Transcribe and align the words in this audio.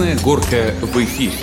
Красная 0.00 0.24
горка 0.24 0.74
в 0.80 0.96
эфире. 1.04 1.34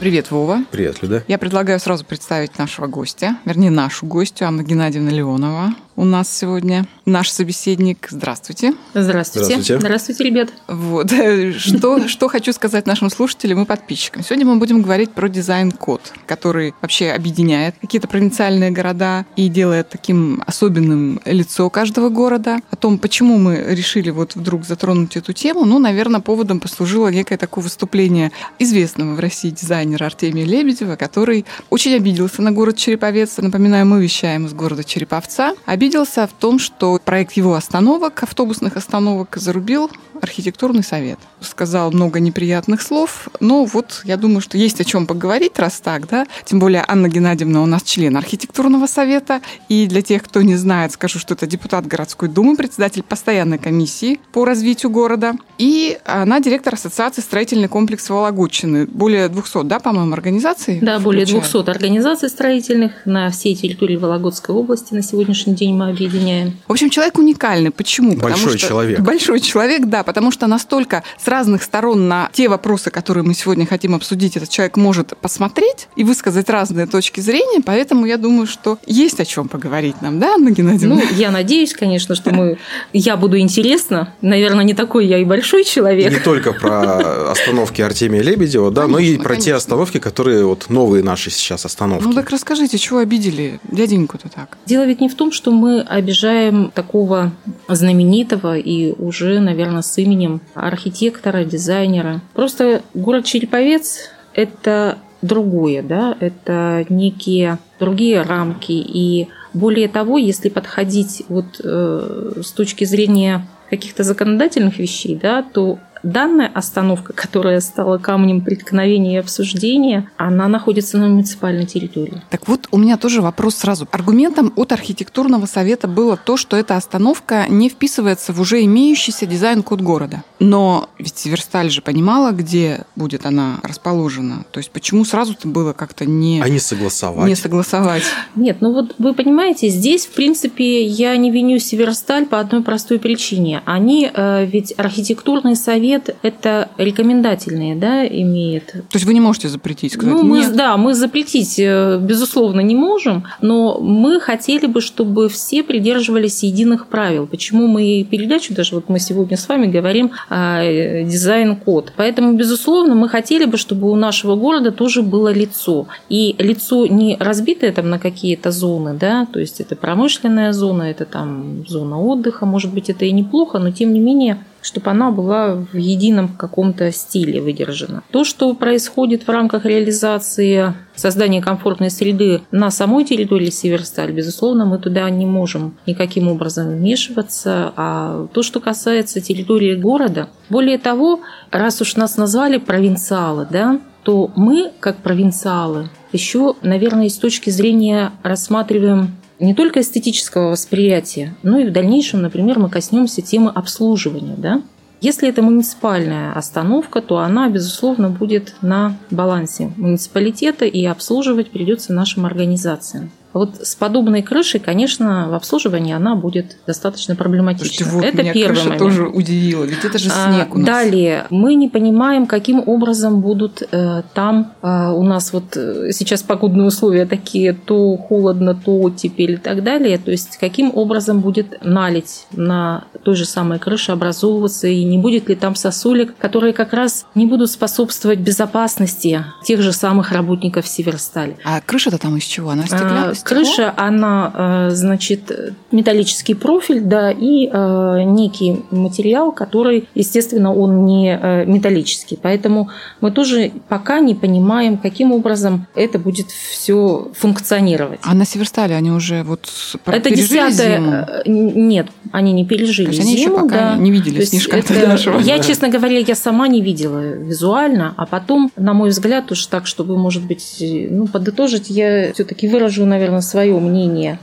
Привет, 0.00 0.30
Вова. 0.30 0.64
Привет, 0.70 1.02
Люда. 1.02 1.22
Я 1.28 1.36
предлагаю 1.36 1.78
сразу 1.78 2.06
представить 2.06 2.56
нашего 2.56 2.86
гостя, 2.86 3.36
вернее, 3.44 3.68
нашу 3.68 4.06
гостью, 4.06 4.48
Анна 4.48 4.62
Геннадьевна 4.62 5.10
Леонова. 5.10 5.74
У 5.98 6.04
нас 6.04 6.28
сегодня 6.30 6.86
наш 7.06 7.30
собеседник. 7.30 8.08
Здравствуйте. 8.10 8.74
Здравствуйте. 8.92 9.46
Здравствуйте. 9.46 9.80
Здравствуйте, 9.80 10.24
ребят. 10.24 10.50
Вот. 10.68 11.10
Что, 11.56 12.06
что 12.06 12.28
хочу 12.28 12.52
сказать 12.52 12.86
нашим 12.86 13.08
слушателям 13.08 13.62
и 13.62 13.64
подписчикам. 13.64 14.22
Сегодня 14.22 14.44
мы 14.44 14.56
будем 14.56 14.82
говорить 14.82 15.12
про 15.12 15.28
дизайн-код, 15.28 16.12
который 16.26 16.74
вообще 16.82 17.12
объединяет 17.12 17.76
какие-то 17.80 18.08
провинциальные 18.08 18.72
города 18.72 19.24
и 19.36 19.48
делает 19.48 19.88
таким 19.88 20.42
особенным 20.46 21.20
лицо 21.24 21.70
каждого 21.70 22.10
города. 22.10 22.58
О 22.70 22.76
том, 22.76 22.98
почему 22.98 23.38
мы 23.38 23.56
решили 23.56 24.10
вот 24.10 24.34
вдруг 24.34 24.66
затронуть 24.66 25.16
эту 25.16 25.32
тему, 25.32 25.64
ну, 25.64 25.78
наверное, 25.78 26.20
поводом 26.20 26.60
послужило 26.60 27.08
некое 27.08 27.38
такое 27.38 27.64
выступление 27.64 28.32
известного 28.58 29.14
в 29.14 29.20
России 29.20 29.50
дизайнера 29.50 30.04
Артемия 30.04 30.44
Лебедева, 30.44 30.96
который 30.96 31.46
очень 31.70 31.94
обиделся 31.94 32.42
на 32.42 32.52
город 32.52 32.76
Череповец. 32.76 33.38
Напоминаю, 33.38 33.86
мы 33.86 34.02
вещаем 34.02 34.44
из 34.44 34.52
города 34.52 34.84
Череповца. 34.84 35.54
Обиделся 35.64 35.85
в 35.94 36.32
том, 36.38 36.58
что 36.58 37.00
проект 37.04 37.32
его 37.32 37.54
остановок, 37.54 38.22
автобусных 38.22 38.76
остановок, 38.76 39.36
зарубил 39.36 39.90
архитектурный 40.20 40.82
совет. 40.82 41.18
Сказал 41.40 41.92
много 41.92 42.20
неприятных 42.20 42.82
слов, 42.82 43.28
но 43.40 43.64
вот 43.64 44.02
я 44.04 44.16
думаю, 44.16 44.40
что 44.40 44.56
есть 44.58 44.80
о 44.80 44.84
чем 44.84 45.06
поговорить, 45.06 45.58
раз 45.58 45.80
так, 45.80 46.08
да. 46.08 46.26
Тем 46.44 46.58
более 46.58 46.84
Анна 46.86 47.08
Геннадьевна 47.08 47.62
у 47.62 47.66
нас 47.66 47.82
член 47.82 48.16
архитектурного 48.16 48.86
совета, 48.86 49.40
и 49.68 49.86
для 49.86 50.02
тех, 50.02 50.22
кто 50.22 50.42
не 50.42 50.56
знает, 50.56 50.92
скажу, 50.92 51.18
что 51.18 51.34
это 51.34 51.46
депутат 51.46 51.86
городской 51.86 52.28
думы, 52.28 52.56
председатель 52.56 53.02
постоянной 53.02 53.58
комиссии 53.58 54.20
по 54.32 54.44
развитию 54.44 54.90
города, 54.90 55.34
и 55.58 55.98
она 56.04 56.40
директор 56.40 56.74
ассоциации 56.74 57.20
строительный 57.20 57.68
комплекс 57.68 58.08
Вологодчины. 58.08 58.86
Более 58.86 59.28
200, 59.28 59.64
да, 59.64 59.78
по-моему, 59.78 60.12
организаций? 60.14 60.78
Да, 60.80 60.98
более 60.98 61.24
включает? 61.24 61.52
200 61.52 61.70
организаций 61.70 62.28
строительных 62.28 62.92
на 63.04 63.30
всей 63.30 63.54
территории 63.54 63.96
Вологодской 63.96 64.54
области 64.54 64.94
на 64.94 65.02
сегодняшний 65.02 65.54
день 65.54 65.75
мы 65.76 65.90
объединяем. 65.90 66.56
В 66.66 66.72
общем, 66.72 66.90
человек 66.90 67.18
уникальный. 67.18 67.70
Почему? 67.70 68.16
Большой 68.16 68.58
что... 68.58 68.68
человек. 68.68 69.00
Большой 69.00 69.40
человек, 69.40 69.86
да, 69.86 70.02
потому 70.02 70.30
что 70.30 70.46
настолько 70.46 71.02
с 71.22 71.28
разных 71.28 71.62
сторон 71.62 72.08
на 72.08 72.30
те 72.32 72.48
вопросы, 72.48 72.90
которые 72.90 73.24
мы 73.24 73.34
сегодня 73.34 73.66
хотим 73.66 73.94
обсудить, 73.94 74.36
этот 74.36 74.48
человек 74.48 74.76
может 74.76 75.16
посмотреть 75.18 75.88
и 75.96 76.04
высказать 76.04 76.48
разные 76.48 76.86
точки 76.86 77.20
зрения, 77.20 77.60
поэтому 77.64 78.06
я 78.06 78.16
думаю, 78.16 78.46
что 78.46 78.78
есть 78.86 79.20
о 79.20 79.24
чем 79.24 79.48
поговорить 79.48 80.00
нам, 80.02 80.18
да, 80.18 80.34
Анна 80.34 80.50
Геннадьевна? 80.50 80.96
Ну, 80.96 81.02
я 81.16 81.30
надеюсь, 81.30 81.72
конечно, 81.72 82.14
что 82.14 82.32
мы... 82.32 82.58
Я 82.92 83.16
буду 83.16 83.38
интересна. 83.38 84.14
Наверное, 84.20 84.64
не 84.64 84.74
такой 84.74 85.06
я 85.06 85.18
и 85.18 85.24
большой 85.24 85.64
человек. 85.64 86.12
Не 86.12 86.20
только 86.20 86.52
про 86.52 87.30
остановки 87.30 87.82
Артемия 87.82 88.22
Лебедева, 88.22 88.70
да, 88.70 88.86
но 88.86 88.98
и 88.98 89.16
Конечно, 89.16 89.24
про 89.24 89.34
те 89.34 89.40
конечно. 89.40 89.56
остановки, 89.56 89.98
которые 89.98 90.46
вот 90.46 90.66
новые 90.68 91.02
наши 91.02 91.30
сейчас 91.30 91.64
остановки. 91.64 92.04
Ну 92.04 92.12
так 92.12 92.30
расскажите, 92.30 92.78
чего 92.78 92.98
обидели 92.98 93.60
дяденьку-то 93.64 94.28
так? 94.28 94.56
Дело 94.66 94.86
ведь 94.86 95.00
не 95.00 95.08
в 95.08 95.14
том, 95.14 95.32
что 95.32 95.50
мы 95.50 95.65
обижаем 95.86 96.70
такого 96.74 97.32
знаменитого 97.68 98.56
и 98.56 98.92
уже, 98.98 99.40
наверное, 99.40 99.82
с 99.82 99.98
именем 99.98 100.40
архитектора, 100.54 101.44
дизайнера. 101.44 102.20
Просто 102.34 102.82
город 102.94 103.24
Череповец– 103.24 104.10
это 104.34 104.98
другое, 105.22 105.82
да, 105.82 106.16
это 106.20 106.84
некие 106.88 107.58
другие 107.78 108.22
рамки. 108.22 108.72
И 108.72 109.28
более 109.52 109.88
того, 109.88 110.18
если 110.18 110.48
подходить 110.48 111.22
вот 111.28 111.60
э, 111.62 112.42
с 112.42 112.52
точки 112.52 112.84
зрения 112.84 113.46
каких-то 113.70 114.04
законодательных 114.04 114.78
вещей, 114.78 115.18
да, 115.20 115.42
то 115.42 115.78
данная 116.02 116.50
остановка, 116.52 117.12
которая 117.12 117.60
стала 117.60 117.98
камнем 117.98 118.40
преткновения 118.40 119.14
и 119.14 119.18
обсуждения, 119.18 120.10
она 120.16 120.48
находится 120.48 120.98
на 120.98 121.08
муниципальной 121.08 121.66
территории. 121.66 122.22
Так 122.30 122.48
вот, 122.48 122.68
у 122.70 122.78
меня 122.78 122.96
тоже 122.96 123.22
вопрос 123.22 123.56
сразу. 123.56 123.88
Аргументом 123.90 124.52
от 124.56 124.72
архитектурного 124.72 125.46
совета 125.46 125.88
было 125.88 126.16
то, 126.16 126.36
что 126.36 126.56
эта 126.56 126.76
остановка 126.76 127.46
не 127.48 127.68
вписывается 127.68 128.32
в 128.32 128.40
уже 128.40 128.64
имеющийся 128.64 129.26
дизайн-код 129.26 129.80
города. 129.80 130.22
Но 130.38 130.88
ведь 130.98 131.16
Северсталь 131.18 131.70
же 131.70 131.80
понимала, 131.82 132.32
где 132.32 132.84
будет 132.94 133.26
она 133.26 133.58
расположена. 133.62 134.44
То 134.50 134.58
есть 134.58 134.70
почему 134.70 135.04
сразу-то 135.04 135.48
было 135.48 135.72
как-то 135.72 136.04
не, 136.04 136.42
Они 136.42 136.58
согласовать. 136.58 137.28
не 137.28 137.34
согласовать? 137.34 138.02
Нет, 138.34 138.58
ну 138.60 138.72
вот 138.72 138.94
вы 138.98 139.14
понимаете, 139.14 139.68
здесь, 139.68 140.06
в 140.06 140.10
принципе, 140.10 140.84
я 140.84 141.16
не 141.16 141.30
виню 141.30 141.58
Северсталь 141.58 142.26
по 142.26 142.38
одной 142.38 142.62
простой 142.62 142.98
причине. 142.98 143.62
Они, 143.64 144.10
э, 144.12 144.44
ведь 144.46 144.74
архитектурный 144.76 145.56
совет 145.56 145.85
это 145.94 146.68
рекомендательные, 146.78 147.76
да, 147.76 148.06
имеет. 148.06 148.66
То 148.66 148.94
есть 148.94 149.06
вы 149.06 149.14
не 149.14 149.20
можете 149.20 149.48
запретить, 149.48 149.92
сказать, 149.92 150.14
Ну, 150.14 150.22
мы, 150.22 150.38
«Нет». 150.38 150.56
да, 150.56 150.76
мы 150.76 150.94
запретить, 150.94 151.58
э, 151.58 151.98
безусловно, 152.00 152.60
не 152.60 152.74
можем, 152.74 153.24
но 153.40 153.78
мы 153.80 154.20
хотели 154.20 154.66
бы, 154.66 154.80
чтобы 154.80 155.28
все 155.28 155.62
придерживались 155.62 156.42
единых 156.42 156.86
правил. 156.86 157.26
Почему 157.26 157.66
мы 157.66 158.06
передачу, 158.10 158.54
даже 158.54 158.74
вот 158.74 158.88
мы 158.88 158.98
сегодня 158.98 159.36
с 159.36 159.48
вами 159.48 159.66
говорим 159.66 160.12
о 160.28 160.62
э, 160.62 161.04
дизайн-код. 161.04 161.92
Поэтому, 161.96 162.34
безусловно, 162.34 162.94
мы 162.94 163.08
хотели 163.08 163.44
бы, 163.44 163.56
чтобы 163.56 163.90
у 163.90 163.96
нашего 163.96 164.36
города 164.36 164.70
тоже 164.70 165.02
было 165.02 165.32
лицо. 165.32 165.86
И 166.08 166.34
лицо 166.38 166.86
не 166.86 167.16
разбитое 167.18 167.72
там 167.72 167.90
на 167.90 167.98
какие-то 167.98 168.50
зоны, 168.50 168.96
да, 168.98 169.26
то 169.26 169.40
есть 169.40 169.60
это 169.60 169.76
промышленная 169.76 170.52
зона, 170.52 170.84
это 170.84 171.04
там 171.04 171.64
зона 171.68 172.00
отдыха, 172.00 172.46
может 172.46 172.72
быть, 172.72 172.90
это 172.90 173.04
и 173.04 173.12
неплохо, 173.12 173.58
но 173.58 173.70
тем 173.70 173.92
не 173.92 174.00
менее 174.00 174.38
чтобы 174.66 174.90
она 174.90 175.10
была 175.10 175.54
в 175.54 175.76
едином 175.76 176.28
каком-то 176.28 176.90
стиле 176.90 177.40
выдержана. 177.40 178.02
То, 178.10 178.24
что 178.24 178.52
происходит 178.54 179.26
в 179.26 179.30
рамках 179.30 179.64
реализации 179.64 180.74
создания 180.96 181.40
комфортной 181.40 181.90
среды 181.90 182.42
на 182.50 182.70
самой 182.70 183.04
территории 183.04 183.50
Северсталь, 183.50 184.12
безусловно, 184.12 184.64
мы 184.64 184.78
туда 184.78 185.08
не 185.08 185.24
можем 185.24 185.76
никаким 185.86 186.28
образом 186.28 186.68
вмешиваться. 186.68 187.72
А 187.76 188.26
то, 188.32 188.42
что 188.42 188.60
касается 188.60 189.20
территории 189.20 189.76
города, 189.76 190.28
более 190.50 190.78
того, 190.78 191.20
раз 191.50 191.80
уж 191.80 191.96
нас 191.96 192.16
назвали 192.16 192.58
провинциалы, 192.58 193.46
да, 193.48 193.78
то 194.02 194.30
мы, 194.34 194.72
как 194.80 194.96
провинциалы, 194.98 195.90
еще, 196.12 196.54
наверное, 196.62 197.08
с 197.08 197.18
точки 197.18 197.50
зрения 197.50 198.12
рассматриваем 198.22 199.16
не 199.38 199.54
только 199.54 199.80
эстетического 199.80 200.50
восприятия, 200.50 201.34
но 201.42 201.58
и 201.58 201.66
в 201.66 201.72
дальнейшем, 201.72 202.22
например, 202.22 202.58
мы 202.58 202.70
коснемся 202.70 203.22
темы 203.22 203.50
обслуживания. 203.54 204.34
Да? 204.36 204.62
Если 205.00 205.28
это 205.28 205.42
муниципальная 205.42 206.32
остановка, 206.32 207.02
то 207.02 207.18
она, 207.18 207.48
безусловно, 207.48 208.08
будет 208.08 208.54
на 208.62 208.96
балансе 209.10 209.70
муниципалитета 209.76 210.64
и 210.64 210.84
обслуживать 210.86 211.50
придется 211.50 211.92
нашим 211.92 212.24
организациям. 212.24 213.10
Вот 213.36 213.66
с 213.66 213.74
подобной 213.74 214.22
крышей, 214.22 214.60
конечно, 214.60 215.28
в 215.28 215.34
обслуживании 215.34 215.92
она 215.92 216.14
будет 216.14 216.56
достаточно 216.66 217.14
проблематична. 217.16 217.86
Слушайте, 217.86 217.90
вот 217.90 218.04
это 218.04 218.22
меня 218.22 218.32
первый 218.32 218.54
крыша 218.54 218.64
момент. 218.64 218.78
тоже 218.78 219.06
удивила, 219.06 219.64
ведь 219.64 219.84
это 219.84 219.98
же 219.98 220.10
А, 220.10 220.32
снег 220.32 220.54
у 220.54 220.58
нас. 220.58 220.66
Далее, 220.66 221.26
мы 221.28 221.54
не 221.54 221.68
понимаем, 221.68 222.26
каким 222.26 222.62
образом 222.66 223.20
будут 223.20 223.62
э, 223.70 224.02
там 224.14 224.54
э, 224.62 224.90
у 224.90 225.02
нас 225.02 225.32
вот 225.34 225.54
э, 225.56 225.90
сейчас 225.92 226.22
погодные 226.22 226.66
условия 226.66 227.04
такие, 227.04 227.52
то 227.52 227.96
холодно, 227.96 228.54
то 228.54 228.80
оттепель 228.80 229.32
и 229.32 229.36
так 229.36 229.62
далее. 229.62 229.98
То 229.98 230.10
есть, 230.10 230.38
каким 230.38 230.70
образом 230.74 231.20
будет 231.20 231.62
налить 231.62 232.26
на 232.32 232.84
той 233.04 233.16
же 233.16 233.26
самой 233.26 233.58
крыше 233.58 233.92
образовываться, 233.92 234.66
и 234.66 234.82
не 234.84 234.96
будет 234.96 235.28
ли 235.28 235.34
там 235.34 235.56
сосулек, 235.56 236.16
которые 236.16 236.54
как 236.54 236.72
раз 236.72 237.04
не 237.14 237.26
будут 237.26 237.50
способствовать 237.50 238.18
безопасности 238.20 239.24
тех 239.44 239.60
же 239.60 239.72
самых 239.72 240.12
работников 240.12 240.66
Северстали. 240.66 241.36
А 241.44 241.60
крыша-то 241.60 241.98
там 241.98 242.16
из 242.16 242.24
чего? 242.24 242.50
Она 242.50 242.62
А, 242.62 242.66
стеклянная? 242.66 243.14
Крыша, 243.26 243.74
она, 243.76 244.68
э, 244.68 244.70
значит, 244.70 245.54
металлический 245.72 246.34
профиль, 246.34 246.80
да, 246.80 247.10
и 247.10 247.50
э, 247.52 248.02
некий 248.04 248.62
материал, 248.70 249.32
который, 249.32 249.88
естественно, 249.96 250.54
он 250.54 250.86
не 250.86 251.18
э, 251.20 251.44
металлический. 251.44 252.16
Поэтому 252.22 252.70
мы 253.00 253.10
тоже 253.10 253.50
пока 253.68 253.98
не 253.98 254.14
понимаем, 254.14 254.78
каким 254.78 255.10
образом 255.10 255.66
это 255.74 255.98
будет 255.98 256.28
все 256.30 257.08
функционировать. 257.16 257.98
А 258.04 258.14
на 258.14 258.24
Северстале 258.24 258.76
они 258.76 258.92
уже 258.92 259.24
вот 259.24 259.48
Это 259.86 260.08
пережили 260.08 260.50
десятое. 260.50 261.22
зиму? 261.26 261.52
Нет, 261.66 261.88
они 262.12 262.32
не 262.32 262.44
пережили 262.46 262.86
То 262.86 262.92
есть 262.92 263.02
они 263.02 263.14
еще 263.14 263.24
зиму, 263.24 263.38
пока 263.38 263.72
да. 263.72 263.76
не 263.76 263.90
видели 263.90 264.20
То 264.20 264.26
снежка 264.26 264.56
это- 264.56 264.74
нашего. 264.86 265.18
Я, 265.18 265.40
честно 265.40 265.68
говоря, 265.68 265.98
я 265.98 266.14
сама 266.14 266.46
не 266.46 266.62
видела 266.62 267.00
визуально, 267.00 267.92
а 267.96 268.06
потом, 268.06 268.52
на 268.56 268.72
мой 268.72 268.90
взгляд, 268.90 269.32
уж 269.32 269.44
так, 269.46 269.66
чтобы, 269.66 269.98
может 269.98 270.22
быть, 270.22 270.58
ну, 270.60 271.08
подытожить, 271.08 271.70
я 271.70 272.12
все-таки 272.12 272.46
выражу, 272.46 272.86
наверное, 272.86 273.05
свое 273.20 273.58
мнение 273.58 274.18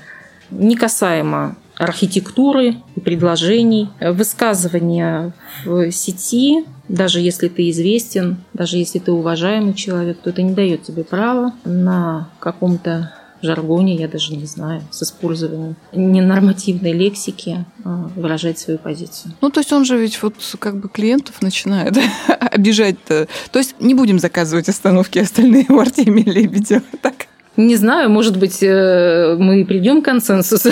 не 0.50 0.76
касаемо 0.76 1.56
архитектуры 1.78 2.76
и 2.96 3.00
предложений, 3.00 3.90
высказывания 4.00 5.34
в 5.66 5.92
сети, 5.92 6.66
даже 6.88 7.20
если 7.20 7.48
ты 7.48 7.70
известен, 7.70 8.38
даже 8.54 8.78
если 8.78 9.00
ты 9.00 9.12
уважаемый 9.12 9.74
человек, 9.74 10.20
то 10.22 10.30
это 10.30 10.42
не 10.42 10.54
дает 10.54 10.84
тебе 10.84 11.04
права 11.04 11.54
на 11.66 12.30
каком-то 12.40 13.12
жаргоне, 13.44 13.96
я 13.96 14.08
даже 14.08 14.36
не 14.36 14.46
знаю, 14.46 14.82
с 14.90 15.04
использованием 15.04 15.76
ненормативной 15.92 16.94
лексики 16.94 17.66
а, 17.84 18.10
выражать 18.16 18.58
свою 18.58 18.80
позицию. 18.80 19.34
Ну, 19.42 19.50
то 19.50 19.60
есть 19.60 19.74
он 19.74 19.84
же 19.84 19.98
ведь 19.98 20.22
вот 20.24 20.36
как 20.60 20.80
бы 20.80 20.88
клиентов 20.88 21.42
начинает 21.42 21.98
обижать-то. 22.40 23.28
То 23.52 23.60
есть 23.60 23.76
не 23.80 23.94
будем 23.94 24.20
заказывать 24.20 24.70
остановки 24.70 25.20
остальные 25.20 25.66
у 25.70 25.80
Артемия 25.80 26.26
Лебедева, 26.26 26.84
так? 27.02 27.28
Не 27.56 27.76
знаю, 27.76 28.10
может 28.10 28.38
быть, 28.38 28.64
э, 28.64 29.36
мы 29.40 29.64
придем 29.66 30.02
к 30.02 30.06
консенсусу. 30.06 30.72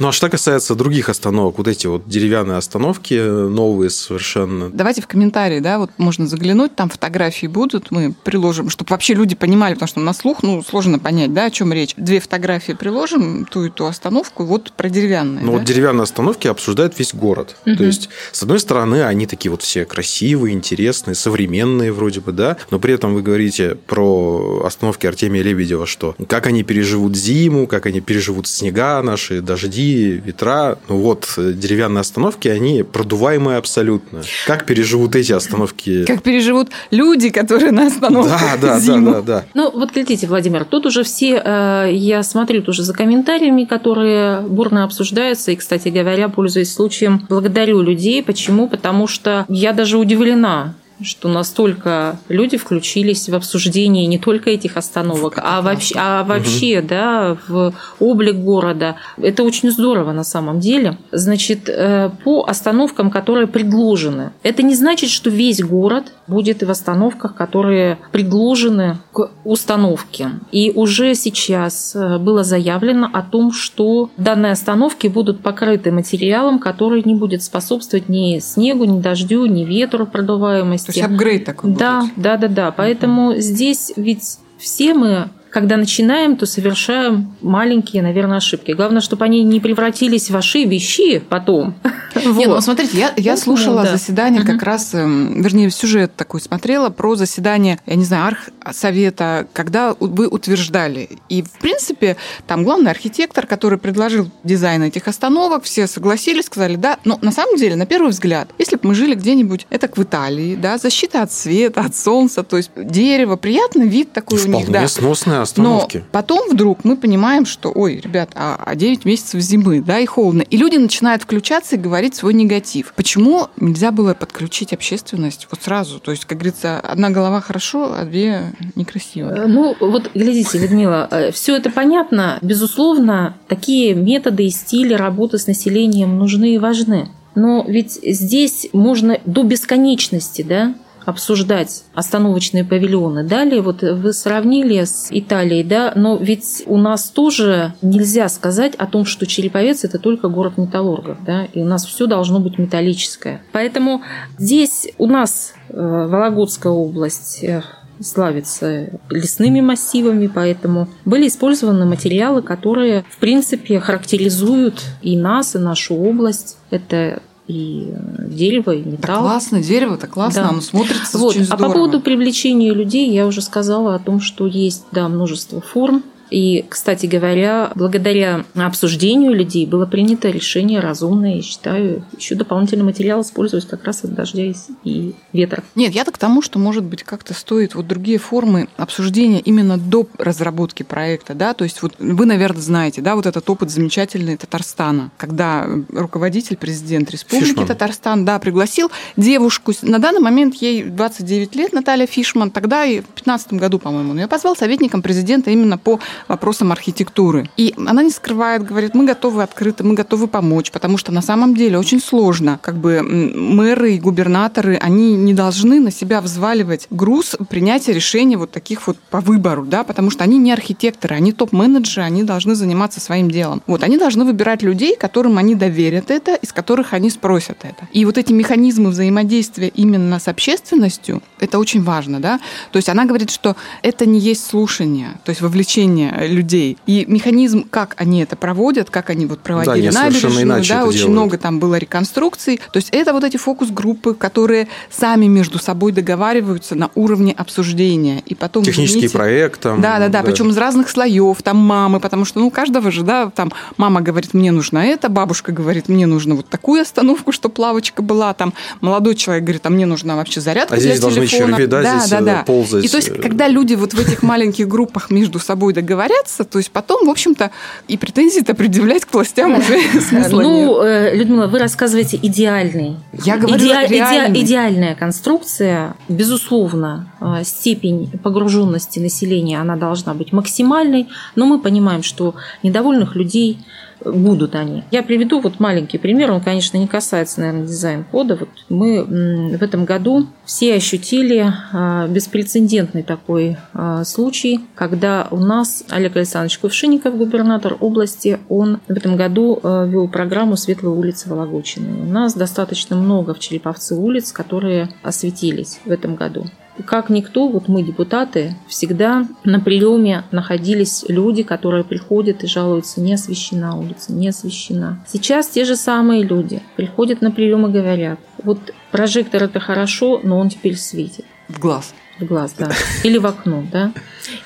Ну, 0.00 0.08
а 0.08 0.12
что 0.12 0.30
касается 0.30 0.74
других 0.74 1.10
остановок, 1.10 1.58
вот 1.58 1.68
эти 1.68 1.86
вот 1.86 2.08
деревянные 2.08 2.56
остановки, 2.56 3.14
новые 3.14 3.90
совершенно. 3.90 4.70
Давайте 4.70 5.02
в 5.02 5.06
комментарии, 5.06 5.60
да, 5.60 5.78
вот 5.78 5.90
можно 5.98 6.26
заглянуть, 6.26 6.74
там 6.74 6.88
фотографии 6.88 7.46
будут, 7.46 7.90
мы 7.90 8.14
приложим, 8.24 8.70
чтобы 8.70 8.88
вообще 8.90 9.12
люди 9.12 9.34
понимали, 9.34 9.74
потому 9.74 9.88
что 9.88 10.00
на 10.00 10.14
слух, 10.14 10.42
ну, 10.42 10.62
сложно 10.62 10.98
понять, 10.98 11.34
да, 11.34 11.44
о 11.44 11.50
чем 11.50 11.74
речь. 11.74 11.92
Две 11.98 12.20
фотографии 12.20 12.72
приложим, 12.72 13.44
ту 13.44 13.66
и 13.66 13.68
ту 13.68 13.84
остановку, 13.84 14.44
вот 14.44 14.72
про 14.72 14.88
деревянные. 14.88 15.44
Ну, 15.44 15.52
да? 15.52 15.58
вот 15.58 15.66
деревянные 15.66 16.04
остановки 16.04 16.48
обсуждают 16.48 16.98
весь 16.98 17.12
город. 17.12 17.56
Угу. 17.66 17.76
То 17.76 17.84
есть, 17.84 18.08
с 18.32 18.42
одной 18.42 18.58
стороны, 18.58 19.04
они 19.04 19.26
такие 19.26 19.50
вот 19.50 19.60
все 19.60 19.84
красивые, 19.84 20.54
интересные, 20.54 21.14
современные 21.14 21.92
вроде 21.92 22.20
бы, 22.20 22.32
да, 22.32 22.56
но 22.70 22.78
при 22.78 22.94
этом 22.94 23.12
вы 23.12 23.20
говорите 23.20 23.76
про 23.86 24.62
остановки 24.90 25.06
Артемия 25.06 25.42
Лебедева, 25.42 25.86
что 25.86 26.14
как 26.26 26.46
они 26.46 26.62
переживут 26.64 27.16
зиму, 27.16 27.66
как 27.66 27.86
они 27.86 28.00
переживут 28.00 28.46
снега 28.48 29.00
наши, 29.02 29.40
дожди, 29.40 30.20
ветра. 30.24 30.78
Ну 30.88 30.96
вот, 30.98 31.28
э, 31.36 31.52
деревянные 31.52 32.00
остановки, 32.00 32.48
они 32.48 32.82
продуваемые 32.82 33.56
абсолютно. 33.58 34.22
Как 34.46 34.66
переживут 34.66 35.14
эти 35.14 35.32
остановки? 35.32 36.04
Как 36.04 36.22
переживут 36.22 36.68
люди, 36.90 37.30
которые 37.30 37.70
на 37.72 37.86
остановках 37.86 38.40
Да, 38.60 38.68
да, 38.68 38.80
зиму. 38.80 39.10
да, 39.12 39.20
да, 39.20 39.22
да. 39.22 39.44
Ну, 39.54 39.70
вот 39.70 39.92
глядите, 39.92 40.26
Владимир, 40.26 40.64
тут 40.64 40.86
уже 40.86 41.04
все, 41.04 41.40
э, 41.44 41.90
я 41.92 42.22
смотрю 42.22 42.62
тоже 42.62 42.82
за 42.82 42.92
комментариями, 42.92 43.64
которые 43.64 44.40
бурно 44.40 44.84
обсуждаются, 44.84 45.52
и, 45.52 45.56
кстати 45.56 45.88
говоря, 45.88 46.28
пользуясь 46.28 46.72
случаем, 46.72 47.26
благодарю 47.28 47.80
людей. 47.82 48.22
Почему? 48.22 48.68
Потому 48.68 49.06
что 49.06 49.44
я 49.48 49.72
даже 49.72 49.98
удивлена, 49.98 50.74
что 51.02 51.28
настолько 51.28 52.18
люди 52.28 52.56
включились 52.56 53.28
в 53.28 53.34
обсуждение 53.34 54.06
не 54.06 54.18
только 54.18 54.50
этих 54.50 54.76
остановок, 54.76 55.38
а 55.42 55.62
вообще, 55.62 55.94
а 55.98 56.24
вообще 56.24 56.80
угу. 56.80 56.88
да, 56.88 57.36
в 57.48 57.72
облик 57.98 58.36
города. 58.36 58.96
Это 59.16 59.42
очень 59.42 59.70
здорово 59.70 60.12
на 60.12 60.24
самом 60.24 60.60
деле. 60.60 60.98
Значит, 61.12 61.68
э, 61.68 62.10
по 62.24 62.44
остановкам, 62.44 63.10
которые 63.10 63.46
предложены, 63.46 64.32
это 64.42 64.62
не 64.62 64.74
значит, 64.74 65.10
что 65.10 65.30
весь 65.30 65.62
город 65.62 66.12
будет 66.26 66.62
в 66.62 66.70
остановках, 66.70 67.34
которые 67.34 67.98
предложены 68.12 68.98
к 69.12 69.30
установке. 69.44 70.30
И 70.52 70.72
уже 70.74 71.14
сейчас 71.14 71.94
э, 71.94 72.18
было 72.18 72.44
заявлено 72.44 73.08
о 73.12 73.22
том, 73.22 73.52
что 73.52 74.10
данные 74.16 74.52
остановки 74.52 75.06
будут 75.06 75.40
покрыты 75.40 75.90
материалом, 75.92 76.58
который 76.58 77.02
не 77.04 77.14
будет 77.14 77.42
способствовать 77.42 78.08
ни 78.08 78.38
снегу, 78.38 78.84
ни 78.84 79.00
дождю, 79.00 79.46
ни 79.46 79.64
ветру 79.64 80.06
продуваемости 80.06 80.89
то 80.92 80.98
есть 80.98 81.12
апгрейд 81.12 81.44
такой 81.44 81.72
да, 81.72 82.00
будет. 82.00 82.12
Да, 82.16 82.36
да, 82.36 82.48
да. 82.48 82.70
Поэтому 82.72 83.34
здесь 83.36 83.92
ведь 83.96 84.38
все 84.58 84.94
мы 84.94 85.30
когда 85.50 85.76
начинаем, 85.76 86.36
то 86.36 86.46
совершаем 86.46 87.34
маленькие, 87.42 88.02
наверное, 88.02 88.38
ошибки. 88.38 88.72
Главное, 88.72 89.00
чтобы 89.00 89.24
они 89.24 89.42
не 89.42 89.60
превратились 89.60 90.30
в 90.30 90.36
ошибищи 90.36 91.18
потом. 91.18 91.74
Нет, 92.14 92.48
ну 92.48 92.60
смотрите, 92.60 92.98
я, 92.98 93.12
я 93.16 93.36
слушала 93.36 93.82
да. 93.82 93.92
заседание 93.92 94.44
как 94.44 94.62
раз, 94.62 94.94
эм, 94.94 95.42
вернее, 95.42 95.70
сюжет 95.70 96.14
такой 96.16 96.40
смотрела 96.40 96.90
про 96.90 97.14
заседание, 97.16 97.78
я 97.86 97.94
не 97.96 98.04
знаю, 98.04 98.36
архсовета, 98.62 99.46
когда 99.52 99.94
вы 99.98 100.28
утверждали. 100.28 101.08
И, 101.28 101.42
в 101.42 101.52
принципе, 101.52 102.16
там 102.46 102.64
главный 102.64 102.90
архитектор, 102.90 103.46
который 103.46 103.78
предложил 103.78 104.30
дизайн 104.44 104.82
этих 104.82 105.08
остановок, 105.08 105.64
все 105.64 105.86
согласились, 105.86 106.46
сказали, 106.46 106.76
да, 106.76 106.98
но 107.04 107.18
на 107.22 107.32
самом 107.32 107.56
деле, 107.56 107.76
на 107.76 107.86
первый 107.86 108.10
взгляд, 108.10 108.48
если 108.58 108.76
бы 108.76 108.88
мы 108.88 108.94
жили 108.94 109.14
где-нибудь, 109.14 109.66
это 109.70 109.88
в 109.94 110.02
Италии, 110.02 110.54
да, 110.54 110.78
защита 110.78 111.22
от 111.22 111.32
света, 111.32 111.80
от 111.80 111.96
солнца, 111.96 112.42
то 112.42 112.56
есть 112.56 112.70
дерево, 112.76 113.36
приятный 113.36 113.88
вид 113.88 114.12
такой 114.12 114.38
Вполне 114.38 114.56
у 114.56 114.60
них, 114.60 114.70
да. 114.70 114.88
сносная 114.88 115.39
остановки. 115.42 115.98
Но 115.98 116.04
потом 116.12 116.50
вдруг 116.50 116.84
мы 116.84 116.96
понимаем, 116.96 117.46
что, 117.46 117.70
ой, 117.74 117.96
ребят, 117.96 118.30
а, 118.34 118.60
а 118.64 118.74
9 118.74 119.04
месяцев 119.04 119.40
зимы, 119.40 119.80
да, 119.80 119.98
и 119.98 120.06
холодно. 120.06 120.42
И 120.42 120.56
люди 120.56 120.76
начинают 120.76 121.22
включаться 121.22 121.76
и 121.76 121.78
говорить 121.78 122.14
свой 122.14 122.34
негатив. 122.34 122.92
Почему 122.96 123.48
нельзя 123.56 123.90
было 123.90 124.14
подключить 124.14 124.72
общественность 124.72 125.48
вот 125.50 125.62
сразу? 125.62 126.00
То 126.00 126.10
есть, 126.10 126.24
как 126.24 126.38
говорится, 126.38 126.80
одна 126.80 127.10
голова 127.10 127.40
хорошо, 127.40 127.94
а 127.96 128.04
две 128.04 128.52
некрасиво. 128.76 129.30
Э, 129.30 129.46
ну, 129.46 129.76
вот 129.80 130.10
глядите, 130.14 130.58
Людмила, 130.58 131.08
э, 131.10 131.32
все 131.32 131.56
это 131.56 131.70
понятно. 131.70 132.38
Безусловно, 132.42 133.36
такие 133.48 133.94
методы 133.94 134.46
и 134.46 134.50
стили 134.50 134.94
работы 134.94 135.38
с 135.38 135.46
населением 135.46 136.18
нужны 136.18 136.54
и 136.54 136.58
важны. 136.58 137.08
Но 137.34 137.64
ведь 137.66 137.98
здесь 138.02 138.68
можно 138.72 139.18
до 139.24 139.42
бесконечности, 139.42 140.42
да, 140.42 140.74
обсуждать 141.10 141.84
остановочные 141.94 142.64
павильоны. 142.64 143.24
Далее 143.24 143.60
вот 143.60 143.82
вы 143.82 144.12
сравнили 144.12 144.84
с 144.84 145.08
Италией, 145.10 145.64
да, 145.64 145.92
но 145.94 146.16
ведь 146.16 146.62
у 146.66 146.78
нас 146.78 147.10
тоже 147.10 147.74
нельзя 147.82 148.28
сказать 148.28 148.74
о 148.76 148.86
том, 148.86 149.04
что 149.04 149.26
Череповец 149.26 149.84
это 149.84 149.98
только 149.98 150.28
город 150.28 150.56
металлургов, 150.56 151.18
да, 151.24 151.44
и 151.44 151.60
у 151.60 151.64
нас 151.64 151.84
все 151.84 152.06
должно 152.06 152.40
быть 152.40 152.58
металлическое. 152.58 153.42
Поэтому 153.52 154.02
здесь 154.38 154.88
у 154.98 155.06
нас 155.06 155.54
э, 155.68 155.74
Вологодская 155.76 156.72
область 156.72 157.44
э, 157.44 157.62
славится 158.00 159.00
лесными 159.10 159.60
массивами, 159.60 160.26
поэтому 160.26 160.88
были 161.04 161.28
использованы 161.28 161.84
материалы, 161.84 162.42
которые, 162.42 163.04
в 163.10 163.18
принципе, 163.18 163.78
характеризуют 163.80 164.82
и 165.02 165.16
нас, 165.16 165.54
и 165.54 165.58
нашу 165.58 165.94
область. 165.94 166.56
Это 166.70 167.22
и 167.50 167.92
дерево, 168.28 168.70
и 168.70 168.82
металл. 168.82 169.22
Да 169.22 169.28
классно, 169.28 169.62
дерево 169.62 169.94
это 169.94 170.06
классно, 170.06 170.42
да. 170.42 170.48
оно 170.50 170.60
смотрится 170.60 171.18
вот. 171.18 171.30
очень 171.30 171.44
здорово. 171.44 171.66
А 171.66 171.68
по 171.68 171.74
поводу 171.74 172.00
привлечения 172.00 172.72
людей 172.72 173.10
я 173.10 173.26
уже 173.26 173.42
сказала 173.42 173.94
о 173.94 173.98
том, 173.98 174.20
что 174.20 174.46
есть 174.46 174.84
да, 174.92 175.08
множество 175.08 175.60
форм 175.60 176.02
и, 176.30 176.64
кстати 176.68 177.06
говоря, 177.06 177.72
благодаря 177.74 178.44
обсуждению 178.54 179.34
людей 179.34 179.66
было 179.66 179.86
принято 179.86 180.30
решение 180.30 180.80
разумное, 180.80 181.38
и 181.38 181.42
считаю, 181.42 182.04
еще 182.16 182.34
дополнительный 182.34 182.84
материал 182.84 183.22
использовать 183.22 183.66
как 183.66 183.84
раз 183.84 184.04
от 184.04 184.14
дождя 184.14 184.52
и 184.84 185.14
ветра. 185.32 185.62
Нет, 185.74 185.92
я 185.92 186.04
так 186.04 186.14
к 186.14 186.18
тому, 186.18 186.42
что, 186.42 186.58
может 186.58 186.84
быть, 186.84 187.02
как-то 187.02 187.34
стоит 187.34 187.74
вот 187.74 187.86
другие 187.86 188.18
формы 188.18 188.68
обсуждения 188.76 189.40
именно 189.40 189.76
до 189.76 190.06
разработки 190.18 190.82
проекта, 190.82 191.34
да, 191.34 191.54
то 191.54 191.64
есть 191.64 191.82
вот 191.82 191.94
вы, 191.98 192.26
наверное, 192.26 192.62
знаете, 192.62 193.00
да, 193.00 193.16
вот 193.16 193.26
этот 193.26 193.48
опыт 193.50 193.70
замечательный 193.70 194.36
Татарстана, 194.36 195.10
когда 195.16 195.66
руководитель, 195.92 196.56
президент 196.56 197.10
Республики 197.10 197.48
Фишман. 197.48 197.66
Татарстан, 197.66 198.24
да, 198.24 198.38
пригласил 198.38 198.90
девушку, 199.16 199.72
на 199.82 199.98
данный 199.98 200.20
момент 200.20 200.54
ей 200.56 200.84
29 200.84 201.54
лет, 201.56 201.72
Наталья 201.72 202.06
Фишман, 202.06 202.50
тогда 202.50 202.84
и 202.84 203.00
в 203.00 203.04
2015 203.04 203.52
году, 203.54 203.78
по-моему, 203.78 204.10
он 204.12 204.18
ее 204.18 204.28
позвал 204.28 204.56
советником 204.56 205.02
президента 205.02 205.50
именно 205.50 205.78
по 205.78 206.00
вопросам 206.28 206.72
архитектуры. 206.72 207.48
И 207.56 207.74
она 207.76 208.02
не 208.02 208.10
скрывает, 208.10 208.64
говорит, 208.64 208.94
мы 208.94 209.04
готовы 209.04 209.42
открыто, 209.42 209.84
мы 209.84 209.94
готовы 209.94 210.26
помочь, 210.28 210.70
потому 210.70 210.98
что 210.98 211.12
на 211.12 211.22
самом 211.22 211.54
деле 211.54 211.78
очень 211.78 212.00
сложно. 212.00 212.58
Как 212.62 212.76
бы 212.76 213.02
мэры 213.02 213.94
и 213.94 214.00
губернаторы, 214.00 214.76
они 214.76 215.14
не 215.14 215.34
должны 215.34 215.80
на 215.80 215.90
себя 215.90 216.20
взваливать 216.20 216.86
груз 216.90 217.36
принятия 217.48 217.92
решений 217.92 218.36
вот 218.36 218.50
таких 218.50 218.86
вот 218.86 218.98
по 219.10 219.20
выбору, 219.20 219.64
да, 219.64 219.84
потому 219.84 220.10
что 220.10 220.24
они 220.24 220.38
не 220.38 220.52
архитекторы, 220.52 221.16
они 221.16 221.32
топ-менеджеры, 221.32 222.02
они 222.02 222.22
должны 222.22 222.54
заниматься 222.54 223.00
своим 223.00 223.30
делом. 223.30 223.62
Вот, 223.66 223.82
они 223.82 223.98
должны 223.98 224.24
выбирать 224.24 224.62
людей, 224.62 224.96
которым 224.96 225.38
они 225.38 225.54
доверят 225.54 226.10
это, 226.10 226.34
из 226.34 226.52
которых 226.52 226.92
они 226.92 227.10
спросят 227.10 227.58
это. 227.62 227.88
И 227.92 228.04
вот 228.04 228.18
эти 228.18 228.32
механизмы 228.32 228.90
взаимодействия 228.90 229.68
именно 229.68 230.18
с 230.18 230.28
общественностью, 230.28 231.22
это 231.38 231.58
очень 231.58 231.82
важно, 231.82 232.20
да. 232.20 232.40
То 232.72 232.76
есть 232.76 232.88
она 232.88 233.04
говорит, 233.04 233.30
что 233.30 233.56
это 233.82 234.06
не 234.06 234.18
есть 234.18 234.46
слушание, 234.46 235.18
то 235.24 235.30
есть 235.30 235.40
вовлечение 235.40 236.09
Э, 236.10 236.26
людей. 236.26 236.76
И 236.86 237.04
механизм, 237.06 237.66
как 237.68 237.94
они 237.96 238.22
это 238.22 238.36
проводят, 238.36 238.90
как 238.90 239.10
они 239.10 239.26
вот 239.26 239.40
проводили 239.40 239.90
да, 239.90 240.04
набережную, 240.04 240.46
да, 240.46 240.56
очень 240.56 240.68
делают. 240.68 241.08
много 241.08 241.38
там 241.38 241.58
было 241.58 241.76
реконструкций. 241.76 242.60
То 242.72 242.76
есть 242.78 242.88
это 242.90 243.12
вот 243.12 243.24
эти 243.24 243.36
фокус-группы, 243.36 244.14
которые 244.14 244.68
сами 244.90 245.26
между 245.26 245.58
собой 245.58 245.92
договариваются 245.92 246.74
на 246.74 246.90
уровне 246.94 247.34
обсуждения. 247.36 248.22
И 248.26 248.34
потом, 248.34 248.64
Технический 248.64 248.98
извините, 248.98 249.16
проект. 249.16 249.60
Там, 249.60 249.80
да, 249.80 249.98
да, 249.98 250.08
да, 250.08 250.20
да, 250.20 250.22
причем 250.22 250.50
из 250.50 250.56
разных 250.56 250.88
слоев, 250.88 251.42
там 251.42 251.56
мамы, 251.58 252.00
потому 252.00 252.24
что, 252.24 252.40
ну, 252.40 252.48
у 252.48 252.50
каждого 252.50 252.90
же, 252.90 253.02
да, 253.02 253.30
там 253.30 253.52
мама 253.76 254.00
говорит, 254.00 254.34
мне 254.34 254.52
нужно 254.52 254.78
это, 254.78 255.08
бабушка 255.08 255.52
говорит, 255.52 255.88
мне 255.88 256.06
нужно 256.06 256.34
вот 256.34 256.48
такую 256.48 256.82
остановку, 256.82 257.32
что 257.32 257.48
плавочка 257.48 258.02
была, 258.02 258.34
там 258.34 258.52
молодой 258.80 259.14
человек 259.14 259.44
говорит, 259.44 259.66
а 259.66 259.70
мне 259.70 259.86
нужна 259.86 260.16
вообще 260.16 260.40
зарядка 260.40 260.74
а 260.74 260.78
для 260.78 260.96
здесь 260.96 261.14
телефона. 261.14 261.56
Черви, 261.56 261.66
да, 261.66 261.82
да, 261.82 261.98
здесь 261.98 262.10
да, 262.10 262.20
да. 262.20 262.44
ползать. 262.46 262.84
И 262.84 262.88
то 262.88 262.96
есть, 262.96 263.12
когда 263.20 263.48
люди 263.48 263.74
вот 263.74 263.94
в 263.94 264.00
этих 264.00 264.22
маленьких 264.22 264.66
группах 264.66 265.10
между 265.10 265.38
собой 265.38 265.72
договариваются, 265.72 265.99
договорятся, 266.00 266.44
то 266.44 266.58
есть 266.58 266.70
потом, 266.70 267.06
в 267.06 267.10
общем-то, 267.10 267.50
и 267.88 267.96
претензии-то 267.96 268.54
предъявлять 268.54 269.04
к 269.04 269.12
властям 269.12 269.58
уже 269.58 269.80
смысла 270.00 270.40
Ну, 270.40 270.82
э, 270.82 271.16
Людмила, 271.16 271.46
вы 271.46 271.58
рассказываете 271.58 272.18
идеальный. 272.22 272.96
Я 273.24 273.36
говорю. 273.36 273.56
Идеальная 273.62 274.94
конструкция, 274.94 275.94
безусловно, 276.08 277.10
э, 277.20 277.44
степень 277.44 278.10
погруженности 278.22 278.98
населения, 278.98 279.60
она 279.60 279.76
должна 279.76 280.14
быть 280.14 280.32
максимальной, 280.32 281.08
но 281.34 281.46
мы 281.46 281.58
понимаем, 281.60 282.02
что 282.02 282.34
недовольных 282.62 283.16
людей 283.16 283.58
будут 284.04 284.54
они. 284.54 284.84
Я 284.90 285.02
приведу 285.02 285.40
вот 285.40 285.60
маленький 285.60 285.98
пример, 285.98 286.30
он, 286.32 286.40
конечно, 286.40 286.76
не 286.76 286.86
касается, 286.86 287.40
наверное, 287.40 287.66
дизайн-кода. 287.66 288.36
Вот 288.36 288.48
мы 288.68 289.04
в 289.04 289.62
этом 289.62 289.84
году 289.84 290.26
все 290.44 290.74
ощутили 290.74 291.52
а, 291.72 292.06
беспрецедентный 292.08 293.02
такой 293.02 293.56
а, 293.72 294.04
случай, 294.04 294.60
когда 294.74 295.28
у 295.30 295.38
нас 295.38 295.84
Олег 295.90 296.16
Александрович 296.16 296.58
Кувшинников, 296.58 297.16
губернатор 297.16 297.76
области, 297.80 298.38
он 298.48 298.80
в 298.88 298.92
этом 298.92 299.16
году 299.16 299.60
а, 299.62 299.84
вел 299.86 300.08
программу 300.08 300.56
«Светлые 300.56 300.94
улицы 300.94 301.28
Вологодчины». 301.28 302.02
У 302.02 302.12
нас 302.12 302.34
достаточно 302.34 302.96
много 302.96 303.34
в 303.34 303.38
Череповце 303.38 303.94
улиц, 303.94 304.32
которые 304.32 304.90
осветились 305.02 305.80
в 305.84 305.90
этом 305.90 306.14
году 306.14 306.46
как 306.86 307.10
никто, 307.10 307.48
вот 307.48 307.68
мы, 307.68 307.82
депутаты, 307.82 308.54
всегда 308.66 309.26
на 309.44 309.60
приеме 309.60 310.24
находились 310.30 311.04
люди, 311.08 311.42
которые 311.42 311.84
приходят 311.84 312.42
и 312.44 312.46
жалуются, 312.46 313.00
не 313.00 313.14
освещена 313.14 313.76
улица, 313.76 314.12
не 314.12 314.28
освещена. 314.28 315.04
Сейчас 315.06 315.48
те 315.48 315.64
же 315.64 315.76
самые 315.76 316.22
люди 316.22 316.62
приходят 316.76 317.20
на 317.20 317.30
прием 317.30 317.66
и 317.66 317.70
говорят, 317.70 318.18
вот 318.42 318.58
прожектор 318.90 319.42
это 319.42 319.60
хорошо, 319.60 320.20
но 320.22 320.38
он 320.38 320.48
теперь 320.48 320.76
светит. 320.76 321.24
В 321.48 321.58
глаз 321.58 321.94
в 322.20 322.26
глаз, 322.26 322.54
да, 322.58 322.70
или 323.04 323.18
в 323.18 323.26
окно, 323.26 323.64
да. 323.70 323.92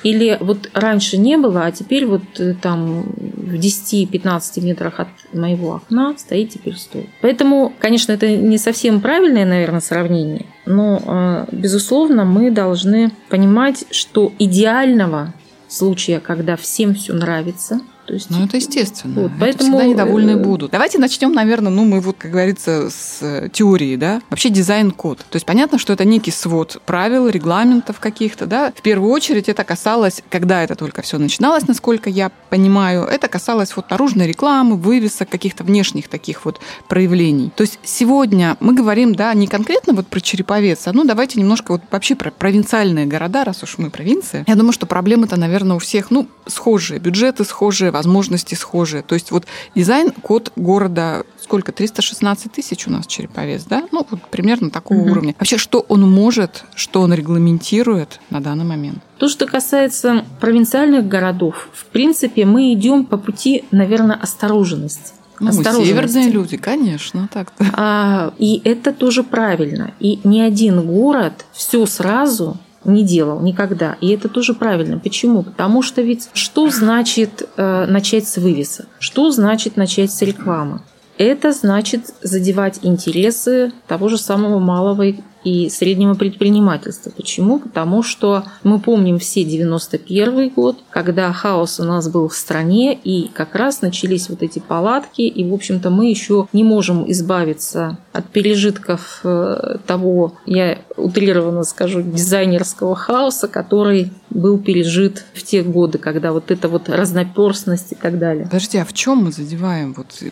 Или 0.03 0.37
вот 0.41 0.71
раньше 0.73 1.17
не 1.17 1.37
было, 1.37 1.65
а 1.67 1.73
теперь 1.73 2.07
вот 2.07 2.23
э, 2.39 2.55
там 2.55 3.03
в 3.03 3.55
10-15 3.55 4.61
метрах 4.63 5.01
от 5.01 5.09
моего 5.33 5.75
окна 5.75 6.15
стоит 6.17 6.51
теперь 6.51 6.77
стол. 6.77 7.07
Поэтому, 7.21 7.73
конечно, 7.79 8.13
это 8.13 8.37
не 8.37 8.59
совсем 8.59 9.01
правильное, 9.01 9.45
наверное, 9.45 9.81
сравнение, 9.81 10.47
но, 10.67 11.47
э, 11.51 11.55
безусловно, 11.57 12.25
мы 12.25 12.51
должны 12.51 13.11
понимать, 13.29 13.85
что 13.91 14.33
идеального 14.39 15.35
случая, 15.69 16.21
когда 16.21 16.57
всем 16.57 16.95
все 16.95 17.13
нравится– 17.13 17.81
то 18.07 18.13
есть, 18.13 18.31
ну, 18.31 18.45
это 18.45 18.57
естественно. 18.57 19.23
Вот, 19.23 19.33
поэтому 19.41 19.79
всегда 19.79 19.87
недовольные 19.87 20.37
э, 20.37 20.43
будут. 20.43 20.71
Давайте 20.71 20.99
начнем, 20.99 21.33
наверное, 21.33 21.71
ну, 21.71 21.85
мы 21.85 22.01
вот, 22.01 22.17
как 22.19 22.31
говорится, 22.31 22.91
с 22.91 23.49
теории, 23.53 23.97
да. 23.97 24.21
Вообще 24.31 24.51
дизайн-код. 24.51 25.19
То 25.19 25.37
есть 25.37 25.47
понятно, 25.47 25.79
что 25.79 25.93
это 25.93 26.05
некий 26.05 26.31
свод 26.31 26.81
правил, 26.85 27.29
регламентов 27.29 28.01
каких-то, 28.01 28.47
да. 28.47 28.73
В 28.77 28.83
первую 28.83 29.11
очередь 29.11 29.49
это 29.49 29.65
касалось, 29.65 30.23
когда 30.29 30.63
это 30.63 30.75
только 30.75 31.03
все 31.03 31.19
начиналось, 31.19 31.67
насколько 31.67 32.11
я 32.11 32.31
понимаю, 32.51 33.05
это 33.05 33.29
касалось 33.29 33.75
вот 33.75 33.91
наружной 33.91 34.27
рекламы, 34.27 34.77
вывесок, 34.77 35.29
каких-то 35.29 35.65
внешних 35.65 36.09
таких 36.09 36.45
вот 36.45 36.61
проявлений. 36.89 37.51
То 37.57 37.63
есть 37.63 37.79
сегодня 37.83 38.57
мы 38.61 38.75
говорим, 38.75 39.15
да, 39.15 39.33
не 39.35 39.47
конкретно 39.47 39.95
вот 39.95 40.07
про 40.07 40.21
Череповец, 40.21 40.87
а 40.87 40.93
ну 40.93 41.05
давайте 41.05 41.41
немножко 41.41 41.73
вот 41.73 41.83
вообще 41.91 42.15
про 42.15 42.31
провинциальные 42.31 43.07
города, 43.07 43.45
раз 43.45 43.63
уж 43.63 43.79
мы 43.79 43.91
провинция. 43.91 44.45
Я 44.47 44.55
думаю, 44.55 44.73
что 44.73 44.87
проблемы-то, 44.87 45.39
наверное, 45.39 45.77
у 45.77 45.79
всех, 45.79 46.11
ну, 46.11 46.29
схожие, 46.47 47.01
бюджеты 47.01 47.45
схожие, 47.45 47.91
возможности 47.95 48.55
схожие. 48.55 49.03
То 49.03 49.15
есть 49.15 49.31
вот 49.31 49.47
дизайн, 49.75 50.11
код 50.11 50.53
города, 50.57 51.25
сколько, 51.41 51.73
316 51.73 52.53
тысяч 52.53 52.87
у 52.87 52.91
нас 52.91 53.07
Череповец, 53.07 53.65
да? 53.65 53.85
Ну, 53.93 54.07
вот 54.11 54.21
примерно 54.31 54.71
такого 54.71 54.99
угу. 54.99 55.13
уровня. 55.13 55.35
Вообще, 55.39 55.57
что 55.57 55.81
он 55.89 56.03
может, 56.11 56.65
что 56.75 57.01
он 57.01 57.15
регламентирует 57.15 58.21
на 58.31 58.41
данный 58.41 58.65
момент? 58.65 58.99
То, 59.19 59.29
что 59.29 59.47
касается 59.47 60.25
провинциальных 60.41 61.09
городов, 61.09 61.69
в 61.73 61.87
принципе, 61.87 62.45
мы 62.45 62.75
идем 62.75 63.07
по 63.07 63.17
пути, 63.17 63.65
наверное, 63.71 64.17
осторожности. 64.17 65.13
Ну, 65.41 65.53
северные 65.53 66.31
люди, 66.31 66.57
конечно, 66.57 67.29
так 67.33 67.49
-то. 67.59 67.67
А, 67.73 68.33
и 68.39 68.61
это 68.65 68.93
тоже 68.93 69.23
правильно. 69.23 69.93
И 69.99 70.21
ни 70.25 70.41
один 70.41 70.81
город 70.87 71.45
все 71.53 71.87
сразу 71.87 72.57
не 72.85 73.05
делал 73.05 73.41
никогда. 73.41 73.97
И 74.01 74.09
это 74.09 74.29
тоже 74.29 74.55
правильно. 74.55 74.99
Почему? 74.99 75.43
Потому 75.43 75.83
что 75.83 76.03
ведь 76.03 76.29
что 76.35 76.71
значит 76.71 77.49
э, 77.57 77.87
начать 77.87 78.27
с 78.27 78.37
вывесок? 78.37 78.87
Что 78.99 79.31
значит 79.31 79.77
начать 79.77 80.11
с 80.11 80.23
рекламы? 80.23 80.81
Это 81.17 81.53
значит 81.53 82.13
задевать 82.23 82.81
интересы 82.83 83.73
того 83.87 84.09
же 84.09 84.19
самого 84.19 84.59
малого 84.59 85.15
и 85.45 85.69
среднего 85.69 86.15
предпринимательства. 86.15 87.11
Почему? 87.11 87.59
Потому 87.59 88.03
что 88.03 88.45
мы 88.63 88.81
помним 88.81 89.19
все 89.19 89.45
91 89.45 90.51
год, 90.51 90.79
когда 90.91 91.33
хаос 91.33 91.81
у 91.81 91.85
нас 91.85 92.09
был 92.09 92.29
в 92.29 92.35
стране, 92.35 92.95
и 92.95 93.29
как 93.29 93.55
раз 93.55 93.83
начались 93.83 94.29
вот 94.29 94.43
эти 94.43 94.59
палатки, 94.59 95.23
и, 95.23 95.49
в 95.49 95.53
общем-то, 95.53 95.91
мы 95.91 96.11
еще 96.11 96.49
не 96.53 96.65
можем 96.65 97.11
избавиться 97.11 97.99
от 98.13 98.27
пережитков 98.27 99.21
э, 99.25 99.77
того, 99.87 100.35
я 100.47 100.79
утрированно 100.97 101.65
скажу, 101.65 102.01
дизайнерского 102.03 102.95
хаоса, 102.95 103.49
который 103.49 104.13
был 104.31 104.59
пережит 104.59 105.25
в 105.35 105.43
те 105.43 105.63
годы, 105.63 105.99
когда 105.99 106.33
вот 106.33 106.51
это 106.51 106.69
вот 106.69 106.89
разноперстность 106.89 107.93
и 107.93 107.95
так 107.95 108.19
далее. 108.19 108.45
Подожди, 108.45 108.79
а 108.79 108.85
в 108.85 108.93
чем 108.93 109.19
мы 109.19 109.33
задеваем, 109.33 109.95
вот 109.95 110.23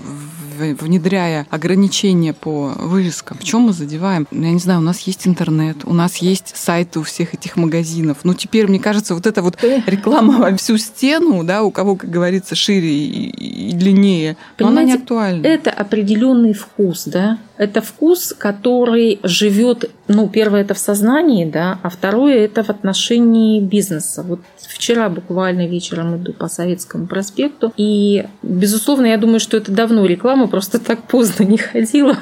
внедряя 0.58 1.46
ограничения 1.50 2.32
по 2.32 2.72
вывескам, 2.76 3.38
в 3.38 3.44
чем 3.44 3.62
мы 3.62 3.72
задеваем? 3.72 4.26
Я 4.30 4.50
не 4.50 4.58
знаю, 4.58 4.80
у 4.80 4.82
нас 4.82 5.00
есть 5.06 5.26
интернет, 5.26 5.78
у 5.84 5.92
нас 5.92 6.16
есть 6.18 6.56
сайты 6.56 7.00
у 7.00 7.02
всех 7.02 7.34
этих 7.34 7.56
магазинов. 7.56 8.18
Ну, 8.24 8.34
теперь, 8.34 8.66
мне 8.66 8.80
кажется, 8.80 9.14
вот 9.14 9.26
эта 9.26 9.42
вот 9.42 9.62
реклама 9.86 10.38
во 10.38 10.56
всю 10.56 10.76
стену, 10.78 11.44
да, 11.44 11.62
у 11.62 11.70
кого, 11.70 11.96
как 11.96 12.10
говорится, 12.10 12.54
шире 12.54 12.88
и, 12.88 13.70
и 13.70 13.72
длиннее, 13.72 14.36
но 14.58 14.68
она 14.68 14.82
не 14.82 14.94
актуальна. 14.94 15.46
Это 15.46 15.70
определенный 15.70 16.54
вкус, 16.54 17.04
да. 17.06 17.38
Это 17.62 17.80
вкус, 17.80 18.34
который 18.36 19.20
живет, 19.22 19.88
ну, 20.08 20.28
первое 20.28 20.62
это 20.62 20.74
в 20.74 20.78
сознании, 20.78 21.44
да, 21.44 21.78
а 21.84 21.90
второе 21.90 22.44
это 22.44 22.64
в 22.64 22.70
отношении 22.70 23.60
бизнеса. 23.60 24.24
Вот 24.24 24.40
вчера 24.56 25.08
буквально 25.08 25.68
вечером 25.68 26.16
иду 26.16 26.32
по 26.32 26.48
Советскому 26.48 27.06
проспекту, 27.06 27.72
и, 27.76 28.24
безусловно, 28.42 29.06
я 29.06 29.16
думаю, 29.16 29.38
что 29.38 29.56
это 29.56 29.70
давно 29.70 30.04
реклама, 30.06 30.48
просто 30.48 30.80
так 30.80 31.04
поздно 31.04 31.44
не 31.44 31.56
ходила. 31.56 32.18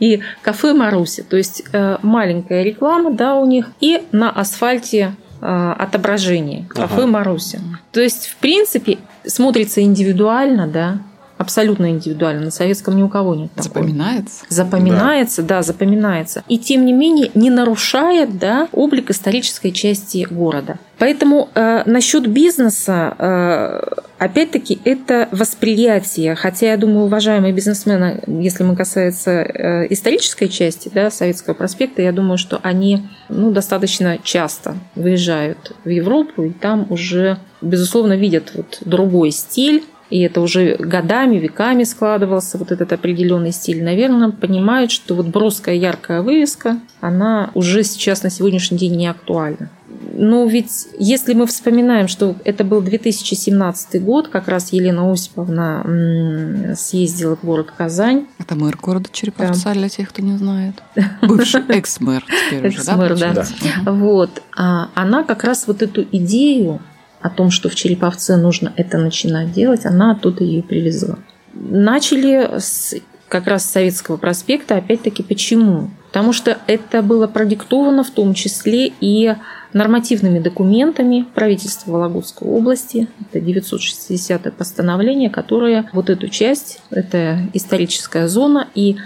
И 0.00 0.20
кафе 0.42 0.74
Маруся, 0.74 1.22
то 1.22 1.36
есть 1.36 1.62
э, 1.72 1.98
маленькая 2.02 2.64
реклама, 2.64 3.12
да, 3.12 3.36
у 3.36 3.46
них, 3.46 3.70
и 3.80 4.02
на 4.10 4.30
асфальте 4.30 5.14
э, 5.40 5.74
отображение 5.78 6.66
кафе 6.68 7.02
ага. 7.02 7.06
Маруся. 7.06 7.60
То 7.92 8.00
есть, 8.00 8.26
в 8.26 8.36
принципе, 8.38 8.98
смотрится 9.24 9.80
индивидуально, 9.80 10.66
да, 10.66 10.98
абсолютно 11.42 11.90
индивидуально. 11.90 12.46
На 12.46 12.50
советском 12.50 12.96
ни 12.96 13.02
у 13.02 13.08
кого 13.08 13.34
нет 13.34 13.52
такого. 13.52 13.74
Запоминается? 13.74 14.44
Запоминается, 14.48 15.42
да. 15.42 15.56
да, 15.56 15.62
запоминается. 15.62 16.44
И 16.48 16.58
тем 16.58 16.86
не 16.86 16.92
менее 16.92 17.30
не 17.34 17.50
нарушает 17.50 18.38
да, 18.38 18.68
облик 18.72 19.10
исторической 19.10 19.70
части 19.70 20.26
города. 20.30 20.78
Поэтому 20.98 21.48
э, 21.54 21.82
насчет 21.84 22.28
бизнеса, 22.28 23.16
э, 23.18 23.80
опять-таки, 24.18 24.78
это 24.84 25.28
восприятие. 25.32 26.36
Хотя, 26.36 26.70
я 26.70 26.76
думаю, 26.76 27.06
уважаемые 27.06 27.52
бизнесмены, 27.52 28.22
если 28.28 28.62
мы 28.62 28.76
касается 28.76 29.30
э, 29.30 29.86
исторической 29.90 30.46
части 30.46 30.90
да, 30.94 31.10
Советского 31.10 31.54
проспекта, 31.54 32.02
я 32.02 32.12
думаю, 32.12 32.38
что 32.38 32.60
они 32.62 33.08
ну, 33.28 33.50
достаточно 33.50 34.18
часто 34.22 34.76
выезжают 34.94 35.72
в 35.84 35.88
Европу, 35.88 36.44
и 36.44 36.50
там 36.50 36.86
уже, 36.88 37.38
безусловно, 37.60 38.12
видят 38.12 38.52
вот 38.54 38.78
другой 38.84 39.32
стиль 39.32 39.82
и 40.12 40.20
это 40.20 40.42
уже 40.42 40.76
годами, 40.76 41.36
веками 41.36 41.84
складывался 41.84 42.58
вот 42.58 42.70
этот 42.70 42.92
определенный 42.92 43.50
стиль, 43.50 43.82
наверное, 43.82 44.30
понимают, 44.30 44.90
что 44.90 45.14
вот 45.14 45.26
броская 45.26 45.74
яркая 45.74 46.20
вывеска, 46.20 46.78
она 47.00 47.50
уже 47.54 47.82
сейчас 47.82 48.22
на 48.22 48.28
сегодняшний 48.28 48.76
день 48.76 48.94
не 48.96 49.06
актуальна. 49.06 49.70
Но 50.12 50.44
ведь 50.44 50.88
если 50.98 51.32
мы 51.32 51.46
вспоминаем, 51.46 52.08
что 52.08 52.36
это 52.44 52.62
был 52.62 52.82
2017 52.82 54.02
год, 54.02 54.28
как 54.28 54.48
раз 54.48 54.72
Елена 54.72 55.10
Осиповна 55.10 56.74
съездила 56.76 57.36
в 57.36 57.44
город 57.44 57.72
Казань. 57.76 58.26
Это 58.38 58.54
мэр 58.54 58.76
города 58.76 59.08
Череповца, 59.10 59.64
да. 59.64 59.72
для 59.72 59.88
тех, 59.88 60.10
кто 60.10 60.20
не 60.20 60.36
знает. 60.36 60.82
Бывший 61.22 61.62
экс-мэр 61.68 62.22
теперь 62.50 62.68
уже, 62.68 62.84
да? 62.84 63.32
да. 63.32 63.92
Вот. 63.92 64.42
А 64.56 64.88
она 64.94 65.24
как 65.24 65.44
раз 65.44 65.66
вот 65.66 65.80
эту 65.80 66.02
идею 66.02 66.80
о 67.22 67.30
том, 67.30 67.50
что 67.50 67.68
в 67.68 67.74
Череповце 67.74 68.36
нужно 68.36 68.72
это 68.76 68.98
начинать 68.98 69.52
делать, 69.52 69.86
она 69.86 70.12
оттуда 70.12 70.44
ее 70.44 70.62
привезла. 70.62 71.18
Начали 71.54 72.58
с, 72.58 72.94
как 73.28 73.46
раз 73.46 73.64
с 73.64 73.70
Советского 73.70 74.16
проспекта, 74.16 74.76
опять-таки 74.76 75.22
почему? 75.22 75.90
Потому 76.08 76.32
что 76.32 76.58
это 76.66 77.02
было 77.02 77.26
продиктовано 77.26 78.04
в 78.04 78.10
том 78.10 78.34
числе 78.34 78.92
и 79.00 79.34
нормативными 79.72 80.38
документами 80.38 81.24
правительства 81.34 81.92
Вологодской 81.92 82.48
области. 82.48 83.08
Это 83.20 83.40
960 83.40 84.54
постановление, 84.54 85.30
которое 85.30 85.88
вот 85.92 86.10
эту 86.10 86.28
часть, 86.28 86.80
это 86.90 87.38
историческая 87.54 88.28
зона, 88.28 88.68
и 88.74 88.96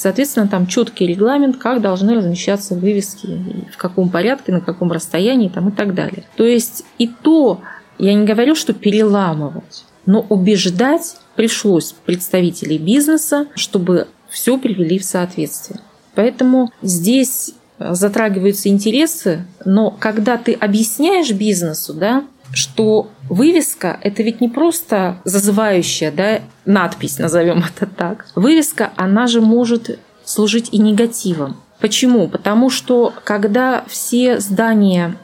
Соответственно, 0.00 0.48
там 0.48 0.66
четкий 0.66 1.06
регламент, 1.06 1.58
как 1.58 1.82
должны 1.82 2.14
размещаться 2.14 2.74
вывески, 2.74 3.66
в 3.70 3.76
каком 3.76 4.08
порядке, 4.08 4.50
на 4.50 4.62
каком 4.62 4.90
расстоянии 4.92 5.50
там, 5.50 5.68
и 5.68 5.72
так 5.72 5.94
далее. 5.94 6.24
То 6.36 6.44
есть 6.44 6.84
и 6.96 7.06
то, 7.06 7.60
я 7.98 8.14
не 8.14 8.24
говорю, 8.24 8.54
что 8.54 8.72
переламывать, 8.72 9.84
но 10.06 10.24
убеждать 10.30 11.16
пришлось 11.36 11.94
представителей 12.06 12.78
бизнеса, 12.78 13.46
чтобы 13.54 14.08
все 14.30 14.56
привели 14.56 14.98
в 14.98 15.04
соответствие. 15.04 15.80
Поэтому 16.14 16.72
здесь 16.80 17.52
затрагиваются 17.78 18.70
интересы, 18.70 19.44
но 19.66 19.90
когда 19.90 20.38
ты 20.38 20.54
объясняешь 20.54 21.30
бизнесу, 21.30 21.92
да, 21.92 22.24
что 22.52 23.08
вывеска– 23.28 23.98
это 24.02 24.22
ведь 24.22 24.40
не 24.40 24.48
просто 24.48 25.18
зазывающая 25.24 26.10
да, 26.10 26.40
надпись, 26.64 27.18
назовем 27.18 27.64
это 27.64 27.86
так. 27.86 28.26
Вывеска, 28.34 28.90
она 28.96 29.26
же 29.26 29.40
может 29.40 29.98
служить 30.24 30.68
и 30.72 30.78
негативом. 30.78 31.56
Почему? 31.80 32.28
Потому 32.28 32.70
что 32.70 33.12
когда 33.24 33.84
все 33.88 34.38
здания 34.40 35.16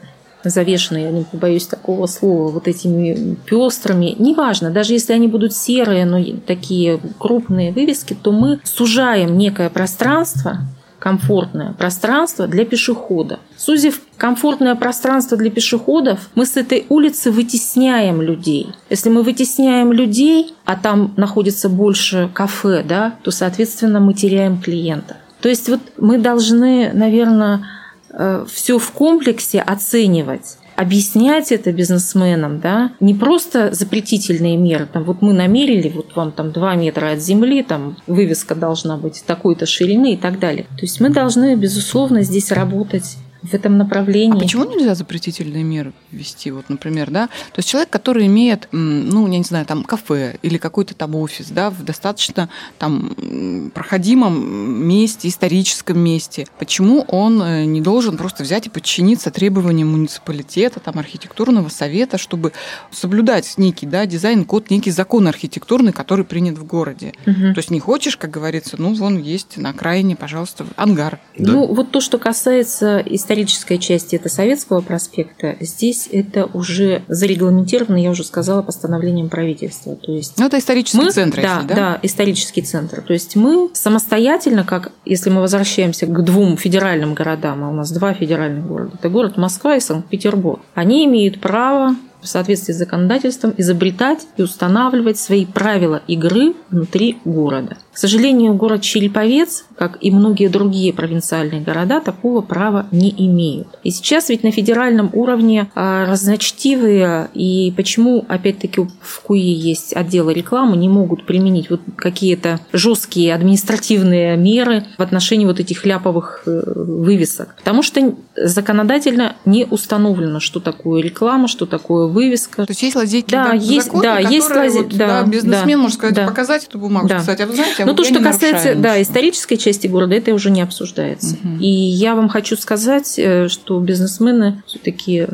завешенные, 0.43 1.05
я 1.05 1.11
не 1.11 1.23
побоюсь 1.23 1.67
такого 1.67 2.07
слова, 2.07 2.51
вот 2.51 2.67
этими 2.67 3.35
пестрыми, 3.45 4.15
неважно, 4.17 4.71
даже 4.71 4.93
если 4.93 5.13
они 5.13 5.27
будут 5.27 5.53
серые, 5.53 6.05
но 6.05 6.23
такие 6.45 6.99
крупные 7.19 7.71
вывески, 7.71 8.13
то 8.13 8.31
мы 8.31 8.59
сужаем 8.63 9.37
некое 9.37 9.69
пространство, 9.69 10.59
комфортное 11.07 11.71
пространство 11.71 12.47
для 12.47 12.65
пешехода. 12.65 13.39
Сузив 13.55 14.01
комфортное 14.17 14.75
пространство 14.75 15.37
для 15.37 15.49
пешеходов, 15.49 16.29
мы 16.35 16.45
с 16.45 16.57
этой 16.57 16.85
улицы 16.89 17.31
вытесняем 17.31 18.21
людей. 18.21 18.67
Если 18.89 19.09
мы 19.09 19.23
вытесняем 19.23 19.93
людей, 19.93 20.53
а 20.65 20.75
там 20.75 21.13
находится 21.15 21.69
больше 21.69 22.29
кафе, 22.33 22.83
да, 22.83 23.13
то, 23.23 23.31
соответственно, 23.31 24.01
мы 24.01 24.13
теряем 24.13 24.59
клиента. 24.61 25.15
То 25.39 25.47
есть 25.47 25.69
вот 25.69 25.79
мы 25.97 26.17
должны, 26.17 26.91
наверное, 26.93 27.65
э, 28.09 28.45
все 28.51 28.77
в 28.77 28.91
комплексе 28.91 29.61
оценивать 29.61 30.57
объяснять 30.77 31.51
это 31.51 31.73
бизнесменам, 31.73 32.59
да, 32.59 32.91
не 32.99 33.13
просто 33.13 33.73
запретительные 33.73 34.55
меры, 34.57 34.87
там, 34.91 35.03
вот 35.03 35.21
мы 35.21 35.33
намерили, 35.33 35.89
вот 35.89 36.15
вам 36.15 36.31
там 36.31 36.51
2 36.51 36.75
метра 36.75 37.11
от 37.11 37.19
земли, 37.19 37.63
там 37.63 37.97
вывеска 38.05 38.55
должна 38.55 38.95
быть 38.95 39.23
такой-то 39.25 39.65
ширины 39.65 40.13
и 40.13 40.17
так 40.17 40.39
далее. 40.39 40.63
То 40.77 40.83
есть 40.83 41.01
мы 41.01 41.09
должны, 41.09 41.55
безусловно, 41.55 42.21
здесь 42.21 42.51
работать 42.51 43.17
в 43.41 43.53
этом 43.53 43.77
направлении. 43.77 44.35
А 44.35 44.39
почему 44.39 44.65
нельзя 44.65 44.95
запретительные 44.95 45.63
меры 45.63 45.93
ввести? 46.11 46.51
Вот, 46.51 46.69
например, 46.69 47.11
да, 47.11 47.27
то 47.27 47.57
есть 47.57 47.69
человек, 47.69 47.89
который 47.89 48.25
имеет, 48.27 48.67
ну, 48.71 49.27
я 49.27 49.37
не 49.37 49.43
знаю, 49.43 49.65
там 49.65 49.83
кафе 49.83 50.37
или 50.41 50.57
какой-то 50.57 50.95
там 50.95 51.15
офис, 51.15 51.47
да, 51.49 51.69
в 51.69 51.83
достаточно 51.83 52.49
там 52.77 53.71
проходимом 53.73 54.87
месте, 54.87 55.27
историческом 55.27 55.99
месте, 55.99 56.47
почему 56.59 57.01
он 57.07 57.41
э, 57.41 57.65
не 57.65 57.81
должен 57.81 58.17
просто 58.17 58.43
взять 58.43 58.67
и 58.67 58.69
подчиниться 58.69 59.31
требованиям 59.31 59.89
муниципалитета, 59.89 60.79
там, 60.79 60.99
архитектурного 60.99 61.69
совета, 61.69 62.17
чтобы 62.17 62.53
соблюдать 62.91 63.53
некий, 63.57 63.85
да, 63.85 64.05
дизайн-код, 64.05 64.69
некий 64.69 64.91
закон 64.91 65.27
архитектурный, 65.27 65.93
который 65.93 66.25
принят 66.25 66.57
в 66.57 66.65
городе. 66.65 67.13
Угу. 67.25 67.53
То 67.53 67.57
есть 67.57 67.71
не 67.71 67.79
хочешь, 67.79 68.17
как 68.17 68.31
говорится, 68.31 68.75
ну, 68.79 68.93
вон 68.93 69.17
есть 69.19 69.57
на 69.57 69.69
окраине, 69.69 70.15
пожалуйста, 70.15 70.65
ангар. 70.75 71.19
Да. 71.37 71.51
Ну, 71.51 71.67
вот 71.67 71.91
то, 71.91 72.01
что 72.01 72.17
касается 72.17 72.99
исторического 72.99 73.26
исторической 73.27 73.77
части 73.77 74.15
это 74.15 74.29
Советского 74.29 74.79
проспекта, 74.79 75.57
здесь 75.59 76.07
это 76.09 76.45
уже 76.45 77.01
зарегламентировано, 77.09 77.97
я 77.97 78.09
уже 78.09 78.23
сказала, 78.23 78.61
постановлением 78.61 79.27
правительства. 79.27 79.97
То 79.97 80.13
есть 80.13 80.37
ну, 80.37 80.45
это 80.45 80.57
исторический 80.57 80.97
мы, 80.97 81.11
центр, 81.11 81.41
да, 81.41 81.55
если, 81.55 81.67
да? 81.67 81.75
Да, 81.75 81.99
исторический 82.03 82.61
центр. 82.61 83.01
То 83.01 83.11
есть 83.11 83.35
мы 83.35 83.69
самостоятельно, 83.73 84.63
как 84.63 84.93
если 85.03 85.29
мы 85.29 85.41
возвращаемся 85.41 86.05
к 86.05 86.23
двум 86.23 86.55
федеральным 86.55 87.13
городам, 87.13 87.65
а 87.65 87.69
у 87.69 87.73
нас 87.73 87.91
два 87.91 88.13
федеральных 88.13 88.65
города, 88.65 88.91
это 88.97 89.09
город 89.09 89.35
Москва 89.35 89.75
и 89.75 89.81
Санкт-Петербург, 89.81 90.61
они 90.73 91.05
имеют 91.05 91.41
право 91.41 91.95
в 92.21 92.27
соответствии 92.27 92.73
с 92.73 92.77
законодательством 92.77 93.53
изобретать 93.57 94.27
и 94.37 94.41
устанавливать 94.41 95.17
свои 95.17 95.45
правила 95.45 96.01
игры 96.07 96.53
внутри 96.69 97.17
города. 97.25 97.77
К 97.93 97.97
сожалению, 97.97 98.53
город 98.53 98.81
Череповец, 98.81 99.65
как 99.75 99.97
и 100.01 100.11
многие 100.11 100.49
другие 100.49 100.93
провинциальные 100.93 101.61
города, 101.61 101.99
такого 101.99 102.41
права 102.41 102.85
не 102.91 103.09
имеют. 103.09 103.67
И 103.83 103.89
сейчас 103.89 104.29
ведь 104.29 104.43
на 104.43 104.51
федеральном 104.51 105.09
уровне 105.13 105.71
а, 105.73 106.05
разночтивые, 106.05 107.29
и 107.33 107.73
почему, 107.75 108.23
опять-таки, 108.27 108.81
в 109.01 109.21
КУИ 109.21 109.39
есть 109.39 109.95
отделы 109.95 110.33
рекламы, 110.33 110.77
не 110.77 110.89
могут 110.89 111.25
применить 111.25 111.71
вот 111.71 111.81
какие-то 111.95 112.59
жесткие 112.71 113.33
административные 113.33 114.37
меры 114.37 114.85
в 114.97 115.01
отношении 115.01 115.45
вот 115.45 115.59
этих 115.59 115.83
ляповых 115.85 116.43
э, 116.45 116.61
вывесок. 116.75 117.55
Потому 117.57 117.81
что 117.81 118.13
законодательно 118.37 119.35
не 119.45 119.65
установлено, 119.65 120.39
что 120.39 120.59
такое 120.59 121.01
реклама, 121.01 121.47
что 121.47 121.65
такое 121.65 122.07
вывеска. 122.07 122.65
То 122.65 122.71
есть 122.71 122.83
есть 122.83 122.95
лазейки 122.95 123.31
да, 123.31 123.53
есть, 123.53 123.85
законы, 123.85 124.03
да, 124.03 124.19
есть 124.19 124.49
лазейки. 124.49 124.91
Вот, 124.91 124.97
да, 124.97 125.23
да, 125.23 125.27
бизнесмен 125.27 125.77
да, 125.77 125.81
может 125.81 125.97
сказать, 125.97 126.15
да. 126.15 126.27
показать 126.27 126.65
эту 126.65 126.79
бумагу, 126.79 127.07
да. 127.07 127.19
сказать, 127.21 127.41
а 127.41 127.47
вы 127.47 127.55
знаете, 127.55 127.83
а 127.83 127.85
ну, 127.85 127.93
то, 127.93 128.03
что 128.03 128.19
касается 128.19 128.75
да, 128.75 129.01
исторической 129.01 129.57
части 129.57 129.87
города, 129.87 130.15
это 130.15 130.33
уже 130.33 130.51
не 130.51 130.61
обсуждается. 130.61 131.35
Угу. 131.43 131.61
И 131.61 131.67
я 131.67 132.15
вам 132.15 132.29
хочу 132.29 132.55
сказать, 132.57 133.15
э, 133.17 133.47
что 133.47 133.79
бизнесмены 133.79 134.61
все-таки 134.67 135.27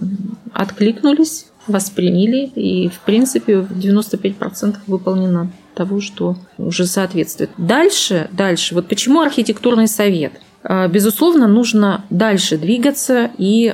откликнулись, 0.53 1.47
восприняли, 1.67 2.51
и, 2.55 2.89
в 2.89 2.99
принципе, 2.99 3.59
в 3.59 3.77
95% 3.77 4.77
выполнено 4.87 5.51
того, 5.75 6.01
что 6.01 6.35
уже 6.57 6.85
соответствует. 6.85 7.49
Дальше, 7.57 8.29
дальше, 8.31 8.75
вот 8.75 8.87
почему 8.87 9.21
архитектурный 9.21 9.87
совет? 9.87 10.33
А, 10.63 10.87
безусловно, 10.87 11.47
нужно 11.47 12.03
дальше 12.09 12.57
двигаться, 12.57 13.29
и 13.37 13.73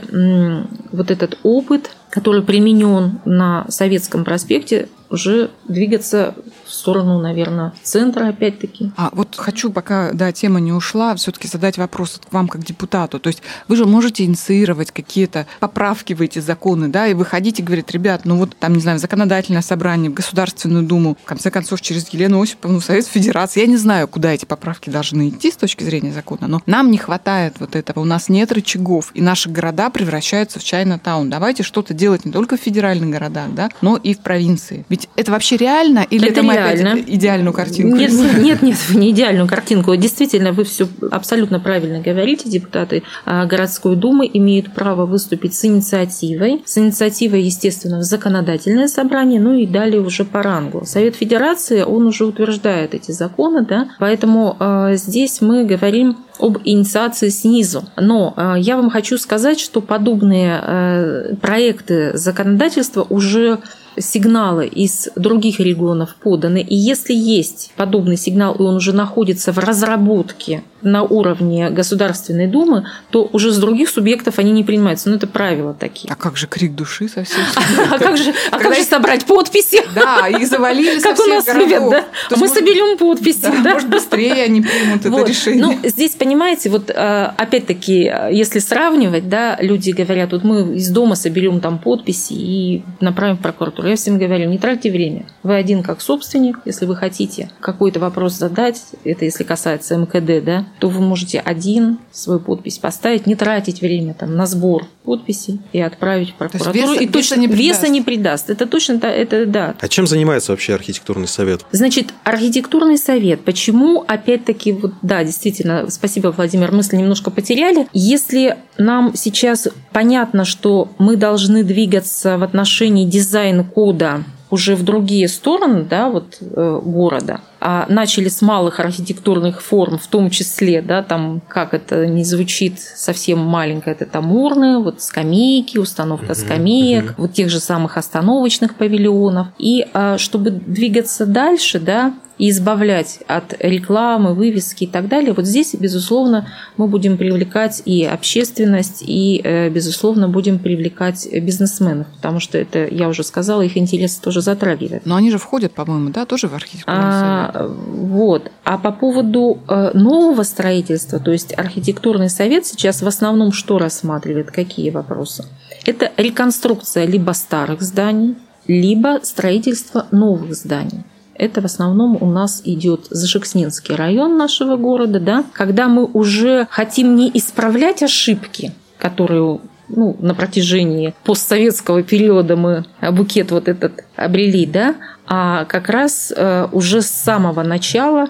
вот 0.92 1.12
этот 1.12 1.38
опыт, 1.44 1.92
который 2.10 2.42
применен 2.42 3.20
на 3.26 3.66
Советском 3.70 4.24
проспекте, 4.24 4.90
уже 5.10 5.50
двигаться 5.68 6.36
в 6.66 6.72
сторону, 6.72 7.20
наверное, 7.20 7.74
центра 7.84 8.28
опять-таки. 8.28 8.92
А 8.96 9.10
вот 9.12 9.36
хочу, 9.36 9.72
пока 9.72 10.12
да, 10.14 10.32
тема 10.32 10.60
не 10.60 10.72
ушла, 10.72 11.16
все-таки 11.16 11.48
задать 11.48 11.78
вопрос 11.78 12.22
к 12.30 12.32
вам 12.32 12.48
как 12.48 12.64
депутату. 12.64 13.20
То 13.20 13.28
есть 13.28 13.42
вы 13.68 13.76
же 13.76 13.86
можете 13.86 14.24
инициировать 14.24 14.92
какие-то 14.92 15.48
поправки 15.60 16.14
в 16.14 16.22
эти 16.22 16.40
законы, 16.40 16.88
да, 16.88 17.08
и 17.08 17.14
выходить 17.14 17.60
и 17.60 17.64
говорить, 17.64 17.92
ребят, 17.92 18.22
ну 18.26 18.38
вот 18.38 18.56
там, 18.58 18.74
не 18.74 18.82
знаю, 18.82 19.00
законодательное 19.00 19.62
собрание, 19.62 20.12
в 20.12 20.14
Государственную 20.14 20.86
Думу, 20.86 21.18
в 21.22 21.26
конце 21.26 21.50
концов, 21.50 21.82
через 21.82 22.08
Елену 22.10 22.42
Осиповну, 22.42 22.82
Совет 22.82 23.08
Федерации. 23.08 23.62
Я 23.62 23.68
не 23.68 23.78
знаю, 23.78 24.08
куда 24.08 24.32
эти 24.32 24.46
поправки 24.46 24.90
должны 24.90 25.30
идти 25.30 25.52
с 25.52 25.58
точки 25.58 25.84
зрения 25.84 26.14
закона, 26.14 26.48
но 26.48 26.62
нам 26.66 26.92
не 26.92 26.98
хватает 26.98 27.56
вот 27.60 27.76
этого. 27.76 28.02
У 28.02 28.06
нас 28.06 28.30
нет 28.30 28.52
рычагов, 28.52 29.12
и 29.14 29.22
наши 29.22 29.50
города 29.50 29.90
превращаются 29.90 30.60
в 30.60 30.64
Чайна-таун. 30.64 31.30
Давайте 31.30 31.64
что-то 31.64 31.94
делать 32.00 32.26
не 32.26 32.32
только 32.32 32.58
в 32.58 32.60
федеральных 32.60 33.10
городах, 33.10 33.50
да, 33.54 33.70
но 33.82 33.98
и 33.98 34.14
в 34.14 34.20
провинции. 34.20 34.86
Ведь 34.90 35.10
это 35.16 35.32
вообще 35.32 35.58
реально 35.58 36.06
или 36.10 36.24
это, 36.28 36.40
это 36.40 36.44
мы 36.44 36.54
реально. 36.54 36.94
опять 36.94 37.10
идеальную 37.10 37.54
картинку? 37.54 37.96
Нет, 37.96 38.12
нет, 38.38 38.62
нет, 38.62 38.78
не 38.96 39.12
идеальную 39.12 39.48
картинку. 39.48 39.96
Действительно, 39.96 40.52
вы 40.52 40.64
все 40.64 40.88
абсолютно 41.12 41.60
правильно 41.60 42.00
говорите. 42.00 42.50
Депутаты 42.50 43.04
а, 43.26 43.46
городской 43.46 43.96
думы 43.96 44.30
имеют 44.34 44.74
право 44.74 45.06
выступить 45.06 45.54
с 45.54 45.66
инициативой. 45.66 46.64
С 46.66 46.78
инициативой, 46.78 47.44
естественно, 47.44 48.00
в 48.00 48.04
законодательное 48.04 48.88
собрание, 48.88 49.40
ну 49.42 49.54
и 49.54 49.68
далее 49.68 50.02
уже 50.02 50.24
по 50.24 50.42
рангу. 50.42 50.84
Совет 50.86 51.16
Федерации, 51.16 51.82
он 51.82 52.08
уже 52.08 52.26
утверждает 52.26 52.94
эти 52.96 53.12
законы, 53.12 53.66
да, 53.66 53.90
поэтому 54.00 54.56
э, 54.60 54.94
здесь 54.96 55.42
мы 55.42 55.66
говорим 55.66 56.18
об 56.40 56.58
инициации 56.64 57.30
снизу. 57.30 57.84
Но 57.98 58.34
э, 58.36 58.56
я 58.60 58.78
вам 58.78 58.90
хочу 58.90 59.18
сказать, 59.18 59.60
что 59.60 59.82
подобные 59.82 60.60
э, 60.62 61.36
проекты 61.42 62.18
законодательства 62.18 63.06
уже 63.10 63.60
сигналы 63.98 64.66
из 64.66 65.10
других 65.16 65.60
регионов 65.60 66.16
поданы, 66.16 66.62
и 66.62 66.76
если 66.76 67.14
есть 67.14 67.74
подобный 67.76 68.18
сигнал, 68.18 68.56
и 68.56 68.62
он 68.62 68.76
уже 68.76 68.94
находится 68.94 69.52
в 69.52 69.60
разработке 69.60 70.64
на 70.82 71.04
уровне 71.04 71.70
Государственной 71.70 72.48
Думы, 72.48 72.86
то 73.12 73.30
уже 73.32 73.52
с 73.52 73.58
других 73.58 73.90
субъектов 73.90 74.40
они 74.40 74.52
не 74.52 74.64
принимаются. 74.64 75.10
Ну, 75.10 75.16
это 75.16 75.28
правила 75.28 75.74
такие. 75.74 76.12
А 76.12 76.16
как 76.16 76.38
же 76.38 76.48
крик 76.48 76.76
души 76.76 77.08
совсем? 77.08 77.40
А 77.92 77.98
как 77.98 78.18
же, 78.18 78.34
а 78.52 78.60
как 78.60 78.76
же 78.76 78.84
собрать 78.84 79.26
подписи? 79.26 79.82
Да, 79.96 80.28
их 80.28 80.48
завалили 80.48 81.00
Как 81.02 81.20
у 81.20 81.24
нас 81.24 81.48
любят, 81.48 81.90
да? 81.90 82.06
Мы 82.36 82.48
соберем 82.48 82.98
подписи, 82.98 83.52
да? 83.64 83.74
Может, 83.74 83.90
быстрее 83.90 84.44
они 84.44 84.62
примут 84.62 85.06
это 85.06 85.26
решение. 85.26 85.64
Ну, 85.64 85.80
здесь, 85.84 86.12
понимаете, 86.12 86.70
вот 86.70 86.90
э, 86.90 87.32
опять-таки, 87.38 88.12
если 88.32 88.60
сравнивать, 88.60 89.30
да, 89.30 89.58
люди 89.60 89.92
говорят, 89.92 90.32
вот 90.32 90.44
мы 90.44 90.76
из 90.76 90.90
дома 90.90 91.16
соберем 91.16 91.62
там 91.62 91.80
подписи 91.80 92.34
и 92.34 92.84
направим 93.00 93.38
в 93.38 93.42
прокуратуру. 93.42 93.88
Я 93.88 93.96
всем 93.96 94.18
говорю, 94.18 94.50
не 94.50 94.58
тратьте 94.58 94.92
время. 94.92 95.26
Вы 95.44 95.56
один 95.56 95.84
как 95.84 96.02
собственник, 96.02 96.60
если 96.66 96.86
вы 96.86 96.96
хотите 96.96 97.50
какой-то 97.60 98.00
вопрос 98.00 98.34
задать, 98.34 98.82
это 99.04 99.26
если 99.26 99.44
касается 99.44 99.98
МКД, 99.98 100.44
да, 100.44 100.66
то 100.80 100.90
вы 100.90 101.02
можете 101.02 101.40
один 101.40 101.98
свою 102.12 102.40
подпись 102.40 102.78
поставить, 102.78 103.26
не 103.28 103.36
тратить 103.36 103.82
время 103.82 104.14
там, 104.14 104.36
на 104.36 104.46
сбор 104.46 104.86
подписей 105.04 105.60
и 105.74 105.82
отправить 105.82 106.32
в 106.32 106.34
прокуратуру. 106.36 106.74
веса- 106.74 106.96
и 106.96 107.00
веса 107.00 107.14
точно 107.14 107.36
не 107.36 107.48
придаст. 107.48 107.82
веса 107.82 107.88
не 107.92 108.02
придаст. 108.02 108.50
Это 108.50 108.66
точно 108.68 109.00
это 109.06 109.46
да. 109.46 109.76
А 109.80 109.88
чем 109.88 110.06
занимается 110.08 110.52
вообще 110.52 110.76
архитектурный 110.76 111.28
совет? 111.28 111.66
Значит, 111.72 112.14
архитектурный 112.24 112.98
совет. 112.98 113.42
Почему, 113.44 114.04
опять-таки, 114.08 114.72
вот, 114.74 114.94
да, 115.02 115.24
действительно, 115.24 115.90
спасибо, 115.90 116.34
Владимир, 116.36 116.72
мысль 116.72 116.98
немножко 116.98 117.32
потеряли. 117.32 117.88
Если 117.94 118.58
нам 118.78 119.14
сейчас 119.16 119.68
понятно, 119.92 120.46
что 120.46 120.90
мы 121.00 121.16
должны 121.16 121.64
двигаться 121.64 122.38
в 122.38 122.44
отношении 122.44 123.06
дизайн-кода 123.06 124.24
уже 124.52 124.76
в 124.76 124.84
другие 124.84 125.28
стороны, 125.28 125.84
да, 125.84 126.10
вот 126.10 126.38
э, 126.42 126.82
города, 126.84 127.42
начали 127.62 128.30
с 128.30 128.42
малых 128.42 128.80
архитектурных 128.80 129.62
форм, 129.62 129.98
в 129.98 130.08
том 130.08 130.30
числе, 130.30 130.82
да, 130.82 131.04
там, 131.04 131.42
как 131.48 131.74
это 131.74 132.08
не 132.08 132.24
звучит 132.24 132.80
совсем 132.80 133.40
маленько, 133.40 133.92
это 133.92 134.06
там 134.06 134.32
урны, 134.32 134.80
вот 134.80 135.02
скамейки, 135.02 135.78
установка 135.78 136.34
скамеек, 136.34 137.16
вот 137.18 137.34
тех 137.34 137.50
же 137.50 137.60
самых 137.60 137.98
остановочных 137.98 138.76
павильонов. 138.76 139.48
И 139.58 139.86
а, 139.94 140.18
чтобы 140.18 140.52
двигаться 140.52 141.26
дальше, 141.26 141.80
да, 141.80 142.14
и 142.40 142.50
избавлять 142.50 143.20
от 143.28 143.54
рекламы, 143.60 144.34
вывески 144.34 144.86
и 144.86 144.88
так 144.88 145.10
далее, 145.10 145.34
вот 145.34 145.46
здесь, 145.46 145.76
безусловно, 145.76 146.48
мы 146.78 146.88
будем 146.88 147.18
привлекать 147.18 147.82
и 147.86 148.06
общественность, 148.06 149.04
и, 149.06 149.42
э, 149.44 149.70
безусловно, 149.70 150.30
будем 150.30 150.58
привлекать 150.58 151.28
бизнесменов, 151.32 152.08
потому 152.16 152.40
что 152.40 152.58
это, 152.58 152.88
я 152.88 153.10
уже 153.10 153.24
сказала, 153.24 153.62
их 153.62 153.78
интересы 153.78 154.22
тоже 154.22 154.42
затрагивает. 154.42 155.06
Но 155.06 155.18
они 155.18 155.32
же 155.32 155.38
входят, 155.38 155.74
по-моему, 155.74 156.10
да, 156.12 156.26
тоже 156.26 156.48
в 156.48 156.56
архитектурный 156.56 157.12
совет. 157.12 157.49
А, 157.49 157.49
вот. 157.54 158.52
А 158.64 158.78
по 158.78 158.92
поводу 158.92 159.60
э, 159.68 159.92
нового 159.94 160.44
строительства, 160.44 161.20
то 161.20 161.32
есть 161.32 161.58
архитектурный 161.58 162.30
совет 162.30 162.66
сейчас 162.66 163.02
в 163.02 163.08
основном 163.08 163.52
что 163.52 163.78
рассматривает? 163.78 164.52
Какие 164.52 164.90
вопросы? 164.90 165.46
Это 165.86 166.12
реконструкция 166.18 167.06
либо 167.06 167.32
старых 167.32 167.82
зданий, 167.82 168.36
либо 168.68 169.20
строительство 169.24 170.08
новых 170.12 170.56
зданий. 170.56 171.04
Это 171.34 171.62
в 171.62 171.66
основном 171.66 172.18
у 172.22 172.30
нас 172.30 172.62
идет 172.66 173.08
Зашекснинский 173.10 173.96
район 173.96 174.38
нашего 174.38 174.76
города, 174.76 175.22
да, 175.22 175.46
когда 175.54 175.88
мы 175.88 176.04
уже 176.06 176.68
хотим 176.70 177.16
не 177.16 177.32
исправлять 177.34 178.04
ошибки, 178.04 178.74
которые 178.98 179.60
ну, 179.88 180.16
на 180.20 180.36
протяжении 180.36 181.14
постсоветского 181.24 182.04
периода 182.04 182.56
мы 182.56 182.86
букет 183.12 183.52
вот 183.52 183.68
этот 183.68 184.04
обрели, 184.16 184.66
да, 184.66 184.96
а 185.32 185.66
как 185.66 185.90
раз 185.90 186.34
э, 186.36 186.68
уже 186.72 187.04
с 187.04 187.10
самого 187.10 187.62
начала 187.62 188.30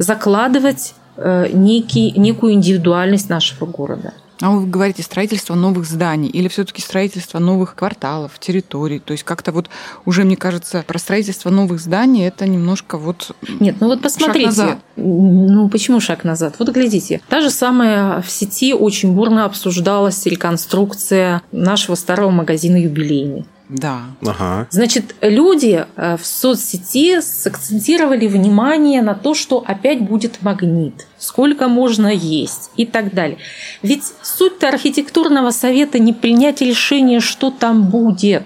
закладывать 0.00 0.94
э, 1.16 1.48
некий, 1.52 2.12
некую 2.16 2.54
индивидуальность 2.54 3.30
нашего 3.30 3.66
города. 3.66 4.12
А 4.40 4.50
вы 4.50 4.66
говорите 4.66 5.02
строительство 5.02 5.54
новых 5.54 5.84
зданий 5.84 6.28
или 6.28 6.48
все-таки 6.48 6.80
строительство 6.80 7.38
новых 7.38 7.74
кварталов, 7.74 8.38
территорий? 8.38 8.98
То 8.98 9.12
есть 9.12 9.22
как-то 9.22 9.52
вот 9.52 9.68
уже, 10.06 10.24
мне 10.24 10.36
кажется, 10.36 10.82
про 10.86 10.98
строительство 10.98 11.50
новых 11.50 11.78
зданий 11.78 12.26
это 12.26 12.48
немножко 12.48 12.96
вот... 12.96 13.36
Нет, 13.60 13.76
ну 13.80 13.88
вот 13.88 14.00
посмотрите. 14.00 14.46
назад. 14.46 14.78
Ну 14.96 15.68
почему 15.68 16.00
шаг 16.00 16.24
назад? 16.24 16.54
Вот 16.58 16.70
глядите. 16.70 17.20
Та 17.28 17.42
же 17.42 17.50
самая 17.50 18.22
в 18.22 18.30
сети 18.30 18.72
очень 18.72 19.12
бурно 19.12 19.44
обсуждалась 19.44 20.24
реконструкция 20.26 21.42
нашего 21.52 21.94
старого 21.94 22.30
магазина 22.30 22.76
«Юбилейный». 22.76 23.44
Да. 23.70 24.02
Ага. 24.26 24.66
Значит, 24.70 25.14
люди 25.20 25.86
э, 25.96 26.16
в 26.16 26.26
соцсети 26.26 27.20
сакцентировали 27.20 28.26
внимание 28.26 29.00
на 29.00 29.14
то, 29.14 29.34
что 29.34 29.62
опять 29.64 30.00
будет 30.00 30.42
магнит, 30.42 31.06
сколько 31.18 31.68
можно 31.68 32.08
есть 32.08 32.70
и 32.76 32.84
так 32.84 33.14
далее. 33.14 33.38
Ведь 33.82 34.02
суть-то 34.22 34.68
архитектурного 34.68 35.50
совета 35.50 35.98
не 35.98 36.12
принять 36.12 36.60
решение, 36.60 37.20
что 37.20 37.50
там 37.50 37.84
будет. 37.84 38.42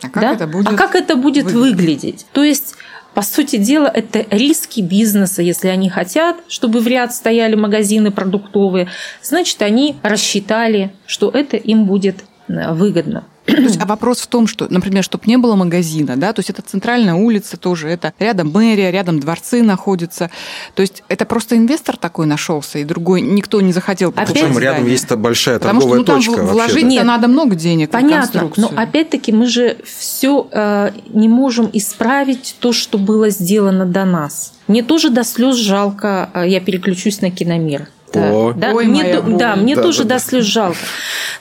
А 0.00 0.08
как 0.08 0.22
да? 0.22 0.32
это 0.34 0.46
будет 0.46 0.68
а 0.68 0.74
как 0.74 0.94
это 0.94 1.16
будет 1.16 1.46
выглядеть? 1.46 1.76
выглядеть? 1.76 2.26
То 2.32 2.44
есть 2.44 2.76
по 3.14 3.22
сути 3.22 3.56
дела, 3.56 3.90
это 3.92 4.24
риски 4.30 4.80
бизнеса. 4.80 5.42
Если 5.42 5.66
они 5.66 5.90
хотят, 5.90 6.36
чтобы 6.46 6.78
в 6.78 6.86
ряд 6.86 7.12
стояли 7.12 7.56
магазины 7.56 8.12
продуктовые, 8.12 8.88
значит, 9.22 9.60
они 9.60 9.96
рассчитали, 10.02 10.92
что 11.04 11.28
это 11.28 11.56
им 11.56 11.86
будет 11.86 12.22
выгодно. 12.48 13.24
То 13.46 13.54
есть, 13.54 13.80
а 13.80 13.86
вопрос 13.86 14.20
в 14.20 14.26
том, 14.26 14.46
что, 14.46 14.66
например, 14.68 15.02
чтобы 15.02 15.24
не 15.26 15.38
было 15.38 15.54
магазина, 15.54 16.16
да, 16.16 16.34
то 16.34 16.40
есть 16.40 16.50
это 16.50 16.60
центральная 16.60 17.14
улица 17.14 17.56
тоже, 17.56 17.88
это 17.88 18.12
рядом 18.18 18.50
мэрия, 18.50 18.90
рядом 18.90 19.20
дворцы 19.20 19.62
находятся. 19.62 20.30
То 20.74 20.82
есть 20.82 21.02
это 21.08 21.24
просто 21.24 21.56
инвестор 21.56 21.96
такой 21.96 22.26
нашелся, 22.26 22.78
и 22.78 22.84
другой 22.84 23.22
никто 23.22 23.60
не 23.62 23.72
захотел 23.72 24.10
Опять 24.10 24.28
покупать 24.28 24.48
Причем 24.48 24.58
рядом 24.58 24.86
есть 24.86 25.10
большая 25.12 25.58
Потому 25.58 25.80
что 25.80 25.90
торговая 25.90 25.98
ну, 25.98 26.04
там 26.04 26.34
точка. 26.34 26.52
вложить 26.52 26.84
Нет. 26.84 27.04
надо 27.04 27.28
много 27.28 27.54
денег 27.54 27.88
в 27.88 27.92
Понятно, 27.92 28.50
но 28.56 28.70
опять-таки 28.76 29.32
мы 29.32 29.46
же 29.46 29.78
все 29.84 30.92
не 31.08 31.28
можем 31.28 31.70
исправить 31.72 32.56
то, 32.60 32.72
что 32.72 32.98
было 32.98 33.30
сделано 33.30 33.86
до 33.86 34.04
нас. 34.04 34.52
Мне 34.68 34.82
тоже 34.82 35.08
до 35.08 35.24
слез 35.24 35.56
жалко, 35.56 36.30
э, 36.34 36.44
я 36.46 36.60
переключусь 36.60 37.22
на 37.22 37.30
киномир. 37.30 37.88
Да, 38.12 38.30
О. 38.30 38.52
да, 38.52 38.72
Ой, 38.72 38.86
мне, 38.86 39.02
моя 39.02 39.20
да, 39.20 39.56
мне 39.56 39.74
Да, 39.74 39.82
тоже 39.82 40.02
да, 40.02 40.04
до 40.04 40.14
да. 40.14 40.18
слез 40.20 40.44
жалко. 40.44 40.78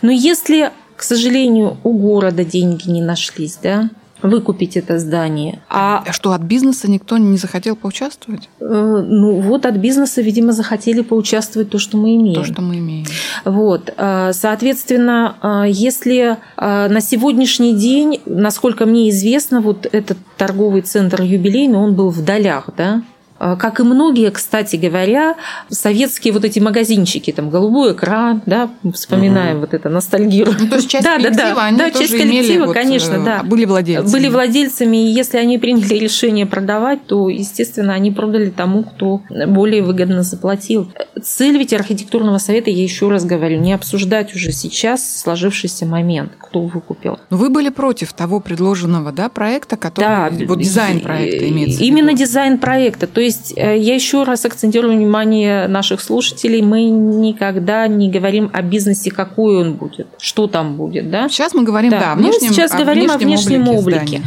Но 0.01 0.11
если, 0.11 0.71
к 0.97 1.03
сожалению, 1.03 1.77
у 1.83 1.93
города 1.93 2.43
деньги 2.43 2.89
не 2.89 3.01
нашлись, 3.01 3.57
да, 3.62 3.89
выкупить 4.23 4.75
это 4.75 4.97
здание, 4.97 5.60
а 5.69 6.03
А 6.07 6.12
что, 6.12 6.31
от 6.31 6.41
бизнеса 6.41 6.89
никто 6.89 7.17
не 7.19 7.38
захотел 7.38 7.75
поучаствовать? 7.75 8.49
э, 8.60 9.05
ну 9.07 9.39
вот 9.41 9.67
от 9.67 9.75
бизнеса, 9.75 10.21
видимо, 10.23 10.53
захотели 10.53 11.01
поучаствовать 11.01 11.69
то, 11.69 11.77
что 11.77 11.97
мы 11.97 12.15
имеем. 12.15 12.41
То, 12.41 12.43
что 12.43 12.62
мы 12.63 12.79
имеем. 12.79 13.05
Вот, 13.45 13.93
э, 13.95 14.31
соответственно, 14.33 15.36
э, 15.43 15.69
если 15.69 16.38
э, 16.57 16.88
на 16.88 16.99
сегодняшний 16.99 17.75
день, 17.75 18.19
насколько 18.25 18.88
мне 18.88 19.12
известно, 19.12 19.62
вот 19.62 19.88
этот 19.91 20.17
торговый 20.36 20.81
центр 20.81 21.21
юбилейный, 21.21 21.77
он 21.77 21.93
был 21.93 22.10
в 22.10 22.25
долях, 22.25 22.69
да? 22.75 23.03
Э, 23.39 23.56
Как 23.60 23.80
и 23.80 23.84
многие, 23.84 24.32
кстати 24.32 24.76
говоря, 24.76 25.36
советские 25.69 26.34
вот 26.34 26.45
эти 26.45 26.60
магазинчики, 26.60 27.32
там 27.32 27.50
голубой 27.50 27.93
экран, 27.93 28.41
да, 28.45 28.69
вспоминаем 28.93 29.60
вот 29.60 29.73
это 29.73 29.89
ностальгию. 29.89 30.47
Ну, 30.60 30.67
то 30.67 30.76
есть 30.76 30.89
часть 30.89 31.04
да, 31.04 31.17
да, 31.17 31.23
коллектива, 31.23 31.56
да, 31.56 31.65
они 31.65 31.78
да, 31.78 31.89
тоже 31.91 32.08
часть 32.08 32.13
имели 32.15 32.30
коллектива, 32.30 32.65
вот, 32.65 32.73
конечно, 32.73 33.15
э, 33.15 33.26
да. 33.26 33.43
были 33.43 33.65
владельцами. 33.65 34.12
Были 34.12 34.28
владельцами, 34.30 34.97
и 34.97 35.12
если 35.12 35.38
они 35.38 35.58
приняли 35.58 35.95
решение 35.95 36.45
продавать, 36.45 37.06
то, 37.06 37.30
естественно, 37.30 37.93
они 37.93 38.12
продали 38.12 38.50
тому, 38.50 38.84
кто 38.84 39.21
более 39.47 39.84
выгодно 39.84 40.23
заплатил. 40.23 40.91
Цель 41.21 41.58
ведь 41.58 41.73
архитектурного 41.73 42.38
совета, 42.38 42.69
я 42.69 42.84
еще 42.84 43.10
раз 43.10 43.26
говорю, 43.26 43.60
не 43.60 43.73
обсуждать 43.73 44.36
уже 44.36 44.52
сейчас 44.52 45.19
сложившийся 45.21 45.86
момент, 45.86 46.34
кто 46.39 46.62
выкупил. 46.62 47.19
Но 47.30 47.38
вы 47.38 47.50
были 47.50 47.69
против 47.69 48.13
того 48.13 48.39
предложенного 48.39 49.12
да, 49.12 49.30
проекта, 49.30 49.78
который... 49.78 50.45
вот 50.45 50.60
дизайн 50.60 51.02
проекта 51.02 51.50
имеется 51.50 51.80
в 51.80 51.82
Именно 51.82 52.10
виду. 52.10 52.19
дизайн 52.19 52.58
проекта. 52.58 53.08
То 53.08 53.21
есть 53.27 53.53
э, 53.55 53.77
я 53.77 53.93
еще 53.95 54.23
раз 54.23 54.43
акцентирую 54.45 54.95
внимание 54.97 55.67
наших 55.67 56.01
слушателей, 56.01 56.61
мы 56.61 56.83
никогда 56.85 57.87
не 57.87 58.09
говорим 58.09 58.49
о 58.53 58.61
бизнесе, 58.61 59.11
какой 59.11 59.61
он 59.61 59.73
будет, 59.75 60.07
что 60.19 60.47
там 60.47 60.75
будет, 60.75 61.09
да? 61.11 61.29
Сейчас 61.29 61.53
мы 61.53 61.63
говорим, 61.63 61.91
да, 61.91 62.15
мы 62.15 62.23
внешнем, 62.29 62.49
сейчас 62.53 62.73
о 62.73 62.77
говорим 62.79 63.11
о 63.11 63.17
внешнем 63.17 63.67
облике. 63.67 63.99
здания. 64.05 64.21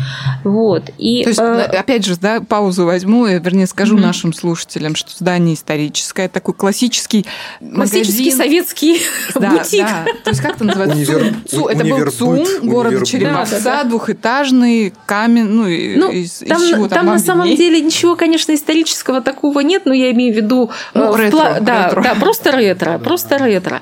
Вот. 0.45 0.85
И, 0.99 1.23
То 1.25 1.29
есть, 1.31 1.41
э, 1.41 1.63
опять 1.65 2.05
же, 2.07 2.17
да, 2.17 2.41
паузу 2.41 2.85
возьму, 2.87 3.27
и, 3.27 3.39
вернее, 3.39 3.67
скажу 3.67 3.95
Мгм. 3.95 4.03
нашим 4.03 4.33
слушателям, 4.33 4.95
что 4.95 5.11
здание 5.19 5.55
историческое, 5.55 6.29
такой 6.29 6.55
классический 6.55 7.27
классический 7.75 8.31
магазин. 8.31 8.37
советский 8.37 9.01
Да, 9.35 9.51
бутик. 9.51 9.81
да. 9.87 10.05
То 10.25 10.31
есть 10.31 10.41
как 10.43 10.57
это 10.57 10.65
называется? 10.65 10.97
Универ-. 10.97 11.35
Цу- 11.49 11.67
Это 11.67 11.85
был 11.85 12.11
ЦУМ 12.11 12.69
города 12.69 12.89
универбыт. 12.89 13.09
Череповца, 13.09 13.59
Да, 13.59 13.65
да, 13.65 13.83
да. 13.83 13.89
двухэтажный, 13.89 14.93
камень, 15.07 15.45
ну, 15.45 15.67
и- 15.67 15.97
Ну, 15.97 16.11
из, 16.11 16.43
из 16.43 16.49
там, 16.49 16.61
чего 16.69 16.89
там 16.89 17.07
вам 17.07 17.17
на 17.17 17.19
самом 17.21 17.49
деле 17.57 17.81
ничего, 17.81 18.17
конечно, 18.17 18.55
исторического 18.55 18.90
такого 19.23 19.61
нет, 19.61 19.83
но 19.87 19.93
я 19.95 20.11
имею 20.13 20.33
в 20.33 20.37
виду 20.37 20.71
Ну, 20.95 21.05
э, 21.05 21.11
в 21.13 21.17
ретро, 21.17 21.37
пла- 21.39 21.61
да, 21.61 21.85
ретро. 21.87 22.03
да, 22.03 22.15
просто 22.15 22.51
ретро, 22.53 22.99
просто 22.99 23.39
ретро. 23.39 23.81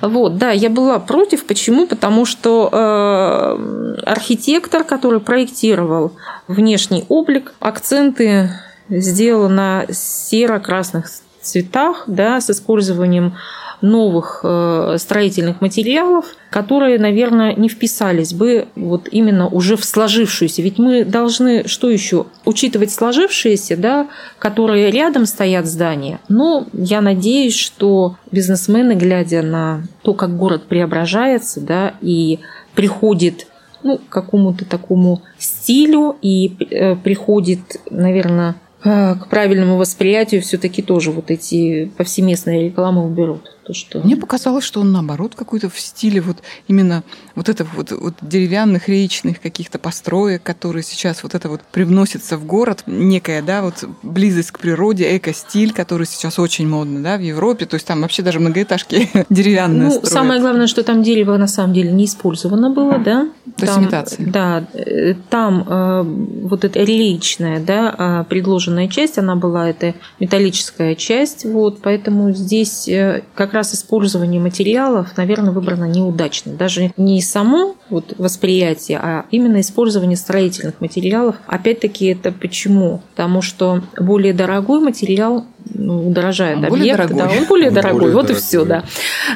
Вот, 0.00 0.36
да, 0.38 0.50
я 0.50 0.70
была 0.70 0.98
против. 0.98 1.46
Почему? 1.46 1.86
Потому 1.86 2.24
что 2.26 2.68
э, 2.72 4.02
архитектор, 4.06 4.84
который 4.84 5.20
проектировал 5.20 6.12
внешний 6.48 7.04
облик, 7.08 7.52
акценты 7.60 8.50
сделал 8.88 9.48
на 9.48 9.84
серо-красных 9.90 11.08
цветах, 11.42 12.04
да, 12.06 12.40
с 12.40 12.50
использованием 12.50 13.34
новых 13.80 14.40
э, 14.42 14.96
строительных 14.98 15.60
материалов, 15.60 16.26
которые, 16.50 16.98
наверное, 16.98 17.54
не 17.54 17.68
вписались 17.68 18.34
бы 18.34 18.68
вот 18.76 19.08
именно 19.10 19.48
уже 19.48 19.76
в 19.76 19.84
сложившуюся. 19.84 20.62
Ведь 20.62 20.78
мы 20.78 21.04
должны 21.04 21.66
что 21.66 21.88
еще? 21.88 22.26
Учитывать 22.44 22.90
сложившиеся, 22.90 23.76
да, 23.76 24.08
которые 24.38 24.90
рядом 24.90 25.26
стоят 25.26 25.66
здания. 25.66 26.20
Но 26.28 26.66
я 26.72 27.00
надеюсь, 27.00 27.56
что 27.56 28.16
бизнесмены, 28.30 28.92
глядя 28.92 29.42
на 29.42 29.82
то, 30.02 30.14
как 30.14 30.36
город 30.36 30.64
преображается, 30.64 31.60
да, 31.60 31.94
и 32.00 32.40
приходит 32.74 33.46
ну, 33.82 33.96
к 33.96 34.08
какому-то 34.10 34.66
такому 34.66 35.22
стилю 35.38 36.16
и 36.20 36.54
э, 36.70 36.96
приходит, 36.96 37.60
наверное, 37.90 38.56
к 38.82 39.26
правильному 39.28 39.76
восприятию 39.76 40.42
все-таки 40.42 40.82
тоже 40.82 41.10
вот 41.10 41.30
эти 41.30 41.90
повсеместные 41.96 42.64
рекламы 42.66 43.04
уберут 43.04 43.56
то, 43.64 43.74
что... 43.74 44.00
Мне 44.00 44.16
показалось, 44.16 44.64
что 44.64 44.80
он 44.80 44.92
наоборот 44.92 45.34
какой-то 45.34 45.68
в 45.68 45.78
стиле 45.78 46.20
вот 46.20 46.38
именно 46.68 47.02
вот 47.34 47.48
это 47.48 47.64
вот, 47.74 47.92
вот 47.92 48.14
деревянных 48.22 48.88
речных 48.88 49.40
каких-то 49.40 49.78
построек, 49.78 50.42
которые 50.42 50.82
сейчас 50.82 51.22
вот 51.22 51.34
это 51.34 51.48
вот 51.48 51.60
привносится 51.72 52.36
в 52.36 52.44
город, 52.44 52.82
некая, 52.86 53.42
да, 53.42 53.62
вот 53.62 53.84
близость 54.02 54.50
к 54.50 54.58
природе, 54.58 55.16
эко-стиль, 55.16 55.72
который 55.72 56.06
сейчас 56.06 56.38
очень 56.38 56.68
модно, 56.68 57.02
да, 57.02 57.16
в 57.16 57.20
Европе, 57.20 57.66
то 57.66 57.74
есть 57.74 57.86
там 57.86 58.02
вообще 58.02 58.22
даже 58.22 58.40
многоэтажки 58.40 59.08
деревянные 59.30 59.88
Ну, 59.88 59.90
строят. 59.90 60.08
самое 60.08 60.40
главное, 60.40 60.66
что 60.66 60.82
там 60.82 61.02
дерево 61.02 61.36
на 61.36 61.48
самом 61.48 61.74
деле 61.74 61.92
не 61.92 62.04
использовано 62.06 62.70
было, 62.70 62.98
да? 62.98 63.28
То 63.56 63.66
есть 63.66 63.78
имитация. 63.78 64.26
Да, 64.26 64.64
э, 64.74 65.14
там 65.28 65.66
э, 65.68 66.02
вот 66.02 66.64
эта 66.64 66.80
речная, 66.80 67.60
да, 67.60 67.94
э, 68.22 68.24
предложенная 68.28 68.88
часть, 68.88 69.18
она 69.18 69.36
была, 69.36 69.68
это 69.68 69.94
металлическая 70.18 70.94
часть, 70.94 71.44
вот, 71.44 71.80
поэтому 71.82 72.32
здесь 72.32 72.88
э, 72.88 73.22
как 73.50 73.56
раз 73.56 73.74
использование 73.74 74.40
материалов, 74.40 75.16
наверное, 75.16 75.50
выбрано 75.50 75.86
неудачно. 75.86 76.52
Даже 76.52 76.92
не 76.96 77.20
само 77.20 77.74
вот 77.88 78.14
восприятие, 78.16 79.00
а 79.02 79.24
именно 79.32 79.60
использование 79.60 80.16
строительных 80.16 80.80
материалов. 80.80 81.34
Опять-таки 81.48 82.06
это 82.06 82.30
почему? 82.30 83.02
Потому 83.10 83.42
что 83.42 83.82
более 83.98 84.32
дорогой 84.32 84.78
материал 84.78 85.46
ну, 85.74 86.06
удорожает 86.06 86.58
он 86.58 86.66
объект, 86.66 86.96
дорогой. 86.96 87.16
да, 87.18 87.40
он 87.40 87.46
более 87.46 87.68
он 87.70 87.74
дорогой, 87.74 88.00
более 88.00 88.14
вот 88.14 88.26
дорогой. 88.28 88.40
и 88.40 88.44
все, 88.44 88.64
да. 88.64 88.84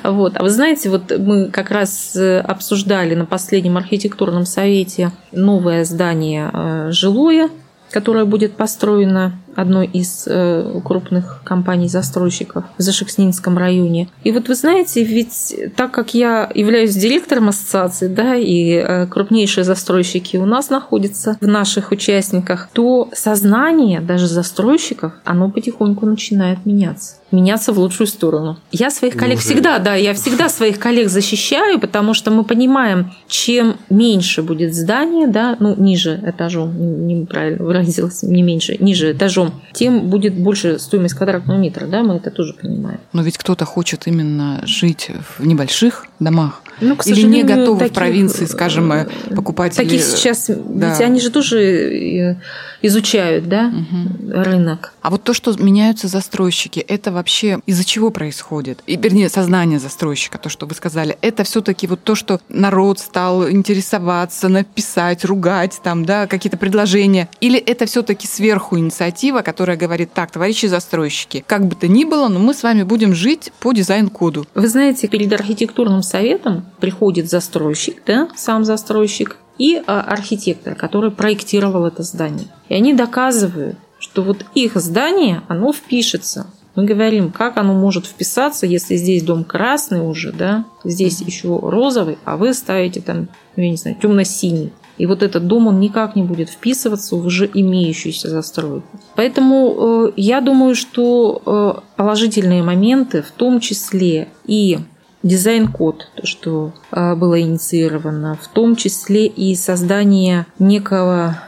Вот. 0.05 0.37
А 0.37 0.44
вы 0.44 0.50
знаете, 0.50 0.90
вот 0.90 1.12
мы 1.18 1.48
как 1.48 1.72
раз 1.72 2.14
э, 2.14 2.38
обсуждали 2.38 3.16
на 3.16 3.27
последнем 3.27 3.77
архитектурном 3.77 4.46
совете 4.46 5.11
новое 5.33 5.85
здание 5.85 6.50
э, 6.53 6.88
жилое, 6.92 7.48
которое 7.90 8.27
будет 8.27 8.55
построено 8.55 9.40
одной 9.56 9.86
из 9.86 10.24
э, 10.26 10.80
крупных 10.84 11.42
компаний-застройщиков 11.44 12.64
в 12.78 12.82
Зашекснинском 12.82 13.58
районе. 13.58 14.08
И 14.22 14.32
вот 14.32 14.48
вы 14.48 14.54
знаете, 14.54 15.04
ведь 15.04 15.54
так 15.76 15.92
как 15.92 16.14
я 16.14 16.50
являюсь 16.54 16.94
директором 16.94 17.48
ассоциации, 17.48 18.08
да, 18.08 18.34
и 18.36 18.72
э, 18.72 19.06
крупнейшие 19.06 19.64
застройщики 19.64 20.36
у 20.36 20.46
нас 20.46 20.70
находятся 20.70 21.36
в 21.40 21.46
наших 21.46 21.90
участниках, 21.92 22.68
то 22.72 23.08
сознание 23.12 24.00
даже 24.00 24.26
застройщиков, 24.26 25.12
оно 25.24 25.50
потихоньку 25.50 26.06
начинает 26.06 26.66
меняться 26.66 27.16
меняться 27.34 27.72
в 27.72 27.78
лучшую 27.78 28.06
сторону. 28.06 28.58
Я 28.72 28.90
своих 28.90 29.14
коллег 29.14 29.38
Неужели? 29.38 29.54
всегда, 29.54 29.78
да, 29.78 29.94
я 29.94 30.14
всегда 30.14 30.48
своих 30.48 30.78
коллег 30.78 31.08
защищаю, 31.08 31.78
потому 31.78 32.14
что 32.14 32.30
мы 32.30 32.44
понимаем, 32.44 33.12
чем 33.28 33.76
меньше 33.90 34.42
будет 34.42 34.74
здание, 34.74 35.26
да, 35.26 35.56
ну, 35.60 35.74
ниже 35.76 36.20
этажом, 36.24 37.06
неправильно 37.06 37.64
выразилась, 37.64 38.22
не 38.22 38.42
меньше, 38.42 38.76
ниже 38.78 39.12
этажом, 39.12 39.43
этажом, 39.44 39.62
тем 39.72 40.09
будет 40.09 40.35
больше 40.35 40.78
стоимость 40.78 41.14
квадратного 41.14 41.59
метра, 41.59 41.87
да, 41.87 42.02
мы 42.02 42.16
это 42.16 42.30
тоже 42.30 42.54
понимаем. 42.54 43.00
Но 43.12 43.22
ведь 43.22 43.38
кто-то 43.38 43.64
хочет 43.64 44.07
именно 44.07 44.62
жить 44.64 45.11
в 45.38 45.46
небольших 45.46 46.07
домах, 46.20 46.62
ну, 46.80 46.96
к 46.96 47.06
Или 47.06 47.22
не 47.22 47.42
готовы 47.42 47.78
таких, 47.78 47.92
в 47.92 47.94
провинции, 47.94 48.46
скажем, 48.46 48.92
э, 48.92 49.06
покупать. 49.34 49.76
Таких 49.76 50.02
сейчас, 50.02 50.48
да. 50.48 50.90
ведь 50.90 51.00
они 51.00 51.20
же 51.20 51.30
тоже 51.30 51.60
э, 51.60 52.37
изучают, 52.82 53.48
да, 53.48 53.72
угу. 53.72 54.42
рынок. 54.42 54.92
А 55.00 55.10
вот 55.10 55.22
то, 55.22 55.32
что 55.32 55.54
меняются 55.62 56.08
застройщики, 56.08 56.80
это 56.80 57.12
вообще 57.12 57.60
из-за 57.66 57.84
чего 57.84 58.10
происходит? 58.10 58.82
И, 58.87 58.96
вернее, 58.96 59.28
сознание 59.28 59.78
застройщика, 59.78 60.38
то, 60.38 60.48
что 60.48 60.66
вы 60.66 60.74
сказали, 60.74 61.16
это 61.20 61.44
все-таки 61.44 61.87
вот 61.87 62.02
то, 62.02 62.14
что 62.14 62.40
народ 62.48 62.98
стал 62.98 63.48
интересоваться, 63.50 64.48
написать, 64.48 65.24
ругать, 65.24 65.80
там, 65.82 66.04
да, 66.04 66.26
какие-то 66.26 66.56
предложения. 66.56 67.28
Или 67.40 67.58
это 67.58 67.87
все-таки 67.87 68.26
сверху 68.26 68.78
инициатива, 68.78 69.40
которая 69.42 69.76
говорит, 69.76 70.12
так, 70.12 70.30
товарищи 70.30 70.66
застройщики, 70.66 71.44
как 71.46 71.66
бы 71.66 71.76
то 71.76 71.88
ни 71.88 72.04
было, 72.04 72.28
но 72.28 72.38
мы 72.38 72.54
с 72.54 72.62
вами 72.62 72.82
будем 72.82 73.14
жить 73.14 73.52
по 73.60 73.72
дизайн-коду. 73.72 74.46
Вы 74.54 74.68
знаете, 74.68 75.08
перед 75.08 75.32
архитектурным 75.32 76.02
советом 76.02 76.63
приходит 76.81 77.31
застройщик, 77.31 78.03
да, 78.07 78.29
сам 78.37 78.64
застройщик, 78.64 79.38
и 79.59 79.83
а, 79.87 80.00
архитектор, 80.00 80.74
который 80.74 81.11
проектировал 81.11 81.87
это 81.87 82.03
здание. 82.03 82.48
И 82.68 82.74
они 82.74 82.92
доказывают, 82.92 83.77
что 83.98 84.22
вот 84.22 84.44
их 84.55 84.77
здание, 84.77 85.42
оно 85.48 85.72
впишется. 85.72 86.46
Мы 86.74 86.85
говорим, 86.85 87.31
как 87.31 87.57
оно 87.57 87.72
может 87.72 88.05
вписаться, 88.05 88.66
если 88.66 88.96
здесь 88.96 89.22
дом 89.22 89.44
красный 89.44 90.00
уже, 90.00 90.33
да, 90.33 90.64
здесь 90.83 91.20
еще 91.20 91.59
розовый, 91.62 92.18
а 92.24 92.37
вы 92.37 92.53
ставите 92.53 93.00
там, 93.00 93.29
ну, 93.57 93.62
я 93.62 93.70
не 93.70 93.77
знаю, 93.77 93.96
темно-синий. 94.00 94.72
И 94.96 95.07
вот 95.07 95.22
этот 95.22 95.46
дом, 95.46 95.66
он 95.66 95.81
никак 95.81 96.14
не 96.14 96.22
будет 96.22 96.48
вписываться 96.48 97.16
в 97.16 97.27
уже 97.27 97.50
имеющуюся 97.53 98.29
застройку. 98.29 98.87
Поэтому 99.16 100.09
э, 100.09 100.12
я 100.16 100.40
думаю, 100.40 100.77
что 100.77 101.42
э, 101.44 101.81
положительные 101.96 102.62
моменты, 102.62 103.22
в 103.22 103.33
том 103.33 103.59
числе 103.59 104.29
и 104.46 104.79
дизайн-код, 105.24 106.08
то, 106.14 106.26
что 106.26 106.72
а, 106.92 107.16
было 107.16 107.40
инициировано, 107.40 108.38
в 108.40 108.46
том 108.46 108.76
числе 108.76 109.26
и 109.26 109.56
создание 109.56 110.46
некого 110.60 111.38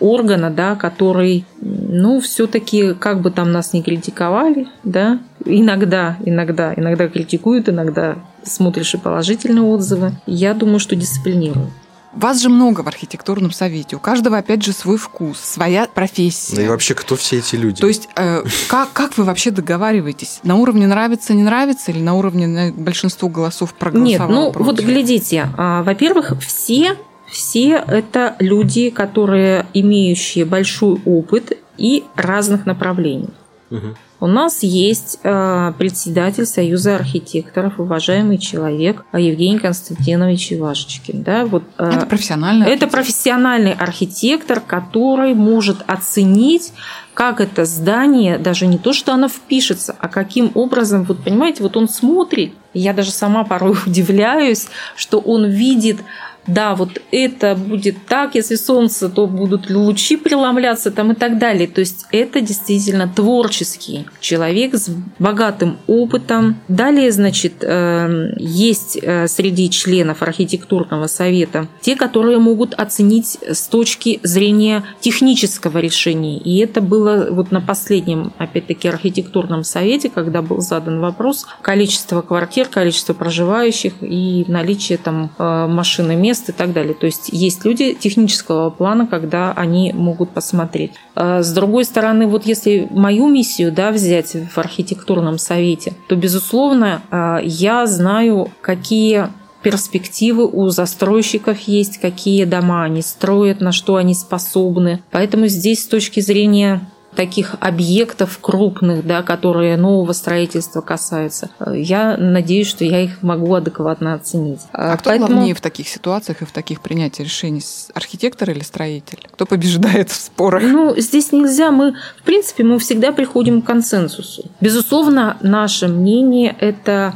органа, 0.00 0.50
да, 0.50 0.74
который, 0.74 1.44
ну, 1.60 2.20
все-таки, 2.20 2.94
как 2.94 3.20
бы 3.20 3.30
там 3.30 3.52
нас 3.52 3.72
не 3.72 3.82
критиковали, 3.82 4.68
да, 4.82 5.20
иногда, 5.44 6.16
иногда, 6.24 6.74
иногда 6.74 7.08
критикуют, 7.08 7.68
иногда 7.68 8.16
смотришь 8.42 8.94
и 8.94 8.98
положительные 8.98 9.64
отзывы, 9.64 10.12
я 10.26 10.54
думаю, 10.54 10.80
что 10.80 10.96
дисциплинируют. 10.96 11.70
Вас 12.16 12.40
же 12.40 12.48
много 12.48 12.80
в 12.80 12.88
архитектурном 12.88 13.50
совете. 13.50 13.96
У 13.96 13.98
каждого, 13.98 14.38
опять 14.38 14.64
же, 14.64 14.72
свой 14.72 14.96
вкус, 14.96 15.38
своя 15.38 15.86
профессия. 15.86 16.56
Да 16.56 16.62
и 16.62 16.68
вообще, 16.68 16.94
кто 16.94 17.14
все 17.14 17.38
эти 17.38 17.56
люди? 17.56 17.80
То 17.80 17.88
есть, 17.88 18.08
э, 18.16 18.42
как, 18.68 18.92
как 18.94 19.18
вы 19.18 19.24
вообще 19.24 19.50
договариваетесь? 19.50 20.40
На 20.42 20.56
уровне 20.56 20.86
нравится, 20.86 21.34
не 21.34 21.42
нравится, 21.42 21.92
или 21.92 22.00
на 22.00 22.14
уровне 22.14 22.46
на 22.46 22.72
большинство 22.72 23.28
голосов 23.28 23.74
проголосовало 23.74 24.28
Нет, 24.28 24.30
ну 24.30 24.52
против? 24.52 24.66
вот 24.66 24.80
глядите. 24.80 25.50
А, 25.58 25.82
во-первых, 25.82 26.32
все, 26.40 26.96
все 27.30 27.84
это 27.86 28.34
люди, 28.38 28.88
которые 28.88 29.66
имеющие 29.74 30.46
большой 30.46 30.98
опыт 31.04 31.52
и 31.76 32.04
разных 32.14 32.64
направлений. 32.64 33.28
Угу. 33.70 33.96
У 34.26 34.28
нас 34.28 34.64
есть 34.64 35.20
э, 35.22 35.72
председатель 35.78 36.46
Союза 36.46 36.96
архитекторов, 36.96 37.78
уважаемый 37.78 38.38
человек 38.38 39.04
Евгений 39.12 39.60
Константинович 39.60 40.54
Ивашечкин. 40.54 41.22
Да, 41.22 41.46
вот, 41.46 41.62
э, 41.78 41.90
это 41.94 42.06
профессиональный 42.06 42.66
Это 42.66 42.88
профессиональный 42.88 43.72
архитектор, 43.72 44.58
который 44.58 45.34
может 45.34 45.76
оценить 45.86 46.72
как 47.14 47.40
это 47.40 47.64
здание, 47.64 48.36
даже 48.36 48.66
не 48.66 48.78
то, 48.78 48.92
что 48.92 49.14
оно 49.14 49.28
впишется, 49.28 49.94
а 50.00 50.08
каким 50.08 50.50
образом, 50.54 51.04
вот 51.04 51.22
понимаете, 51.22 51.62
вот 51.62 51.76
он 51.76 51.88
смотрит, 51.88 52.52
я 52.74 52.92
даже 52.92 53.12
сама 53.12 53.44
порой 53.44 53.76
удивляюсь, 53.86 54.66
что 54.96 55.20
он 55.20 55.46
видит 55.46 55.98
да, 56.46 56.74
вот 56.74 57.00
это 57.10 57.54
будет 57.54 58.06
так, 58.06 58.34
если 58.34 58.54
солнце, 58.54 59.08
то 59.08 59.26
будут 59.26 59.70
лучи 59.70 60.16
преломляться 60.16 60.90
там 60.90 61.12
и 61.12 61.14
так 61.14 61.38
далее. 61.38 61.66
То 61.66 61.80
есть 61.80 62.06
это 62.12 62.40
действительно 62.40 63.08
творческий 63.08 64.06
человек 64.20 64.74
с 64.74 64.90
богатым 65.18 65.78
опытом. 65.86 66.56
Далее, 66.68 67.10
значит, 67.10 67.62
э, 67.62 68.32
есть 68.38 68.98
э, 69.00 69.26
среди 69.28 69.70
членов 69.70 70.22
архитектурного 70.22 71.06
совета 71.06 71.68
те, 71.80 71.96
которые 71.96 72.38
могут 72.38 72.74
оценить 72.74 73.38
с 73.46 73.66
точки 73.68 74.20
зрения 74.22 74.84
технического 75.00 75.78
решения. 75.78 76.38
И 76.38 76.58
это 76.58 76.80
было 76.80 77.28
вот 77.30 77.50
на 77.50 77.60
последнем, 77.60 78.32
опять-таки, 78.38 78.88
архитектурном 78.88 79.64
совете, 79.64 80.10
когда 80.10 80.42
был 80.42 80.60
задан 80.60 81.00
вопрос 81.00 81.46
количество 81.62 82.22
квартир, 82.22 82.66
количество 82.68 83.14
проживающих 83.14 83.94
и 84.00 84.44
наличие 84.48 84.98
там 84.98 85.30
э, 85.38 85.66
машины 85.66 86.14
мест 86.16 86.35
мест 86.36 86.48
и 86.48 86.52
так 86.52 86.72
далее. 86.72 86.94
То 86.94 87.06
есть 87.06 87.30
есть 87.32 87.64
люди 87.64 87.94
технического 87.94 88.70
плана, 88.70 89.06
когда 89.06 89.52
они 89.52 89.92
могут 89.92 90.30
посмотреть. 90.30 90.92
А 91.14 91.42
с 91.42 91.52
другой 91.52 91.84
стороны, 91.84 92.26
вот 92.26 92.46
если 92.46 92.88
мою 92.90 93.28
миссию 93.28 93.72
да, 93.72 93.90
взять 93.90 94.34
в 94.34 94.58
архитектурном 94.58 95.38
совете, 95.38 95.94
то, 96.08 96.16
безусловно, 96.16 97.02
а, 97.10 97.40
я 97.42 97.86
знаю, 97.86 98.50
какие 98.60 99.28
перспективы 99.62 100.46
у 100.46 100.68
застройщиков 100.68 101.58
есть, 101.60 101.98
какие 101.98 102.44
дома 102.44 102.84
они 102.84 103.02
строят, 103.02 103.60
на 103.60 103.72
что 103.72 103.96
они 103.96 104.14
способны. 104.14 105.02
Поэтому 105.10 105.48
здесь 105.48 105.82
с 105.82 105.86
точки 105.86 106.20
зрения 106.20 106.88
таких 107.16 107.56
объектов 107.60 108.38
крупных, 108.40 109.04
да, 109.04 109.22
которые 109.22 109.76
нового 109.76 110.12
строительства 110.12 110.80
касаются. 110.80 111.50
Я 111.72 112.16
надеюсь, 112.16 112.68
что 112.68 112.84
я 112.84 113.02
их 113.02 113.22
могу 113.22 113.54
адекватно 113.54 114.14
оценить. 114.14 114.60
А, 114.72 114.96
кто 114.96 115.10
Поэтому... 115.10 115.28
главнее 115.28 115.54
в 115.54 115.60
таких 115.60 115.88
ситуациях 115.88 116.42
и 116.42 116.44
в 116.44 116.52
таких 116.52 116.80
принятии 116.80 117.22
решений? 117.22 117.62
Архитектор 117.94 118.50
или 118.50 118.60
строитель? 118.60 119.26
Кто 119.32 119.46
побеждает 119.46 120.10
в 120.10 120.16
спорах? 120.16 120.62
Ну, 120.62 120.94
здесь 120.96 121.32
нельзя. 121.32 121.70
Мы, 121.70 121.94
в 122.18 122.22
принципе, 122.22 122.62
мы 122.62 122.78
всегда 122.78 123.12
приходим 123.12 123.62
к 123.62 123.66
консенсусу. 123.66 124.44
Безусловно, 124.60 125.38
наше 125.40 125.88
мнение– 125.88 126.54
это 126.60 127.14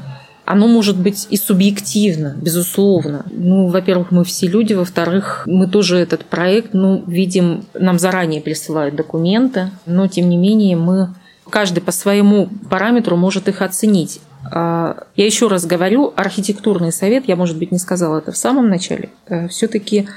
оно 0.50 0.66
может 0.66 0.98
быть 0.98 1.28
и 1.30 1.36
субъективно, 1.36 2.34
безусловно. 2.36 3.24
Ну, 3.30 3.68
во-первых, 3.68 4.10
мы 4.10 4.24
все 4.24 4.48
люди, 4.48 4.72
во-вторых, 4.72 5.44
мы 5.46 5.68
тоже 5.68 5.96
этот 5.98 6.24
проект, 6.24 6.74
ну, 6.74 7.04
видим, 7.06 7.64
нам 7.74 8.00
заранее 8.00 8.40
присылают 8.40 8.96
документы, 8.96 9.70
но, 9.86 10.08
тем 10.08 10.28
не 10.28 10.36
менее, 10.36 10.76
мы 10.76 11.14
каждый 11.48 11.80
по 11.80 11.92
своему 11.92 12.48
параметру 12.68 13.16
может 13.16 13.46
их 13.46 13.62
оценить. 13.62 14.20
А, 14.50 15.04
я 15.14 15.24
еще 15.24 15.46
раз 15.46 15.66
говорю, 15.66 16.12
архитектурный 16.16 16.90
совет, 16.90 17.28
я, 17.28 17.36
может 17.36 17.56
быть, 17.56 17.70
не 17.70 17.78
сказала 17.78 18.18
это 18.18 18.32
в 18.32 18.36
самом 18.36 18.68
начале, 18.68 19.10
э, 19.28 19.46
все-таки 19.46 20.08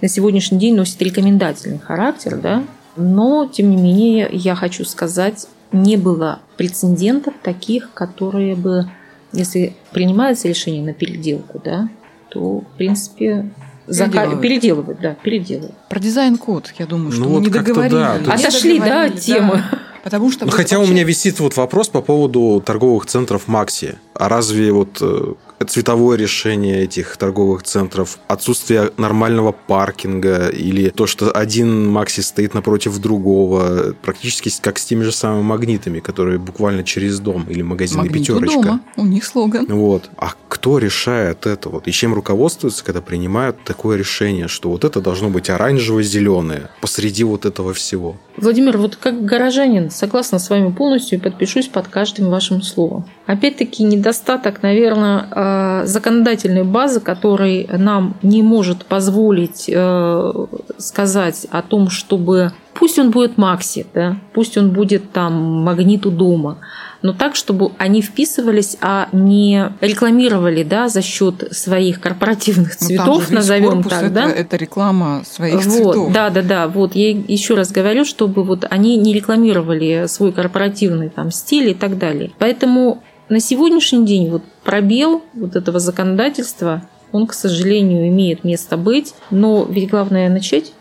на 0.00 0.08
сегодняшний 0.08 0.58
день 0.58 0.74
носит 0.74 1.02
рекомендательный 1.02 1.80
характер, 1.80 2.38
да, 2.42 2.62
но, 2.96 3.46
тем 3.46 3.68
не 3.68 3.76
менее, 3.76 4.30
я 4.32 4.54
хочу 4.54 4.86
сказать, 4.86 5.48
не 5.70 5.98
было 5.98 6.40
прецедентов 6.56 7.34
таких, 7.42 7.92
которые 7.92 8.54
бы, 8.54 8.90
если 9.32 9.74
принимается 9.92 10.48
решение 10.48 10.82
на 10.82 10.92
переделку, 10.94 11.60
да, 11.64 11.88
то, 12.30 12.60
в 12.60 12.66
принципе, 12.76 13.50
Переделывают. 13.86 14.40
переделывать, 14.40 15.00
да, 15.00 15.14
переделывать. 15.22 15.74
Про 15.88 15.98
дизайн-код, 16.00 16.72
я 16.78 16.86
думаю, 16.86 17.12
что 17.12 17.22
Ну 17.22 17.28
мы 17.28 17.34
вот 17.36 17.44
не 17.44 17.50
договорили. 17.50 17.90
да, 17.90 18.18
Не 18.18 18.32
Отошли, 18.32 18.78
да, 18.78 19.04
от 19.04 19.20
темы. 19.20 19.62
Потому 20.04 20.32
что 20.32 20.46
Ну, 20.46 20.50
хотя 20.50 20.76
у 20.76 20.80
вообще- 20.80 20.94
меня 20.94 21.04
висит 21.04 21.38
вот 21.40 21.56
вопрос 21.56 21.88
по 21.88 22.00
поводу 22.02 22.60
торговых 22.64 23.06
центров 23.06 23.46
Макси. 23.46 23.96
А 24.14 24.28
разве 24.28 24.72
вот 24.72 24.98
э, 25.00 25.34
цветовое 25.64 26.16
решение 26.16 26.82
этих 26.82 27.16
торговых 27.16 27.62
центров, 27.62 28.18
отсутствие 28.28 28.90
нормального 28.96 29.52
паркинга 29.52 30.48
или 30.48 30.90
то, 30.90 31.06
что 31.06 31.30
один 31.30 31.86
Макси 31.86 32.20
стоит 32.20 32.54
напротив 32.54 32.98
другого, 32.98 33.94
практически 34.02 34.50
как 34.60 34.78
с 34.78 34.84
теми 34.84 35.02
же 35.02 35.12
самыми 35.12 35.42
магнитами, 35.42 36.00
которые 36.00 36.38
буквально 36.38 36.84
через 36.84 37.18
дом 37.20 37.46
или 37.48 37.62
магазины 37.62 38.02
Магнит 38.02 38.16
у 38.16 38.34
пятерочка. 38.34 38.62
дома, 38.62 38.80
у 38.96 39.06
них 39.06 39.24
слоган. 39.24 39.66
Вот. 39.68 40.10
А 40.16 40.32
кто 40.48 40.78
решает 40.78 41.46
это? 41.46 41.68
Вот? 41.68 41.88
И 41.88 41.92
чем 41.92 42.14
руководствуются, 42.14 42.84
когда 42.84 43.00
принимают 43.00 43.62
такое 43.64 43.96
решение, 43.96 44.48
что 44.48 44.70
вот 44.70 44.84
это 44.84 45.00
должно 45.00 45.30
быть 45.30 45.50
оранжево-зеленое 45.50 46.70
посреди 46.80 47.24
вот 47.24 47.46
этого 47.46 47.72
всего? 47.72 48.16
Владимир, 48.36 48.78
вот 48.78 48.96
как 48.96 49.24
горожанин, 49.24 49.90
согласна 49.90 50.38
с 50.38 50.48
вами 50.50 50.72
полностью 50.72 51.18
и 51.18 51.22
подпишусь 51.22 51.68
под 51.68 51.88
каждым 51.88 52.30
вашим 52.30 52.62
словом. 52.62 53.04
Опять-таки 53.26 53.82
недостаток, 54.12 54.62
наверное, 54.62 55.26
э, 55.30 55.86
законодательной 55.86 56.64
базы, 56.64 57.00
который 57.00 57.68
нам 57.78 58.14
не 58.22 58.42
может 58.42 58.84
позволить 58.84 59.70
э, 59.72 60.32
сказать 60.78 61.46
о 61.50 61.62
том, 61.62 61.88
чтобы 61.88 62.52
пусть 62.74 62.98
он 62.98 63.10
будет 63.10 63.38
Макси, 63.38 63.86
да, 63.94 64.16
пусть 64.34 64.58
он 64.58 64.70
будет 64.70 65.12
там 65.12 65.32
магниту 65.64 66.10
дома, 66.10 66.58
но 67.02 67.12
так, 67.12 67.34
чтобы 67.34 67.70
они 67.78 68.00
вписывались, 68.00 68.76
а 68.80 69.08
не 69.12 69.72
рекламировали 69.80 70.62
да, 70.62 70.88
за 70.88 71.02
счет 71.02 71.48
своих 71.50 72.00
корпоративных 72.00 72.76
Ну, 72.80 72.86
цветов, 72.86 73.20
весь 73.22 73.30
назовем 73.30 73.82
так, 73.82 74.04
это, 74.04 74.10
да? 74.10 74.30
это 74.30 74.56
реклама 74.56 75.22
своих 75.24 75.54
Вот, 75.54 75.64
цветов. 75.64 76.12
Да, 76.12 76.30
да, 76.30 76.42
да. 76.42 76.68
Вот 76.68 76.94
я 76.94 77.10
еще 77.10 77.54
раз 77.54 77.72
говорю, 77.72 78.04
чтобы 78.04 78.44
вот 78.44 78.66
они 78.70 78.96
не 78.96 79.12
рекламировали 79.14 80.04
свой 80.06 80.32
корпоративный 80.32 81.08
там 81.08 81.30
стиль 81.32 81.70
и 81.70 81.74
так 81.74 81.98
далее. 81.98 82.30
Поэтому 82.38 83.02
на 83.32 83.40
сегодняшний 83.40 84.04
день 84.04 84.30
вот 84.30 84.42
пробел 84.62 85.22
вот 85.32 85.56
этого 85.56 85.80
законодательства, 85.80 86.82
он, 87.12 87.26
к 87.26 87.32
сожалению, 87.32 88.06
имеет 88.08 88.44
место 88.44 88.76
быть. 88.76 89.14
Но 89.30 89.64
ведь 89.64 89.90
главное 89.90 90.28
начать. 90.28 90.72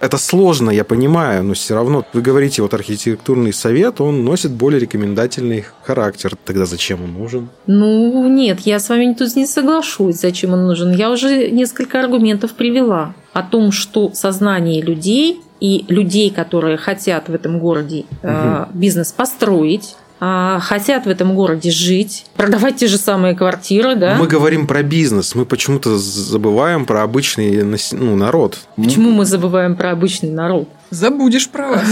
Это 0.00 0.18
сложно, 0.18 0.70
я 0.70 0.82
понимаю, 0.84 1.44
но 1.44 1.54
все 1.54 1.74
равно 1.74 2.04
вы 2.12 2.22
говорите, 2.22 2.60
вот 2.60 2.74
архитектурный 2.74 3.52
совет, 3.52 4.00
он 4.00 4.24
носит 4.24 4.50
более 4.50 4.80
рекомендательный 4.80 5.64
характер. 5.84 6.34
Тогда 6.44 6.66
зачем 6.66 7.04
он 7.04 7.12
нужен? 7.12 7.50
Ну, 7.68 8.26
нет, 8.28 8.60
я 8.60 8.80
с 8.80 8.88
вами 8.88 9.14
тут 9.14 9.36
не 9.36 9.46
соглашусь, 9.46 10.16
зачем 10.16 10.54
он 10.54 10.66
нужен. 10.66 10.92
Я 10.92 11.10
уже 11.10 11.50
несколько 11.50 12.00
аргументов 12.00 12.54
привела 12.54 13.14
о 13.32 13.42
том, 13.42 13.70
что 13.70 14.10
сознание 14.12 14.82
людей 14.82 15.40
и 15.60 15.84
людей, 15.86 16.30
которые 16.30 16.78
хотят 16.78 17.28
в 17.28 17.34
этом 17.34 17.60
городе 17.60 18.04
э, 18.22 18.66
бизнес 18.74 19.12
построить, 19.12 19.94
а, 20.24 20.60
хотят 20.60 21.06
в 21.06 21.08
этом 21.08 21.34
городе 21.34 21.72
жить, 21.72 22.26
продавать 22.36 22.76
те 22.76 22.86
же 22.86 22.96
самые 22.96 23.34
квартиры, 23.34 23.96
да? 23.96 24.14
Мы 24.14 24.28
говорим 24.28 24.68
про 24.68 24.84
бизнес, 24.84 25.34
мы 25.34 25.44
почему-то 25.44 25.98
забываем 25.98 26.86
про 26.86 27.02
обычный 27.02 27.64
ну, 27.90 28.14
народ. 28.14 28.58
Почему 28.76 29.10
мы 29.10 29.24
забываем 29.24 29.74
про 29.74 29.90
обычный 29.90 30.30
народ? 30.30 30.68
Забудешь 30.92 31.48
про 31.48 31.68
вас. 31.70 31.86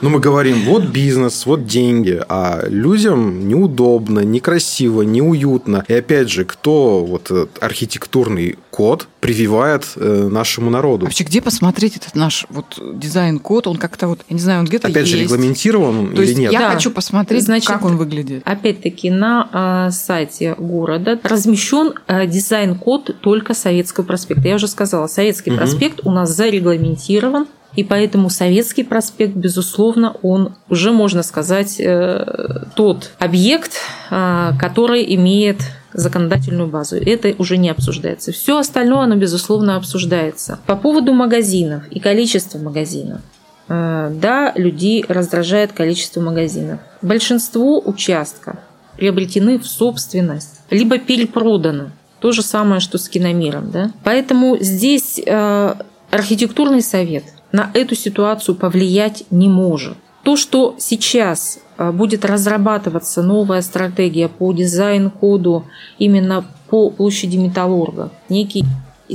Ну, 0.00 0.08
мы 0.10 0.18
говорим, 0.18 0.64
вот 0.64 0.86
бизнес, 0.86 1.46
вот 1.46 1.64
деньги, 1.66 2.20
а 2.28 2.64
людям 2.66 3.46
неудобно, 3.46 4.18
некрасиво, 4.20 5.02
неуютно. 5.02 5.84
И 5.86 5.94
опять 5.94 6.28
же, 6.28 6.44
кто 6.44 7.04
вот 7.04 7.26
этот 7.30 7.62
архитектурный 7.62 8.58
код 8.72 9.06
прививает 9.20 9.86
э, 9.94 10.28
нашему 10.28 10.70
народу? 10.70 11.04
Вообще, 11.06 11.22
где 11.22 11.40
посмотреть 11.40 11.96
этот 11.98 12.16
наш 12.16 12.46
вот 12.50 12.80
дизайн-код? 12.98 13.68
Он 13.68 13.76
как-то 13.76 14.08
вот, 14.08 14.20
я 14.28 14.34
не 14.34 14.40
знаю, 14.40 14.60
он 14.60 14.66
где-то 14.66 14.88
Опять 14.88 15.06
же, 15.06 15.18
есть. 15.18 15.30
регламентирован 15.30 15.96
он 15.98 16.06
То 16.08 16.22
или 16.22 16.28
есть 16.30 16.38
нет? 16.40 16.52
я 16.52 16.58
Да. 16.58 16.70
хочу 16.72 16.90
посмотреть, 16.90 17.44
Значит, 17.44 17.68
как 17.68 17.84
он 17.84 17.96
выглядит. 17.96 18.42
Опять-таки 18.44 19.08
на 19.10 19.48
а, 19.52 19.90
сайте 19.92 20.56
города 20.58 21.16
размещен 21.22 21.92
а, 22.08 22.26
дизайн-код 22.26 23.20
только 23.20 23.54
Советского 23.54 24.04
проспекта. 24.04 24.48
Я 24.48 24.56
уже 24.56 24.66
сказала, 24.66 25.06
Советский 25.06 25.50
Мгм. 25.50 25.58
проспект 25.60 26.00
у 26.04 26.10
нас 26.10 26.34
зарегламентирован, 26.34 27.46
и 27.74 27.84
поэтому 27.84 28.28
Советский 28.28 28.82
проспект, 28.84 29.34
безусловно, 29.34 30.16
он 30.22 30.54
уже, 30.68 30.92
можно 30.92 31.22
сказать, 31.22 31.80
э, 31.80 32.64
тот 32.76 33.12
объект, 33.18 33.72
а, 34.10 34.52
который 34.58 35.14
имеет 35.14 35.60
законодательную 35.94 36.68
базу. 36.68 36.96
Это 36.96 37.34
уже 37.38 37.56
не 37.56 37.70
обсуждается. 37.70 38.32
Все 38.32 38.58
остальное, 38.58 39.04
оно, 39.04 39.16
безусловно, 39.16 39.76
обсуждается. 39.76 40.58
По 40.66 40.76
поводу 40.76 41.12
магазинов 41.12 41.84
и 41.90 42.00
количества 42.00 42.58
магазинов. 42.58 43.20
Э, 43.68 44.10
Да, 44.14 44.52
людей 44.54 45.04
раздражает 45.08 45.72
количество 45.72 46.20
магазинов. 46.20 46.80
Большинство 47.00 47.80
участков 47.80 48.56
приобретены 48.96 49.58
в 49.58 49.66
собственность, 49.66 50.60
либо 50.70 50.98
перепроданы. 50.98 51.90
То 52.20 52.32
же 52.32 52.42
самое, 52.42 52.80
что 52.80 52.98
с 52.98 53.08
киномиром. 53.08 53.70
Да? 53.70 53.90
Поэтому 54.04 54.58
здесь 54.60 55.20
э, 55.24 55.74
архитектурный 56.10 56.82
совет 56.82 57.24
на 57.52 57.70
эту 57.74 57.94
ситуацию 57.94 58.54
повлиять 58.54 59.24
не 59.30 59.48
может. 59.48 59.96
То, 60.22 60.36
что 60.36 60.76
сейчас 60.78 61.58
э, 61.78 61.90
будет 61.90 62.24
разрабатываться 62.24 63.22
новая 63.22 63.60
стратегия 63.62 64.28
по 64.28 64.52
дизайн-коду 64.52 65.66
именно 65.98 66.44
по 66.68 66.90
площади 66.90 67.36
Металлурга, 67.36 68.10
некий 68.28 68.64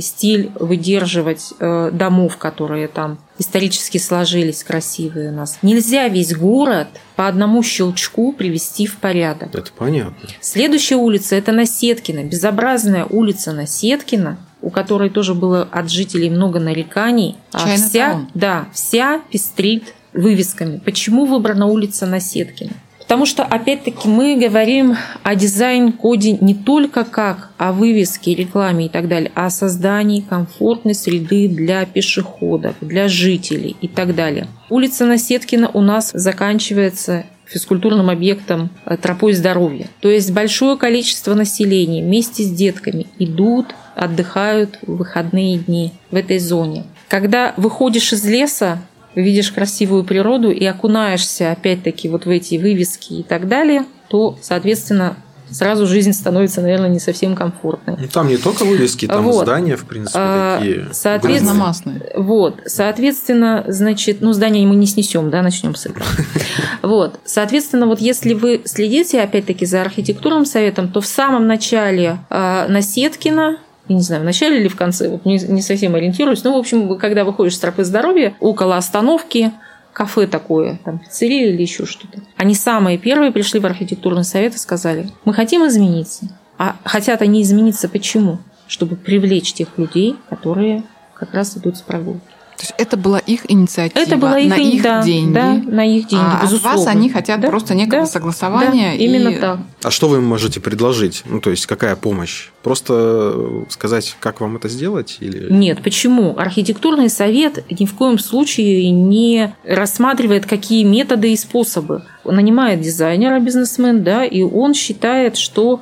стиль 0.00 0.50
выдерживать 0.54 1.52
э, 1.58 1.90
домов, 1.92 2.36
которые 2.36 2.88
там 2.88 3.18
исторически 3.38 3.98
сложились, 3.98 4.62
красивые 4.62 5.30
у 5.30 5.34
нас. 5.34 5.58
Нельзя 5.62 6.08
весь 6.08 6.36
город 6.36 6.88
по 7.16 7.26
одному 7.26 7.62
щелчку 7.62 8.32
привести 8.32 8.86
в 8.86 8.98
порядок. 8.98 9.54
Это 9.54 9.70
понятно. 9.76 10.28
Следующая 10.40 10.96
улица– 10.96 11.34
это 11.36 11.52
Насеткина, 11.52 12.24
безобразная 12.24 13.06
улица 13.06 13.52
Насеткина, 13.52 14.38
у 14.62 14.70
которой 14.70 15.10
тоже 15.10 15.34
было 15.34 15.66
от 15.70 15.90
жителей 15.90 16.30
много 16.30 16.58
нареканий. 16.60 17.36
А 17.52 17.60
Чайный 17.60 17.76
вся, 17.88 18.10
таун. 18.10 18.28
да, 18.34 18.66
вся 18.72 19.20
пестрит 19.30 19.94
вывесками. 20.12 20.78
Почему 20.84 21.26
выбрана 21.26 21.66
улица 21.66 22.06
Насеткина? 22.06 22.72
Потому 22.98 23.24
что, 23.24 23.42
опять-таки, 23.42 24.06
мы 24.06 24.36
говорим 24.36 24.94
о 25.22 25.34
дизайн-коде 25.34 26.32
не 26.42 26.54
только 26.54 27.04
как 27.04 27.52
о 27.56 27.72
вывеске, 27.72 28.34
рекламе 28.34 28.86
и 28.86 28.88
так 28.90 29.08
далее, 29.08 29.32
а 29.34 29.46
о 29.46 29.50
создании 29.50 30.20
комфортной 30.20 30.94
среды 30.94 31.48
для 31.48 31.86
пешеходов, 31.86 32.74
для 32.82 33.08
жителей 33.08 33.76
и 33.80 33.88
так 33.88 34.14
далее. 34.14 34.46
Улица 34.68 35.06
Насеткина 35.06 35.70
у 35.72 35.80
нас 35.80 36.10
заканчивается 36.12 37.24
физкультурным 37.46 38.10
объектом 38.10 38.68
э, 38.84 38.98
тропой 38.98 39.32
здоровья. 39.32 39.88
То 40.00 40.10
есть 40.10 40.30
большое 40.32 40.76
количество 40.76 41.32
населения 41.32 42.02
вместе 42.02 42.42
с 42.42 42.50
детками 42.50 43.06
идут, 43.18 43.68
отдыхают 43.98 44.78
в 44.82 44.96
выходные 44.96 45.58
дни 45.58 45.92
в 46.10 46.16
этой 46.16 46.38
зоне. 46.38 46.84
Когда 47.08 47.54
выходишь 47.56 48.12
из 48.12 48.24
леса, 48.24 48.78
видишь 49.14 49.50
красивую 49.52 50.04
природу 50.04 50.50
и 50.50 50.64
окунаешься 50.64 51.50
опять-таки 51.52 52.08
вот 52.08 52.26
в 52.26 52.30
эти 52.30 52.56
вывески 52.56 53.14
и 53.14 53.22
так 53.22 53.48
далее, 53.48 53.84
то, 54.08 54.38
соответственно, 54.42 55.16
сразу 55.50 55.86
жизнь 55.86 56.12
становится, 56.12 56.60
наверное, 56.60 56.88
не 56.90 57.00
совсем 57.00 57.34
комфортной. 57.34 57.96
Ну, 57.98 58.08
там 58.08 58.28
не 58.28 58.36
только 58.36 58.64
вывески, 58.64 59.06
там 59.06 59.24
Вот. 59.24 59.44
здания, 59.44 59.76
в 59.76 59.84
принципе, 59.86 60.18
А, 60.20 60.58
такие. 60.58 60.88
соответственно. 60.92 61.74
Вот, 62.14 62.60
соответственно, 62.66 63.64
значит, 63.66 64.20
ну, 64.20 64.32
здание 64.32 64.66
мы 64.66 64.76
не 64.76 64.86
снесем, 64.86 65.30
да, 65.30 65.42
начнем 65.42 65.74
с 65.74 65.86
этого. 65.86 66.04
Вот, 66.82 67.18
соответственно, 67.24 67.86
вот 67.86 68.00
если 68.00 68.34
вы 68.34 68.62
следите, 68.64 69.20
опять-таки, 69.20 69.66
за 69.66 69.80
архитектурным 69.82 70.44
советом, 70.44 70.88
то 70.90 71.00
в 71.00 71.06
самом 71.06 71.46
начале 71.46 72.18
э, 72.30 72.66
Насеткина, 72.68 73.58
не 73.94 74.02
знаю, 74.02 74.22
в 74.22 74.24
начале 74.24 74.60
или 74.60 74.68
в 74.68 74.76
конце, 74.76 75.08
вот 75.08 75.24
не, 75.24 75.38
не 75.38 75.62
совсем 75.62 75.94
ориентируюсь, 75.94 76.44
но, 76.44 76.54
в 76.54 76.58
общем, 76.58 76.98
когда 76.98 77.24
выходишь 77.24 77.56
с 77.56 77.58
тропы 77.58 77.84
здоровья, 77.84 78.34
около 78.40 78.76
остановки, 78.76 79.52
кафе 79.92 80.26
такое, 80.26 80.78
там 80.84 80.98
пиццерия 81.00 81.48
или 81.48 81.62
еще 81.62 81.84
что-то. 81.84 82.20
Они 82.36 82.54
самые 82.54 82.98
первые 82.98 83.32
пришли 83.32 83.58
в 83.58 83.66
архитектурный 83.66 84.24
совет 84.24 84.54
и 84.54 84.58
сказали, 84.58 85.10
мы 85.24 85.34
хотим 85.34 85.66
измениться. 85.66 86.28
А 86.56 86.76
хотят 86.84 87.22
они 87.22 87.42
измениться 87.42 87.88
почему? 87.88 88.38
Чтобы 88.66 88.96
привлечь 88.96 89.52
тех 89.52 89.76
людей, 89.76 90.16
которые 90.28 90.84
как 91.14 91.34
раз 91.34 91.56
идут 91.56 91.76
с 91.76 91.80
прогулки. 91.80 92.20
То 92.58 92.64
есть 92.64 92.74
это 92.76 92.96
была 92.96 93.20
их 93.20 93.48
инициатива. 93.48 94.02
Это 94.02 94.16
была 94.16 94.36
их, 94.36 94.50
на 94.50 94.56
их 94.56 94.82
да, 94.82 95.00
деньги. 95.04 95.32
Да, 95.32 95.52
на 95.54 95.86
их 95.86 96.08
деньги, 96.08 96.24
а 96.24 96.42
безусловно. 96.42 96.70
от 96.70 96.86
вас 96.86 96.86
они 96.88 97.08
хотят 97.08 97.40
да, 97.40 97.46
просто 97.48 97.76
некого 97.76 98.02
да, 98.02 98.06
согласования. 98.06 98.90
Да, 98.90 98.94
именно 98.96 99.28
и... 99.28 99.38
так. 99.38 99.60
А 99.84 99.92
что 99.92 100.08
вы 100.08 100.16
им 100.16 100.24
можете 100.24 100.58
предложить? 100.58 101.22
Ну, 101.24 101.40
то 101.40 101.50
есть, 101.50 101.66
какая 101.66 101.94
помощь? 101.94 102.48
Просто 102.64 103.64
сказать, 103.68 104.16
как 104.18 104.40
вам 104.40 104.56
это 104.56 104.68
сделать? 104.68 105.18
Или... 105.20 105.52
Нет, 105.52 105.84
почему? 105.84 106.36
Архитектурный 106.36 107.08
совет 107.10 107.64
ни 107.70 107.86
в 107.86 107.94
коем 107.94 108.18
случае 108.18 108.90
не 108.90 109.54
рассматривает, 109.62 110.44
какие 110.46 110.82
методы 110.82 111.32
и 111.32 111.36
способы. 111.36 112.02
Он 112.24 112.34
нанимает 112.34 112.80
дизайнера, 112.80 113.38
бизнесмен, 113.38 114.02
да, 114.02 114.24
и 114.24 114.42
он 114.42 114.74
считает, 114.74 115.36
что 115.36 115.80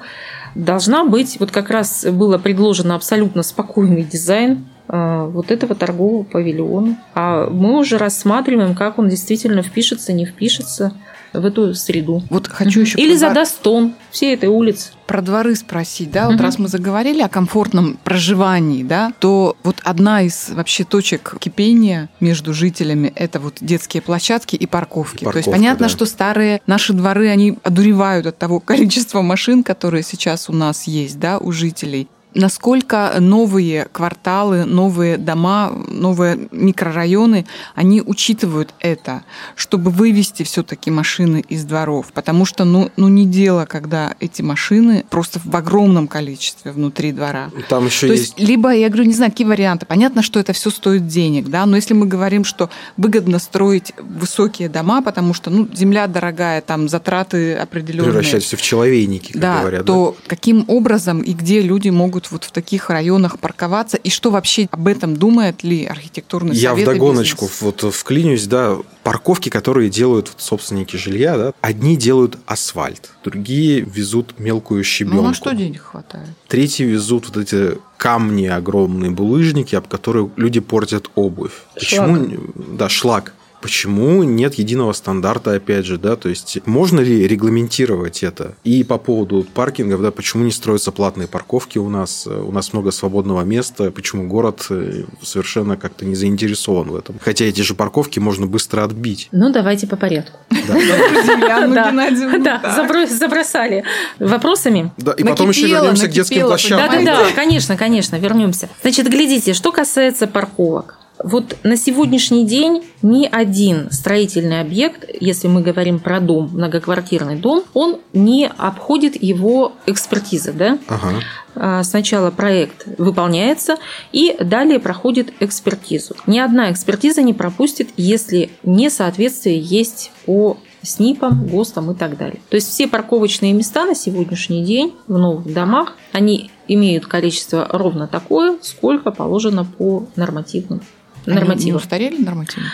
должна 0.54 1.06
быть, 1.06 1.38
вот 1.40 1.50
как 1.50 1.70
раз 1.70 2.04
было 2.04 2.36
предложено 2.36 2.94
абсолютно 2.94 3.42
спокойный 3.42 4.02
дизайн, 4.02 4.66
вот 4.88 5.50
этого 5.50 5.74
торгового 5.74 6.22
павильона. 6.22 6.96
А 7.14 7.48
мы 7.50 7.78
уже 7.78 7.98
рассматриваем, 7.98 8.74
как 8.74 8.98
он 8.98 9.08
действительно 9.08 9.62
впишется, 9.62 10.12
не 10.12 10.26
впишется 10.26 10.92
в 11.32 11.44
эту 11.44 11.74
среду. 11.74 12.22
Вот 12.30 12.48
хочу 12.48 12.80
еще 12.80 12.98
Или 12.98 13.14
задаст 13.14 13.60
тон 13.60 13.94
всей 14.10 14.34
этой 14.34 14.48
улицы. 14.48 14.92
Про 15.06 15.22
дворы 15.22 15.54
спросить, 15.54 16.10
да, 16.10 16.26
вот 16.26 16.34
Мгм. 16.34 16.42
раз 16.42 16.58
мы 16.58 16.68
заговорили 16.68 17.20
о 17.20 17.28
комфортном 17.28 17.98
проживании, 18.02 18.82
да, 18.82 19.12
то 19.20 19.56
вот 19.62 19.76
одна 19.84 20.22
из 20.22 20.50
вообще 20.50 20.84
точек 20.84 21.36
кипения 21.38 22.08
между 22.20 22.52
жителями 22.54 23.12
это 23.14 23.38
вот 23.38 23.58
детские 23.60 24.02
площадки 24.02 24.56
и 24.56 24.66
парковки. 24.66 25.24
И 25.24 25.26
то 25.26 25.26
есть 25.26 25.34
парковка, 25.46 25.50
понятно, 25.52 25.86
да. 25.86 25.88
что 25.90 26.06
старые 26.06 26.60
наши 26.66 26.92
дворы, 26.92 27.28
они 27.28 27.58
одуревают 27.62 28.26
от 28.26 28.38
того 28.38 28.58
количества 28.60 29.22
машин, 29.22 29.62
которые 29.62 30.02
сейчас 30.02 30.48
у 30.48 30.52
нас 30.52 30.84
есть, 30.84 31.18
да, 31.20 31.38
у 31.38 31.52
жителей. 31.52 32.08
Насколько 32.38 33.14
новые 33.18 33.86
кварталы, 33.90 34.66
новые 34.66 35.16
дома, 35.16 35.72
новые 35.88 36.48
микрорайоны, 36.50 37.46
они 37.74 38.02
учитывают 38.02 38.74
это, 38.80 39.22
чтобы 39.54 39.90
вывести 39.90 40.42
все-таки 40.42 40.90
машины 40.90 41.42
из 41.48 41.64
дворов. 41.64 42.12
Потому 42.12 42.44
что, 42.44 42.64
ну, 42.64 42.90
ну, 42.98 43.08
не 43.08 43.24
дело, 43.26 43.64
когда 43.64 44.14
эти 44.20 44.42
машины 44.42 45.04
просто 45.08 45.40
в 45.42 45.56
огромном 45.56 46.08
количестве 46.08 46.72
внутри 46.72 47.12
двора. 47.12 47.50
Там 47.70 47.86
еще 47.86 48.08
То 48.08 48.12
есть... 48.12 48.34
есть, 48.36 48.48
либо, 48.48 48.70
я 48.70 48.88
говорю, 48.88 49.04
не 49.04 49.14
знаю, 49.14 49.30
какие 49.30 49.46
варианты. 49.46 49.86
Понятно, 49.86 50.22
что 50.22 50.38
это 50.38 50.52
все 50.52 50.68
стоит 50.68 51.06
денег, 51.06 51.48
да, 51.48 51.64
но 51.64 51.76
если 51.76 51.94
мы 51.94 52.04
говорим, 52.06 52.44
что 52.44 52.68
выгодно 52.98 53.38
строить 53.38 53.94
высокие 53.98 54.68
дома, 54.68 55.00
потому 55.00 55.32
что, 55.32 55.48
ну, 55.48 55.66
земля 55.74 56.06
дорогая, 56.06 56.60
там 56.60 56.88
затраты 56.90 57.54
определенные. 57.54 58.10
превращать 58.10 58.42
все 58.44 58.58
в 58.58 58.62
человейники, 58.62 59.32
как 59.32 59.40
Да, 59.40 59.60
говорят. 59.60 59.86
то 59.86 60.16
каким 60.26 60.66
образом 60.68 61.22
и 61.22 61.32
где 61.32 61.62
люди 61.62 61.88
могут 61.88 62.25
вот 62.30 62.44
в 62.44 62.50
таких 62.50 62.90
районах 62.90 63.38
парковаться, 63.38 63.96
и 63.96 64.10
что 64.10 64.30
вообще 64.30 64.68
об 64.70 64.86
этом 64.88 65.16
думает 65.16 65.62
ли 65.62 65.84
архитектурный 65.84 66.54
Я 66.54 66.70
совет 66.70 66.88
и 66.88 66.90
вдогоночку 66.90 67.46
бизнес? 67.46 67.62
вот 67.82 67.94
вклинюсь, 67.94 68.46
да, 68.46 68.76
парковки, 69.02 69.48
которые 69.48 69.90
делают 69.90 70.28
вот 70.28 70.40
собственники 70.40 70.96
жилья, 70.96 71.36
да, 71.36 71.52
одни 71.60 71.96
делают 71.96 72.38
асфальт, 72.46 73.10
другие 73.24 73.80
везут 73.80 74.38
мелкую 74.38 74.84
щебенку. 74.84 75.16
Ну, 75.16 75.28
на 75.28 75.34
что 75.34 75.52
денег 75.52 75.82
хватает? 75.82 76.28
Третьи 76.48 76.84
везут 76.84 77.28
вот 77.28 77.36
эти 77.36 77.78
камни 77.96 78.46
огромные, 78.46 79.10
булыжники, 79.10 79.74
об 79.74 79.88
которые 79.88 80.30
люди 80.36 80.60
портят 80.60 81.10
обувь. 81.14 81.52
Почему? 81.74 82.28
Да, 82.54 82.88
шлак. 82.88 83.32
Почему 83.60 84.22
нет 84.22 84.54
единого 84.54 84.92
стандарта, 84.92 85.52
опять 85.52 85.86
же, 85.86 85.98
да, 85.98 86.16
то 86.16 86.28
есть 86.28 86.58
можно 86.66 87.00
ли 87.00 87.26
регламентировать 87.26 88.22
это? 88.22 88.54
И 88.64 88.84
по 88.84 88.98
поводу 88.98 89.46
паркингов, 89.54 90.02
да, 90.02 90.10
почему 90.10 90.44
не 90.44 90.52
строятся 90.52 90.92
платные 90.92 91.26
парковки 91.26 91.78
у 91.78 91.88
нас? 91.88 92.26
У 92.26 92.52
нас 92.52 92.72
много 92.72 92.90
свободного 92.90 93.42
места, 93.42 93.90
почему 93.90 94.28
город 94.28 94.66
э, 94.70 95.04
совершенно 95.22 95.76
как-то 95.76 96.04
не 96.04 96.14
заинтересован 96.14 96.90
в 96.90 96.96
этом? 96.96 97.16
Хотя 97.20 97.46
эти 97.46 97.62
же 97.62 97.74
парковки 97.74 98.18
можно 98.18 98.46
быстро 98.46 98.84
отбить. 98.84 99.28
Ну, 99.32 99.50
давайте 99.52 99.86
по 99.86 99.96
порядку. 99.96 100.38
Да. 100.50 100.56
Забро- 102.76 103.06
забросали 103.06 103.84
вопросами. 104.18 104.92
Да, 104.96 105.12
и 105.12 105.24
потом 105.24 105.50
еще 105.50 105.66
вернемся 105.66 106.08
к 106.08 106.10
детским 106.10 106.42
площадкам. 106.42 107.04
Да, 107.04 107.18
да, 107.18 107.24
да, 107.24 107.30
конечно, 107.34 107.76
конечно, 107.76 108.16
вернемся. 108.16 108.68
Значит, 108.82 109.08
глядите, 109.08 109.54
что 109.54 109.72
касается 109.72 110.26
парковок. 110.26 110.98
Вот 111.26 111.56
на 111.64 111.76
сегодняшний 111.76 112.46
день 112.46 112.84
ни 113.02 113.26
один 113.26 113.90
строительный 113.90 114.60
объект, 114.60 115.04
если 115.20 115.48
мы 115.48 115.60
говорим 115.60 115.98
про 115.98 116.20
дом, 116.20 116.50
многоквартирный 116.52 117.34
дом, 117.34 117.64
он 117.74 117.98
не 118.12 118.46
обходит 118.46 119.20
его 119.20 119.72
экспертиза, 119.86 120.52
да? 120.52 120.78
Ага. 120.86 121.14
А, 121.56 121.82
Сначала 121.82 122.30
проект 122.30 122.86
выполняется 122.96 123.74
и 124.12 124.36
далее 124.38 124.78
проходит 124.78 125.32
экспертизу. 125.40 126.14
Ни 126.28 126.38
одна 126.38 126.70
экспертиза 126.70 127.22
не 127.22 127.34
пропустит, 127.34 127.88
если 127.96 128.50
несоответствие 128.62 129.58
есть 129.58 130.12
по 130.26 130.58
СНИПам, 130.82 131.48
ГОСТам 131.48 131.90
и 131.90 131.96
так 131.96 132.16
далее. 132.16 132.38
То 132.50 132.54
есть 132.54 132.68
все 132.68 132.86
парковочные 132.86 133.52
места 133.52 133.84
на 133.84 133.96
сегодняшний 133.96 134.64
день 134.64 134.94
в 135.08 135.18
новых 135.18 135.52
домах, 135.52 135.96
они 136.12 136.52
имеют 136.68 137.06
количество 137.06 137.66
ровно 137.68 138.06
такое, 138.06 138.58
сколько 138.62 139.10
положено 139.10 139.64
по 139.64 140.06
нормативным 140.14 140.82
Они 141.26 141.64
не 141.64 141.72
устарели 141.72 142.22
нормативы? 142.22 142.66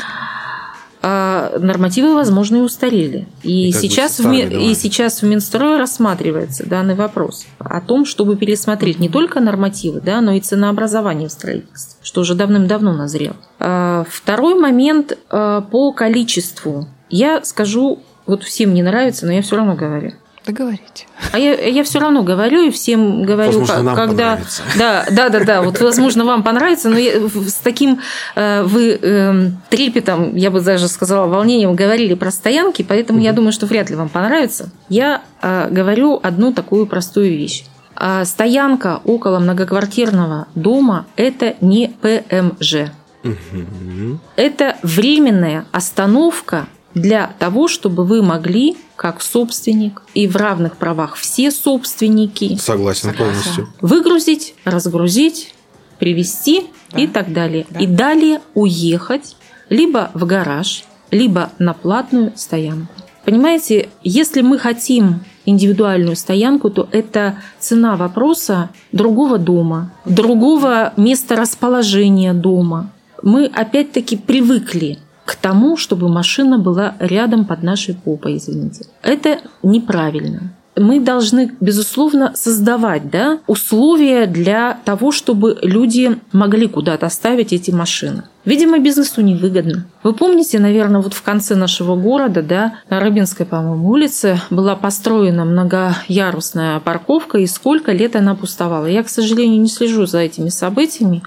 А 1.05 1.59
нормативы, 1.59 2.15
возможно, 2.15 2.57
и 2.57 2.61
устарели. 2.61 3.27
И, 3.43 3.69
И 3.69 3.73
сейчас, 3.73 4.21
в, 4.21 4.27
Ми- 4.27 4.43
и 4.71 4.73
сейчас 4.75 5.21
в 5.21 5.25
Минстрое 5.27 5.77
рассматривается 5.79 6.65
данный 6.65 6.95
вопрос 6.95 7.45
о 7.59 7.81
том, 7.81 8.07
чтобы 8.07 8.37
пересмотреть 8.37 9.01
не 9.01 9.09
только 9.09 9.41
нормативы, 9.41 10.01
да, 10.01 10.21
но 10.21 10.31
и 10.33 10.41
ценообразование 10.41 11.29
в 11.29 11.33
строительстве, 11.33 11.99
что 12.05 12.21
уже 12.21 12.37
давным-давно 12.37 12.93
назрело. 12.93 13.35
А, 13.59 14.05
Второй 14.09 14.55
момент 14.55 15.19
а, 15.29 15.63
по 15.63 15.93
количеству. 15.93 16.87
Я 17.11 17.43
скажу, 17.43 17.99
вот 18.27 18.45
всем 18.45 18.73
не 18.73 18.85
нравится, 18.85 19.27
но 19.27 19.33
я 19.33 19.43
все 19.43 19.57
равно 19.57 19.75
говорю. 19.75 20.13
Договорите. 20.47 21.07
А 21.33 21.39
я, 21.39 21.55
я 21.55 21.85
все 21.85 22.01
равно 22.01 22.23
говорю 22.25 22.63
и 22.67 22.71
всем 22.71 23.23
говорю, 23.23 23.61
Возможно, 23.61 23.83
нам 23.83 23.97
когда. 23.97 24.31
понравится. 24.31 24.63
Да, 24.77 25.07
да, 25.11 25.29
да, 25.29 25.45
да. 25.45 25.63
Вот, 25.63 25.81
возможно, 25.81 26.25
вам 26.25 26.43
понравится, 26.43 26.89
но 26.89 26.99
я- 26.99 27.29
с 27.29 27.61
таким 27.63 28.01
э, 28.35 28.63
вы 28.65 28.99
эм, 29.01 29.63
трепетом, 29.71 30.35
я 30.35 30.51
бы 30.51 30.61
даже 30.61 30.89
сказала, 30.89 31.27
волнением 31.29 31.75
говорили 31.77 32.15
про 32.15 32.31
стоянки, 32.33 32.83
поэтому 32.83 33.21
я 33.21 33.33
думаю, 33.33 33.53
что 33.53 33.67
вряд 33.67 33.89
ли 33.91 33.97
вам 33.97 34.09
понравится. 34.09 34.71
Я 34.89 35.23
э, 35.41 35.69
говорю 35.71 36.19
одну 36.23 36.53
такую 36.53 36.87
простую 36.87 37.31
вещь. 37.31 37.65
А 37.95 38.25
стоянка 38.25 39.01
около 39.05 39.39
многоквартирного 39.39 40.49
дома– 40.57 41.07
это 41.17 41.55
не 41.61 41.95
ПМЖ. 42.01 42.91
Мгм. 43.23 44.19
Это 44.35 44.77
временная 44.83 45.67
остановка 45.71 46.67
для 46.95 47.35
того, 47.39 47.69
чтобы 47.69 48.05
вы 48.05 48.23
могли, 48.23 48.77
как 48.97 49.23
собственник 49.23 50.03
и 50.15 50.27
в 50.27 50.37
равных 50.37 50.77
правах 50.77 51.17
все 51.17 51.51
собственники, 51.51 52.57
Согласен 52.57 53.11
Согласен. 53.11 53.17
полностью. 53.17 53.69
выгрузить, 53.81 54.55
разгрузить, 54.65 55.55
привезти 55.99 56.67
Да. 56.93 57.01
и 57.01 57.07
так 57.07 57.33
далее. 57.33 57.67
Да. 57.71 57.81
И 57.81 57.87
далее 57.87 58.41
уехать 58.55 59.37
либо 59.69 60.11
в 60.15 60.27
гараж, 60.27 60.85
либо 61.11 61.51
на 61.59 61.73
платную 61.73 62.33
стоянку. 62.37 62.93
Понимаете, 63.25 63.89
если 64.03 64.41
мы 64.43 64.59
хотим 64.59 65.21
индивидуальную 65.47 66.17
стоянку, 66.17 66.71
то 66.71 66.89
это 66.93 67.39
цена 67.59 67.97
вопроса 67.97 68.71
другого 68.93 69.39
дома, 69.39 69.93
другого 70.05 70.93
места 70.97 71.37
расположения 71.37 72.33
дома. 72.35 72.91
Мы 73.23 73.47
опять-таки 73.47 74.17
привыкли 74.17 74.99
к 75.25 75.37
тому, 75.37 75.77
чтобы 75.77 76.09
машина 76.09 76.59
была 76.59 76.95
рядом 76.99 77.45
под 77.45 77.63
нашей 77.63 77.95
попой, 77.95 78.37
извините. 78.37 78.87
Это 79.03 79.39
неправильно. 79.63 80.53
Мы 80.75 81.01
должны, 81.01 81.53
безусловно, 81.61 82.33
создавать 82.35 83.11
да, 83.11 83.41
условия 83.47 84.27
для 84.27 84.79
того, 84.85 85.13
чтобы 85.13 85.59
люди 85.61 86.19
могли 86.33 86.67
куда-то 86.67 87.11
ставить 87.11 87.53
эти 87.53 87.71
машины. 87.71 88.25
Видимо, 88.47 88.79
бизнесу 88.79 89.21
невыгодно. 89.21 89.85
Вы 90.03 90.15
помните, 90.15 90.59
наверное, 90.59 91.03
вот 91.03 91.13
в 91.13 91.23
конце 91.23 91.55
нашего 91.55 91.95
города, 91.95 92.43
да, 92.43 92.79
на 92.89 93.01
Рыбинской, 93.01 93.45
по-моему, 93.45 93.91
улице 93.91 94.41
была 94.51 94.75
построена 94.75 95.45
многоярусная 95.45 96.81
парковка, 96.81 97.39
и 97.39 97.47
сколько 97.47 97.93
лет 97.93 98.17
она 98.17 98.35
пустовала. 98.35 98.87
Я, 98.87 99.03
к 99.03 99.11
сожалению, 99.11 99.61
не 99.61 99.69
слежу 99.69 100.07
за 100.07 100.21
этими 100.21 100.49
событиями, 100.49 101.23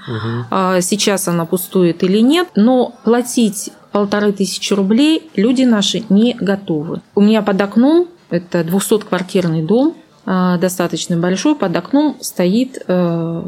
а 0.50 0.82
сейчас 0.82 1.28
она 1.28 1.46
пустует 1.46 2.04
или 2.04 2.18
нет, 2.18 2.48
но 2.56 2.96
платить 3.04 3.72
полторы 3.96 4.34
тысячи 4.34 4.74
рублей 4.74 5.32
люди 5.38 5.64
наши 5.64 6.04
не 6.10 6.34
готовы. 6.34 7.02
У 7.16 7.22
меня 7.22 7.42
под 7.42 7.62
окном, 7.62 8.10
это 8.30 8.60
200-квартирный 8.60 9.62
дом, 9.62 9.96
а, 10.26 10.58
достаточно 10.58 11.16
большой, 11.16 11.56
под 11.56 11.78
окном 11.78 12.18
стоит 12.20 12.84
э, 12.86 13.44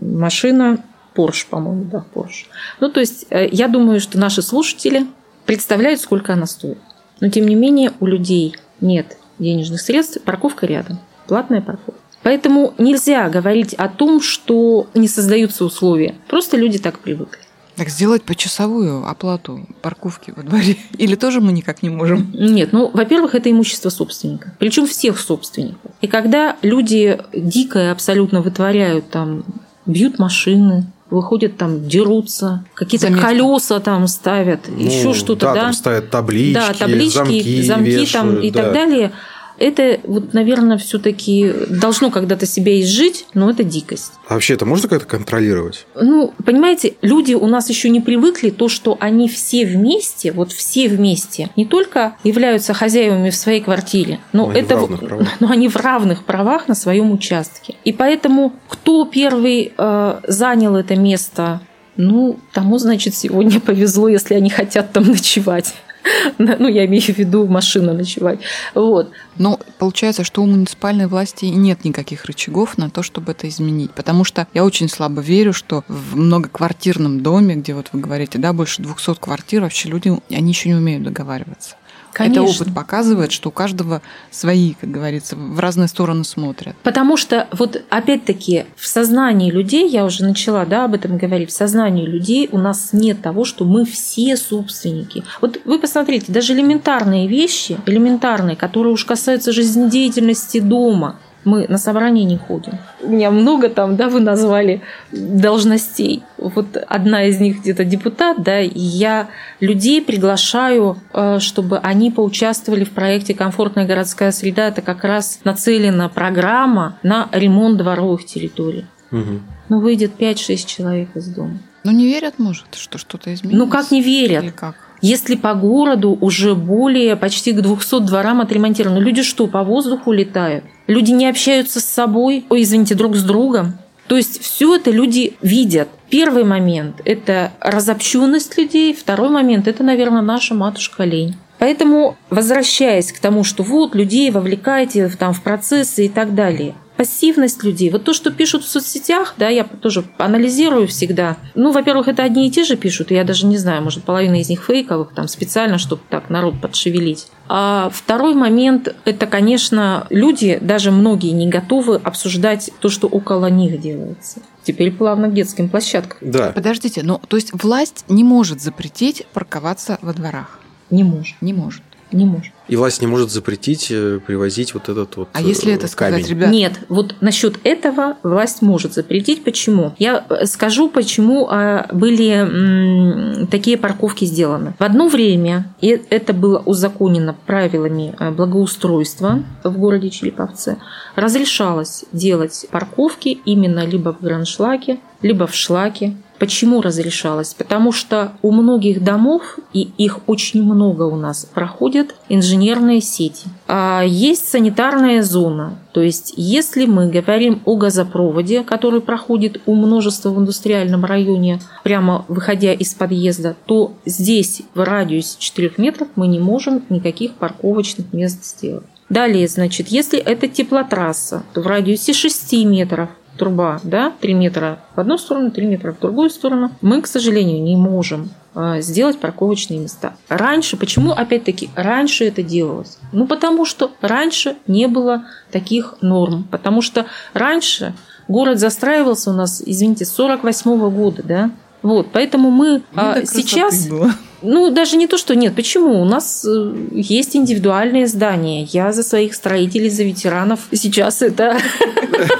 машина 0.00 0.82
Porsche, 1.14 1.44
по-моему, 1.50 1.84
да, 1.84 2.02
Porsche. 2.14 2.46
Ну, 2.80 2.88
то 2.88 3.00
есть, 3.00 3.26
э, 3.28 3.46
я 3.52 3.68
думаю, 3.68 4.00
что 4.00 4.18
наши 4.18 4.40
слушатели 4.40 5.06
представляют, 5.44 6.00
сколько 6.00 6.32
она 6.32 6.46
стоит. 6.46 6.78
Но, 7.20 7.28
тем 7.28 7.46
не 7.46 7.54
менее, 7.54 7.92
у 8.00 8.06
людей 8.06 8.54
нет 8.80 9.18
денежных 9.38 9.82
средств, 9.82 10.22
парковка 10.22 10.64
рядом, 10.64 10.98
платная 11.26 11.60
парковка. 11.60 12.00
Поэтому 12.22 12.72
нельзя 12.78 13.28
говорить 13.28 13.74
о 13.74 13.88
том, 13.90 14.22
что 14.22 14.86
не 14.94 15.08
создаются 15.08 15.66
условия. 15.66 16.14
Просто 16.26 16.56
люди 16.56 16.78
так 16.78 17.00
привыкли. 17.00 17.42
Так 17.78 17.90
сделать 17.90 18.24
почасовую 18.24 19.08
оплату 19.08 19.64
парковки 19.82 20.34
во 20.36 20.42
дворе? 20.42 20.76
Или 20.98 21.14
тоже 21.14 21.40
мы 21.40 21.52
никак 21.52 21.80
не 21.84 21.90
можем? 21.90 22.28
Нет, 22.34 22.72
ну, 22.72 22.90
во-первых, 22.92 23.36
это 23.36 23.52
имущество 23.52 23.88
собственника. 23.88 24.52
Причем 24.58 24.84
всех 24.88 25.20
собственников. 25.20 25.92
И 26.00 26.08
когда 26.08 26.56
люди 26.62 27.20
дикое 27.32 27.92
абсолютно 27.92 28.42
вытворяют, 28.42 29.10
там, 29.10 29.44
бьют 29.86 30.18
машины, 30.18 30.90
выходят 31.08 31.56
там, 31.56 31.86
дерутся, 31.86 32.64
какие-то 32.74 33.12
колеса 33.12 33.78
там 33.78 34.08
ставят, 34.08 34.62
ну, 34.66 34.84
еще 34.84 35.14
что-то, 35.14 35.46
да, 35.46 35.54
да. 35.54 35.60
Там 35.60 35.72
ставят 35.72 36.10
таблички, 36.10 36.54
да, 36.54 36.74
таблички, 36.74 37.16
замки, 37.16 37.62
замки 37.62 37.90
вешают, 37.90 38.10
там 38.10 38.40
и 38.40 38.50
да. 38.50 38.62
так 38.64 38.72
далее 38.72 39.12
это, 39.58 40.00
вот, 40.04 40.34
наверное, 40.34 40.78
все-таки 40.78 41.52
должно 41.68 42.10
когда-то 42.10 42.46
себя 42.46 42.80
изжить, 42.80 43.26
но 43.34 43.50
это 43.50 43.64
дикость. 43.64 44.12
А 44.28 44.34
вообще 44.34 44.54
это 44.54 44.66
можно 44.66 44.88
как-то 44.88 45.06
контролировать? 45.06 45.86
Ну, 45.94 46.34
понимаете, 46.44 46.94
люди 47.02 47.34
у 47.34 47.46
нас 47.46 47.68
еще 47.68 47.88
не 47.88 48.00
привыкли 48.00 48.50
то, 48.50 48.68
что 48.68 48.96
они 49.00 49.28
все 49.28 49.66
вместе, 49.66 50.32
вот 50.32 50.52
все 50.52 50.88
вместе, 50.88 51.50
не 51.56 51.66
только 51.66 52.16
являются 52.24 52.74
хозяевами 52.74 53.30
в 53.30 53.36
своей 53.36 53.60
квартире, 53.60 54.20
но, 54.32 54.46
но 54.46 54.52
это, 54.52 54.78
они 54.78 54.98
но 55.40 55.50
они 55.50 55.68
в 55.68 55.76
равных 55.76 56.24
правах 56.24 56.68
на 56.68 56.74
своем 56.74 57.12
участке. 57.12 57.76
И 57.84 57.92
поэтому 57.92 58.54
кто 58.68 59.04
первый 59.04 59.72
э, 59.76 60.20
занял 60.26 60.76
это 60.76 60.96
место 60.96 61.60
ну, 61.98 62.38
тому, 62.52 62.78
значит, 62.78 63.14
сегодня 63.14 63.60
повезло, 63.66 64.08
если 64.08 64.34
они 64.34 64.48
хотят 64.48 64.92
там 64.92 65.04
ночевать. 65.04 65.74
Ну, 66.38 66.68
я 66.68 66.86
имею 66.86 67.02
в 67.02 67.18
виду 67.18 67.46
машину 67.46 67.94
ночевать. 67.94 68.40
Вот. 68.74 69.10
Но 69.36 69.58
получается, 69.78 70.24
что 70.24 70.42
у 70.42 70.46
муниципальной 70.46 71.06
власти 71.06 71.46
нет 71.46 71.84
никаких 71.84 72.24
рычагов 72.24 72.78
на 72.78 72.90
то, 72.90 73.02
чтобы 73.02 73.32
это 73.32 73.48
изменить. 73.48 73.92
Потому 73.92 74.24
что 74.24 74.46
я 74.54 74.64
очень 74.64 74.88
слабо 74.88 75.20
верю, 75.20 75.52
что 75.52 75.84
в 75.88 76.16
многоквартирном 76.16 77.22
доме, 77.22 77.56
где 77.56 77.74
вот 77.74 77.88
вы 77.92 78.00
говорите, 78.00 78.38
да, 78.38 78.52
больше 78.52 78.82
200 78.82 79.14
квартир, 79.20 79.62
вообще 79.62 79.88
люди, 79.88 80.12
они 80.30 80.50
еще 80.50 80.68
не 80.68 80.74
умеют 80.74 81.02
договариваться. 81.02 81.76
Конечно. 82.18 82.42
Это 82.42 82.50
опыт 82.50 82.74
показывает, 82.74 83.30
что 83.30 83.50
у 83.50 83.52
каждого 83.52 84.02
свои, 84.32 84.74
как 84.74 84.90
говорится, 84.90 85.36
в 85.36 85.60
разные 85.60 85.86
стороны 85.86 86.24
смотрят. 86.24 86.74
Потому 86.82 87.16
что 87.16 87.46
вот 87.52 87.80
опять-таки 87.90 88.64
в 88.74 88.88
сознании 88.88 89.52
людей, 89.52 89.88
я 89.88 90.04
уже 90.04 90.24
начала 90.24 90.66
да, 90.66 90.84
об 90.84 90.94
этом 90.94 91.16
говорить, 91.16 91.50
в 91.50 91.52
сознании 91.52 92.04
людей 92.04 92.48
у 92.50 92.58
нас 92.58 92.90
нет 92.92 93.22
того, 93.22 93.44
что 93.44 93.64
мы 93.64 93.84
все 93.84 94.36
собственники. 94.36 95.22
Вот 95.40 95.60
вы 95.64 95.78
посмотрите, 95.78 96.32
даже 96.32 96.54
элементарные 96.54 97.28
вещи, 97.28 97.78
элементарные, 97.86 98.56
которые 98.56 98.92
уж 98.92 99.04
касаются 99.04 99.52
жизнедеятельности 99.52 100.58
дома, 100.58 101.20
мы 101.48 101.66
на 101.68 101.78
собрание 101.78 102.24
не 102.24 102.36
ходим. 102.36 102.74
У 103.02 103.08
меня 103.08 103.30
много 103.30 103.68
там, 103.68 103.96
да, 103.96 104.08
вы 104.08 104.20
назвали 104.20 104.82
должностей. 105.12 106.22
Вот 106.36 106.76
одна 106.86 107.24
из 107.24 107.40
них 107.40 107.60
где-то 107.60 107.84
депутат, 107.84 108.42
да, 108.42 108.60
и 108.60 108.78
я 108.78 109.28
людей 109.60 110.02
приглашаю, 110.02 110.98
э, 111.12 111.38
чтобы 111.40 111.78
они 111.78 112.10
поучаствовали 112.10 112.84
в 112.84 112.90
проекте 112.90 113.34
«Комфортная 113.34 113.86
городская 113.86 114.30
среда». 114.30 114.68
Это 114.68 114.82
как 114.82 115.04
раз 115.04 115.40
нацелена 115.44 116.08
программа 116.08 116.98
на 117.02 117.28
ремонт 117.32 117.78
дворовых 117.78 118.24
территорий. 118.26 118.86
Угу. 119.10 119.40
Ну, 119.70 119.80
выйдет 119.80 120.12
5-6 120.18 120.66
человек 120.66 121.08
из 121.14 121.28
дома. 121.28 121.58
Ну, 121.84 121.92
не 121.92 122.06
верят, 122.06 122.38
может, 122.38 122.74
что 122.74 122.98
что-то 122.98 123.32
изменилось? 123.32 123.64
Ну, 123.64 123.70
как 123.70 123.90
не 123.90 124.02
верят? 124.02 124.42
Или 124.42 124.50
как? 124.50 124.87
Если 125.00 125.36
по 125.36 125.54
городу 125.54 126.16
уже 126.20 126.54
более 126.54 127.16
почти 127.16 127.52
к 127.52 127.60
200 127.60 128.00
дворам 128.00 128.40
отремонтировано, 128.40 128.98
люди 128.98 129.22
что, 129.22 129.46
по 129.46 129.62
воздуху 129.62 130.12
летают? 130.12 130.64
Люди 130.86 131.12
не 131.12 131.26
общаются 131.28 131.80
с 131.80 131.84
собой, 131.84 132.44
ой, 132.48 132.62
извините, 132.62 132.94
друг 132.94 133.16
с 133.16 133.22
другом. 133.22 133.78
То 134.08 134.16
есть 134.16 134.40
все 134.40 134.76
это 134.76 134.90
люди 134.90 135.36
видят. 135.42 135.88
Первый 136.08 136.44
момент– 136.44 137.02
это 137.04 137.52
разобщенность 137.60 138.56
людей. 138.56 138.94
Второй 138.94 139.28
момент– 139.28 139.68
это, 139.68 139.84
наверное, 139.84 140.22
наша 140.22 140.54
матушка 140.54 141.04
лень. 141.04 141.36
Поэтому, 141.58 142.16
возвращаясь 142.30 143.12
к 143.12 143.18
тому, 143.18 143.44
что 143.44 143.62
вот 143.62 143.94
людей 143.94 144.30
вовлекаете 144.30 145.08
там, 145.08 145.34
в 145.34 145.42
процессы 145.42 146.06
и 146.06 146.08
так 146.08 146.34
далее– 146.34 146.74
пассивность 146.98 147.62
людей. 147.62 147.90
Вот 147.90 148.02
то, 148.02 148.12
что 148.12 148.32
пишут 148.32 148.64
в 148.64 148.68
соцсетях, 148.68 149.34
да, 149.38 149.48
я 149.48 149.62
тоже 149.62 150.04
анализирую 150.18 150.88
всегда. 150.88 151.36
Ну, 151.54 151.70
во-первых, 151.70 152.08
это 152.08 152.24
одни 152.24 152.48
и 152.48 152.50
те 152.50 152.64
же 152.64 152.76
пишут, 152.76 153.12
я 153.12 153.22
даже 153.22 153.46
не 153.46 153.56
знаю, 153.56 153.82
может, 153.82 154.02
половина 154.02 154.40
из 154.40 154.48
них 154.48 154.64
фейковых, 154.64 155.14
там, 155.14 155.28
специально, 155.28 155.78
чтобы 155.78 156.02
так 156.10 156.28
народ 156.28 156.60
подшевелить. 156.60 157.28
А 157.48 157.88
второй 157.94 158.34
момент– 158.34 158.94
это, 159.04 159.26
конечно, 159.26 160.08
люди, 160.10 160.58
даже 160.60 160.90
многие 160.90 161.30
не 161.30 161.48
готовы 161.48 161.96
обсуждать 161.96 162.70
то, 162.80 162.88
что 162.88 163.06
около 163.06 163.46
них 163.46 163.80
делается. 163.80 164.42
Теперь 164.64 164.90
плавно 164.90 165.28
к 165.28 165.34
детским 165.34 165.68
площадкам. 165.68 166.18
Да. 166.20 166.50
Подождите, 166.50 167.02
ну, 167.04 167.20
то 167.28 167.36
есть 167.36 167.50
власть 167.52 168.04
не 168.08 168.24
может 168.24 168.60
запретить 168.60 169.24
парковаться 169.32 169.98
во 170.02 170.12
дворах? 170.12 170.58
Не 170.90 171.04
может. 171.04 171.36
Не 171.40 171.52
может. 171.52 171.82
Не 172.12 172.24
может. 172.24 172.52
И 172.68 172.76
власть 172.76 173.00
не 173.00 173.06
может 173.06 173.30
запретить 173.30 173.88
э, 173.90 174.20
привозить 174.26 174.74
вот 174.74 174.88
этот 174.88 175.16
вот 175.16 175.28
А 175.32 175.40
если 175.40 175.72
это 175.72 175.88
камень. 175.94 176.22
сказать, 176.22 176.28
ребят? 176.28 176.50
Нет, 176.50 176.72
вот 176.88 177.14
насчет 177.20 177.58
этого 177.64 178.16
власть 178.22 178.62
может 178.62 178.92
запретить. 178.94 179.42
Почему? 179.42 179.94
Я 179.98 180.24
э, 180.28 180.46
скажу, 180.46 180.88
почему 180.88 181.48
а, 181.50 181.86
были 181.92 183.46
такие 183.50 183.78
парковки 183.78 184.24
сделаны. 184.24 184.74
В 184.78 184.82
одно 184.82 185.08
время, 185.08 185.74
и 185.80 185.88
это 186.10 186.32
было 186.32 186.58
узаконено 186.58 187.34
правилами 187.46 188.14
э, 188.18 188.30
благоустройства 188.30 189.42
в 189.64 189.78
городе 189.78 190.10
Череповце, 190.10 190.76
разрешалось 191.16 192.04
делать 192.12 192.66
парковки 192.70 193.38
именно 193.44 193.84
либо 193.86 194.12
в 194.12 194.20
граншлаке, 194.20 194.98
либо 195.22 195.46
в 195.46 195.54
шлаке, 195.54 196.16
Почему 196.38 196.80
разрешалось? 196.80 197.54
Потому 197.54 197.92
что 197.92 198.32
у 198.42 198.52
многих 198.52 199.02
домов, 199.02 199.58
и 199.72 199.90
их 199.98 200.20
очень 200.26 200.62
много 200.62 201.02
у 201.02 201.16
нас, 201.16 201.44
проходят 201.52 202.14
инженерные 202.28 203.00
сети. 203.00 203.48
А 203.66 204.02
есть 204.02 204.48
санитарная 204.48 205.22
зона. 205.22 205.78
То 205.92 206.00
есть, 206.00 206.34
если 206.36 206.86
мы 206.86 207.10
говорим 207.10 207.60
о 207.64 207.76
газопроводе, 207.76 208.62
который 208.62 209.00
проходит 209.00 209.60
у 209.66 209.74
множества 209.74 210.30
в 210.30 210.38
индустриальном 210.38 211.04
районе, 211.04 211.60
прямо 211.82 212.24
выходя 212.28 212.72
из 212.72 212.94
подъезда, 212.94 213.56
то 213.66 213.94
здесь 214.04 214.62
в 214.74 214.84
радиусе 214.84 215.36
4 215.38 215.72
метров 215.78 216.08
мы 216.14 216.28
не 216.28 216.38
можем 216.38 216.84
никаких 216.88 217.34
парковочных 217.34 218.12
мест 218.12 218.44
сделать. 218.44 218.84
Далее, 219.08 219.48
значит, 219.48 219.88
если 219.88 220.18
это 220.18 220.48
теплотрасса, 220.48 221.42
то 221.54 221.62
в 221.62 221.66
радиусе 221.66 222.12
6 222.12 222.64
метров 222.66 223.08
труба, 223.38 223.80
да, 223.82 224.12
3 224.20 224.34
метра 224.34 224.80
в 224.94 225.00
одну 225.00 225.16
сторону, 225.16 225.50
3 225.50 225.66
метра 225.66 225.92
в 225.92 226.00
другую 226.00 226.28
сторону, 226.30 226.70
мы, 226.82 227.00
к 227.00 227.06
сожалению, 227.06 227.62
не 227.62 227.76
можем 227.76 228.30
а, 228.54 228.80
сделать 228.80 229.18
парковочные 229.18 229.78
места. 229.78 230.14
Раньше, 230.28 230.76
почему, 230.76 231.12
опять-таки, 231.12 231.70
раньше 231.74 232.24
это 232.24 232.42
делалось? 232.42 232.98
Ну, 233.12 233.26
потому 233.26 233.64
что 233.64 233.92
раньше 234.00 234.56
не 234.66 234.88
было 234.88 235.24
таких 235.50 235.96
норм, 236.02 236.46
потому 236.50 236.82
что 236.82 237.06
раньше 237.32 237.94
город 238.26 238.58
застраивался 238.58 239.30
у 239.30 239.34
нас, 239.34 239.62
извините, 239.64 240.04
с 240.04 240.12
48 240.12 240.70
-го 240.72 240.90
года, 240.90 241.22
да, 241.22 241.50
вот, 241.82 242.08
поэтому 242.12 242.50
мы 242.50 242.82
а, 242.94 243.24
сейчас... 243.24 243.86
Было. 243.86 244.10
Ну, 244.42 244.70
даже 244.70 244.96
не 244.96 245.06
то, 245.06 245.18
что 245.18 245.34
нет. 245.34 245.54
Почему? 245.54 246.00
У 246.00 246.04
нас 246.04 246.44
э, 246.44 246.72
есть 246.92 247.34
индивидуальные 247.34 248.06
здания. 248.06 248.62
Я 248.64 248.92
за 248.92 249.02
своих 249.02 249.34
строителей, 249.34 249.90
за 249.90 250.04
ветеранов 250.04 250.60
сейчас 250.72 251.22
это... 251.22 251.58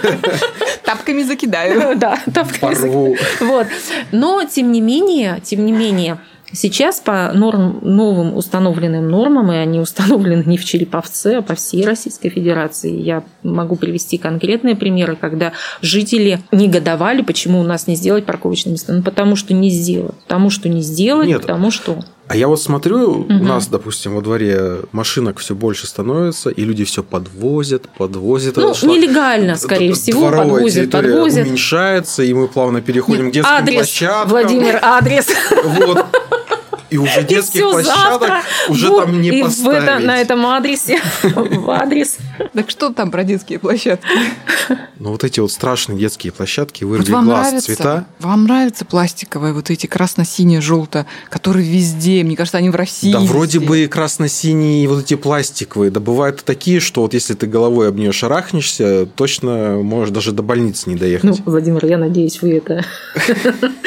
Тапками 0.85 1.23
закидаю. 1.23 1.97
Да, 1.97 2.19
тапками 2.33 2.75
закидаю. 2.75 3.17
Вот. 3.41 3.67
Но, 4.13 4.45
тем 4.45 4.73
не 4.73 4.81
менее, 4.81 5.41
тем 5.45 5.67
не 5.67 5.73
менее, 5.73 6.19
Сейчас 6.53 7.01
по 7.01 7.31
норм, 7.35 7.79
новым 7.83 8.37
установленным 8.37 9.09
нормам, 9.11 9.53
и 9.53 9.57
они 9.57 9.81
установлены 9.81 10.45
не 10.45 10.57
в 10.57 10.65
Череповце, 10.65 11.39
а 11.39 11.43
по 11.43 11.55
всей 11.55 11.85
Российской 11.85 12.31
Федерации, 12.31 12.93
я 13.01 13.23
могу 13.43 13.77
привести 13.77 14.19
конкретные 14.19 14.77
примеры, 14.77 15.17
когда 15.17 15.53
жители 15.83 16.41
негодовали, 16.53 17.23
почему 17.23 17.61
у 17.61 17.65
нас 17.65 17.87
не 17.87 17.97
сделать 17.97 18.25
парковочные 18.25 18.73
места. 18.73 18.93
Ну, 18.93 19.03
потому 19.03 19.37
что 19.37 19.55
не 19.55 19.71
сделать. 19.71 20.15
Потому 20.27 20.51
что 20.51 20.69
не 20.69 20.81
сделать, 20.81 21.29
Нет. 21.29 21.43
потому 21.43 21.71
что... 21.71 21.99
А 22.29 22.37
я 22.37 22.47
вот 22.47 22.61
смотрю, 22.61 23.21
угу. 23.21 23.33
у 23.33 23.43
нас, 23.43 23.69
допустим, 23.69 24.15
во 24.15 24.21
дворе 24.21 24.81
машинок 24.93 25.39
все 25.39 25.55
больше 25.55 25.87
становится, 25.87 26.51
и 26.51 26.63
люди 26.63 26.85
все 26.85 27.03
подвозят, 27.03 27.89
подвозят. 27.97 28.57
Ну, 28.57 28.75
нелегально, 28.83 29.57
скорее 29.57 29.95
всего, 29.95 30.31
подвозят, 30.31 30.91
подвозят. 30.91 31.47
уменьшается, 31.47 32.23
и 32.23 32.35
мы 32.35 32.49
плавно 32.49 32.83
переходим 32.83 33.27
Нет, 33.27 33.31
к 33.31 33.35
детским 33.35 33.55
адрес, 33.55 33.77
площадкам. 33.77 34.29
Владимир, 34.29 34.79
адрес. 34.83 35.29
Вот. 35.65 36.07
И 36.91 36.97
уже 36.97 37.22
детских 37.22 37.61
всё 37.61 37.70
площадок 37.72 38.30
уже 38.68 38.89
вот, 38.89 39.05
там 39.07 39.20
не 39.20 39.28
и 39.28 39.43
в 39.43 39.47
поставить. 39.47 39.82
это- 39.82 39.99
на 39.99 40.18
этом 40.20 40.47
адресе, 40.47 41.01
в 41.22 41.70
адрес. 41.70 42.16
Так 42.55 42.70
что 42.70 42.91
там 42.91 43.11
про 43.11 43.24
детские 43.24 43.59
площадки? 43.59 44.07
Ну, 44.99 45.11
вот 45.12 45.22
эти 45.24 45.41
вот 45.41 45.53
страшные 45.53 45.99
детские 45.99 46.32
площадки, 46.32 46.84
Вот 46.84 46.91
вырви 46.99 47.12
вам 47.12 47.24
глаз, 47.26 47.47
нравится, 47.49 47.66
цвета. 47.66 48.07
вам 48.20 48.45
нравятся 48.45 48.84
пластиковые 48.84 49.53
вот 49.53 49.70
эти 49.70 49.86
красно-синие, 49.86 50.61
желто, 50.61 51.07
которые 51.30 51.68
везде, 51.68 52.24
мне 52.24 52.36
кажется, 52.36 52.59
они 52.59 52.70
в 52.70 52.74
России. 52.74 53.12
Да 53.12 53.20
вроде 53.20 53.59
везде. 53.59 53.68
бы 53.68 53.78
и 53.84 53.86
красно-синие, 53.86 54.89
вот 54.89 55.05
эти 55.05 55.14
пластиковые. 55.14 55.91
Да 55.91 56.01
бывают 56.01 56.41
и 56.41 56.45
такие, 56.45 56.80
что 56.80 57.03
вот 57.03 57.14
если 57.14 57.34
ты 57.34 57.47
головой 57.47 57.89
об 57.89 57.97
нее 57.97 58.12
шарахнешься, 58.12 59.07
точно 59.07 59.78
можешь 59.82 60.11
даже 60.11 60.32
до 60.32 60.43
больницы 60.43 60.89
не 60.89 60.95
Ну, 60.95 61.01
доехать. 61.01 61.41
Владимир, 61.45 61.84
я 61.86 61.99
надеюсь, 61.99 62.41
вы 62.43 62.57
это 62.57 62.84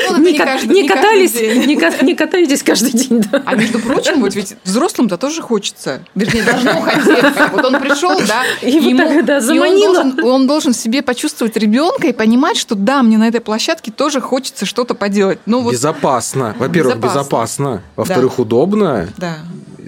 Ну, 0.09 0.17
не, 0.23 0.37
катались, 0.87 1.33
не 2.01 2.15
катаетесь 2.15 2.63
каждый 2.63 2.90
день. 2.93 3.23
да? 3.31 3.41
А 3.45 3.55
между 3.55 3.79
прочим, 3.79 4.21
вот 4.21 4.35
ведь 4.35 4.55
взрослым-то 4.63 5.17
тоже 5.17 5.41
хочется. 5.41 6.01
Вернее, 6.15 6.43
должно 6.43 6.71
хотеться. 6.81 7.49
Вот 7.51 7.65
он 7.65 7.79
пришел, 7.81 8.19
да, 8.27 8.43
И 8.61 8.79
вот 8.79 8.97
так, 8.97 9.25
да, 9.25 9.37
и 9.53 9.59
он 9.59 9.75
должен, 9.79 10.23
он 10.23 10.47
должен 10.47 10.73
себе 10.73 11.01
почувствовать 11.01 11.55
ребенка 11.57 12.07
и 12.07 12.13
понимать, 12.13 12.57
что 12.57 12.75
да, 12.75 13.03
мне 13.03 13.17
на 13.17 13.27
этой 13.27 13.41
площадке 13.41 13.91
тоже 13.91 14.21
хочется 14.21 14.65
что-то 14.65 14.93
поделать. 14.93 15.39
Ну 15.45 15.61
вот, 15.61 15.73
Безопасно. 15.73 16.55
Во-первых, 16.57 16.95
Безопасно. 16.97 17.19
безопасно. 17.19 17.81
Во-вторых, 17.95 18.39
удобно. 18.39 19.07
да. 19.17 19.37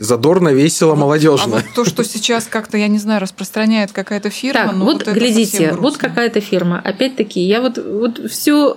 Задорно, 0.04 0.50
весело, 0.50 0.94
А 0.94 0.96
молодежно. 0.96 1.48
вот 1.56 1.64
то, 1.76 1.86
что 1.86 2.04
сейчас 2.04 2.46
как-то, 2.46 2.78
я 2.78 2.88
не 2.88 3.00
знаю, 3.00 3.22
распространяет 3.22 3.92
какая-то 3.92 4.30
фирма, 4.30 4.68
Так, 4.68 4.76
ну, 4.76 4.86
вот, 4.86 5.02
это 5.02 5.12
глядите, 5.12 5.74
вот 5.74 5.98
какая-то 5.98 6.40
фирма. 6.42 6.82
Опять-таки, 6.84 7.40
я 7.42 7.62
вот, 7.62 7.78
вот 7.78 8.30
все 8.32 8.74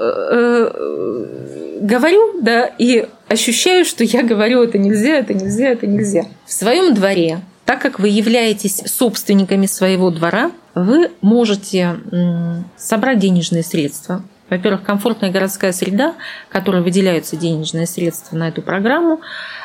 говорю, 1.80 2.40
да, 2.40 2.66
и 2.78 3.06
ощущаю, 3.28 3.84
что 3.84 4.04
я 4.04 4.22
говорю, 4.22 4.62
это 4.62 4.78
нельзя, 4.78 5.18
это 5.18 5.34
нельзя, 5.34 5.68
это 5.70 5.86
нельзя. 5.86 6.24
В 6.46 6.52
своем 6.52 6.94
дворе, 6.94 7.40
так 7.64 7.80
как 7.82 7.98
вы 7.98 8.08
являетесь 8.08 8.82
собственниками 8.86 9.66
своего 9.66 10.10
двора, 10.10 10.50
вы 10.74 11.10
можете 11.20 11.96
м, 12.12 12.64
собрать 12.76 13.18
денежные 13.18 13.62
средства. 13.62 14.22
Во-первых, 14.48 14.82
комфортная 14.82 15.32
городская 15.32 15.72
среда, 15.72 16.14
которой 16.48 16.82
выделяются 16.82 17.36
денежные 17.36 17.86
средства 17.86 18.36
на 18.36 18.48
эту 18.48 18.62
программу, 18.62 19.20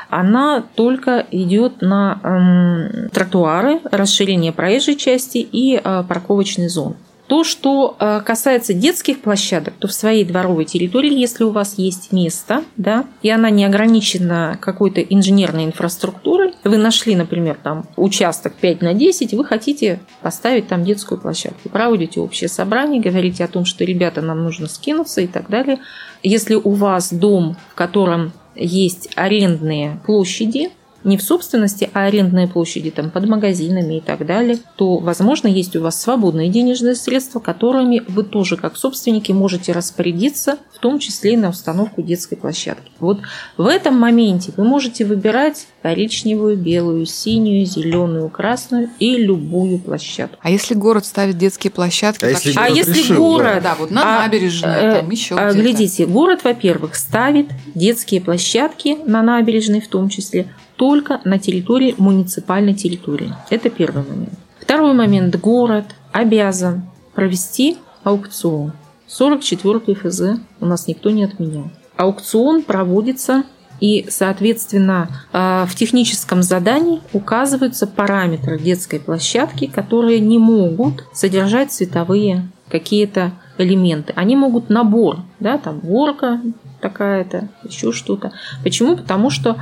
она 0.10 0.64
только 0.76 1.26
идет 1.32 1.82
на 1.82 2.20
эм, 2.24 3.10
тротуары, 3.10 3.80
расширение 3.92 4.52
проезжей 4.52 4.96
части 4.96 5.38
и 5.38 5.78
э, 5.78 6.04
парковочной 6.08 6.68
зоны. 6.68 6.96
То, 7.32 7.46
что 7.46 7.96
э, 7.98 8.20
касается 8.26 8.74
детских 8.74 9.22
площадок, 9.22 9.76
то 9.80 9.88
в 9.88 9.94
своей 9.94 10.26
дворовой 10.26 10.66
территории, 10.66 11.18
если 11.18 11.46
у 11.46 11.52
вас 11.52 11.76
есть 11.78 12.12
место, 12.12 12.66
да, 12.76 13.06
и 13.22 13.30
она 13.30 13.50
не 13.50 13.64
ограничена 13.64 14.58
какой-то 14.60 15.00
инженерной 15.00 15.64
инфраструктурой, 15.64 16.52
вы 16.66 16.76
нашли, 16.76 17.16
например, 17.16 17.58
там 17.64 17.86
участок 17.96 18.56
5 18.56 18.82
на 18.82 18.94
10, 18.94 19.34
вы 19.34 19.46
хотите 19.46 20.02
поставить 20.22 20.68
там 20.68 20.84
детскую 20.84 21.22
площадку, 21.22 21.70
проводите 21.70 22.20
общее 22.20 22.50
собрание, 22.50 23.02
говорите 23.02 23.46
о 23.46 23.48
том, 23.48 23.64
что 23.64 23.86
ребята, 23.86 24.22
нам 24.22 24.44
нужно 24.44 24.68
скинуться 24.68 25.22
и 25.22 25.28
так 25.28 25.50
далее. 25.50 25.80
Если 26.24 26.56
у 26.56 26.72
вас 26.72 27.14
дом, 27.14 27.56
в 27.72 27.76
котором 27.76 28.34
есть 28.56 29.10
арендные 29.16 30.02
площади, 30.06 30.72
не 31.04 31.18
в 31.18 31.24
собственности, 31.24 31.90
а 31.94 32.06
арендные 32.06 32.48
площади 32.48 32.92
там, 32.92 33.10
под 33.10 33.28
магазинами 33.28 33.98
и 33.98 34.02
так 34.02 34.26
далее, 34.26 34.58
то, 34.76 34.98
возможно, 34.98 35.48
есть 35.48 35.76
у 35.76 35.82
вас 35.82 36.02
свободные 36.02 36.50
денежные 36.50 36.96
средства, 36.96 37.40
которыми 37.40 38.04
вы 38.08 38.24
тоже, 38.24 38.58
как 38.58 38.78
собственники, 38.78 39.32
можете 39.32 39.72
распорядиться, 39.72 40.58
в 40.74 40.80
том 40.80 41.00
числе 41.00 41.34
и 41.34 41.38
на 41.38 41.50
установку 41.50 42.02
детской 42.02 42.36
площадки. 42.36 42.92
Вот 43.00 43.20
в 43.58 43.68
этом 43.68 44.00
моменте 44.00 44.52
вы 44.58 44.64
можете 44.64 45.06
выбирать 45.06 45.68
коричневую, 45.82 46.58
белую, 46.58 47.06
синюю, 47.06 47.66
зеленую, 47.66 48.30
красную 48.30 48.90
и 49.00 49.18
любую 49.18 49.80
площадку. 49.80 50.38
А 50.42 50.50
если 50.50 50.74
город 50.76 51.06
ставит 51.06 51.38
детские 51.38 51.72
площадки? 51.72 52.26
А 52.26 52.28
так 52.28 52.38
если 52.38 52.52
что- 52.52 52.60
А 52.62 52.64
город 52.64 52.78
если 52.78 53.00
решил, 53.00 53.16
город, 53.18 53.64
Да, 53.64 53.76
вот 53.78 53.92
на 53.92 54.20
а, 54.20 54.22
набережной, 54.24 54.72
э, 54.72 54.96
там 55.02 55.10
еще 55.10 55.36
а. 55.36 55.52
Глядите, 55.54 56.06
город, 56.06 56.42
во-первых, 56.44 56.96
ставит 56.96 57.48
детские 57.76 58.22
площадки 58.22 58.98
на 59.06 59.22
набережной 59.22 59.82
в 59.82 59.88
том 59.88 60.10
числе 60.10 60.48
только 60.82 61.22
на 61.26 61.38
территории 61.38 61.94
муниципальной 62.00 62.74
территории. 62.74 63.32
Это 63.52 63.70
первый 63.70 64.02
момент. 64.04 64.34
Второй 64.60 64.94
момент. 64.96 65.40
Город 65.40 65.86
обязан 66.12 66.86
провести 67.14 67.78
аукцион. 68.04 68.72
44 69.06 69.94
ФЗ 69.94 70.22
у 70.60 70.66
нас 70.66 70.88
никто 70.88 71.12
не 71.12 71.24
отменял. 71.24 71.70
Аукцион 71.98 72.64
проводится 72.64 73.44
и, 73.80 74.08
соответственно, 74.10 75.08
э, 75.32 75.66
в 75.70 75.76
техническом 75.76 76.42
задании 76.42 77.02
указываются 77.14 77.86
параметры 77.86 78.58
детской 78.58 79.00
площадки, 79.00 79.68
которые 79.68 80.20
не 80.20 80.40
могут 80.40 81.04
содержать 81.14 81.72
цветовые 81.72 82.50
какие-то 82.70 83.34
элементы. 83.60 84.14
Они 84.16 84.36
могут 84.36 84.72
набор, 84.72 85.20
да, 85.40 85.60
там 85.60 85.80
горка 85.82 86.42
такая-то, 86.80 87.50
еще 87.64 87.92
что-то. 87.92 88.32
Почему? 88.64 88.98
Потому 88.98 89.30
что 89.30 89.58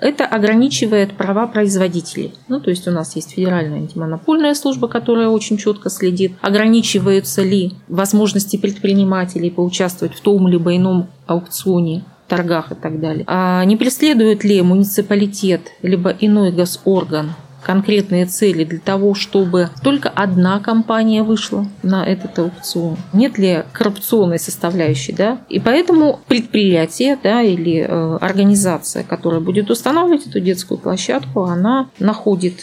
это 0.00 0.24
ограничивает 0.24 1.16
права 1.16 1.46
производителей. 1.46 2.34
Ну, 2.48 2.60
то 2.60 2.70
есть 2.70 2.86
у 2.88 2.90
нас 2.90 3.16
есть 3.16 3.32
федеральная 3.32 3.78
антимонопольная 3.78 4.54
служба, 4.54 4.88
которая 4.88 5.28
очень 5.28 5.58
четко 5.58 5.90
следит, 5.90 6.32
ограничиваются 6.40 7.42
ли 7.42 7.72
возможности 7.88 8.56
предпринимателей 8.56 9.50
поучаствовать 9.50 10.14
в 10.14 10.20
том 10.20 10.48
либо 10.48 10.76
ином 10.76 11.08
аукционе, 11.26 12.04
торгах 12.28 12.72
и 12.72 12.74
так 12.74 13.00
далее. 13.00 13.24
А 13.26 13.64
не 13.64 13.76
преследует 13.76 14.44
ли 14.44 14.60
муниципалитет 14.62 15.62
либо 15.82 16.10
иной 16.10 16.52
госорган 16.52 17.32
конкретные 17.62 18.26
цели 18.26 18.64
для 18.64 18.78
того, 18.78 19.14
чтобы 19.14 19.70
только 19.82 20.08
одна 20.08 20.60
компания 20.60 21.22
вышла 21.22 21.66
на 21.82 22.06
этот 22.06 22.38
аукцион? 22.38 22.96
Нет 23.12 23.38
ли 23.38 23.64
коррупционной 23.72 24.38
составляющей, 24.38 25.12
да? 25.12 25.38
И 25.48 25.60
поэтому 25.60 26.20
предприятие, 26.28 27.18
да, 27.22 27.42
или 27.42 27.86
э, 27.86 28.16
организация, 28.20 29.02
которая 29.02 29.40
будет 29.40 29.70
устанавливать 29.70 30.26
эту 30.26 30.40
детскую 30.40 30.78
площадку, 30.78 31.44
она 31.44 31.88
находит 31.98 32.54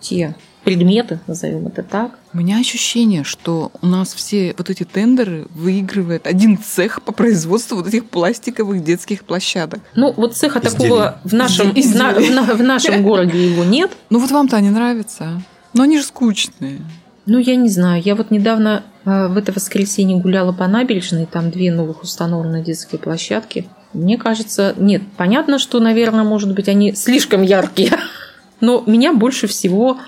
те 0.00 0.34
предметы, 0.64 1.20
назовем 1.26 1.66
это 1.66 1.82
так, 1.82 2.18
У 2.32 2.38
меня 2.38 2.58
ощущение, 2.58 3.24
что 3.24 3.72
у 3.82 3.86
нас 3.86 4.14
все 4.14 4.54
вот 4.56 4.70
эти 4.70 4.84
тендеры 4.84 5.46
выигрывает 5.54 6.26
один 6.26 6.56
цех 6.58 7.02
по 7.02 7.12
производству 7.12 7.76
вот 7.76 7.86
этих 7.88 8.06
пластиковых 8.08 8.82
детских 8.84 9.24
площадок. 9.24 9.80
Ну, 9.94 10.12
вот 10.16 10.36
цеха 10.36 10.60
Изделий. 10.60 10.78
такого 10.88 11.20
в 11.24 11.32
нашем, 11.34 11.70
Изделий. 11.74 11.92
в 11.92 11.96
на- 11.96 12.12
в 12.44 12.48
на- 12.48 12.54
в 12.54 12.62
нашем 12.62 13.02
городе 13.02 13.50
его 13.50 13.64
нет. 13.64 13.90
Ну 14.10 14.18
вот 14.20 14.30
вам-то 14.30 14.56
они 14.56 14.70
нравятся, 14.70 15.24
а? 15.24 15.40
но 15.74 15.82
они 15.82 15.98
же 15.98 16.04
скучные. 16.04 16.80
Ну, 17.26 17.38
я 17.38 17.54
не 17.56 17.68
знаю. 17.68 18.02
Я 18.04 18.14
вот 18.16 18.30
недавно 18.30 18.82
э, 19.04 19.28
в 19.28 19.36
это 19.36 19.52
воскресенье 19.52 20.18
гуляла 20.18 20.52
по 20.52 20.66
набережной, 20.66 21.26
там 21.26 21.50
две 21.50 21.70
новых 21.72 22.02
установленные 22.02 22.62
детские 22.64 22.98
площадки. 22.98 23.68
Мне 23.92 24.16
кажется, 24.16 24.74
нет, 24.78 25.02
понятно, 25.16 25.58
что, 25.58 25.78
наверное, 25.80 26.24
может 26.24 26.54
быть, 26.54 26.68
они 26.68 26.94
слишком 26.94 27.42
яркие. 27.42 27.92
Но 28.60 28.82
меня 28.86 29.12
больше 29.12 29.46
всего 29.48 29.98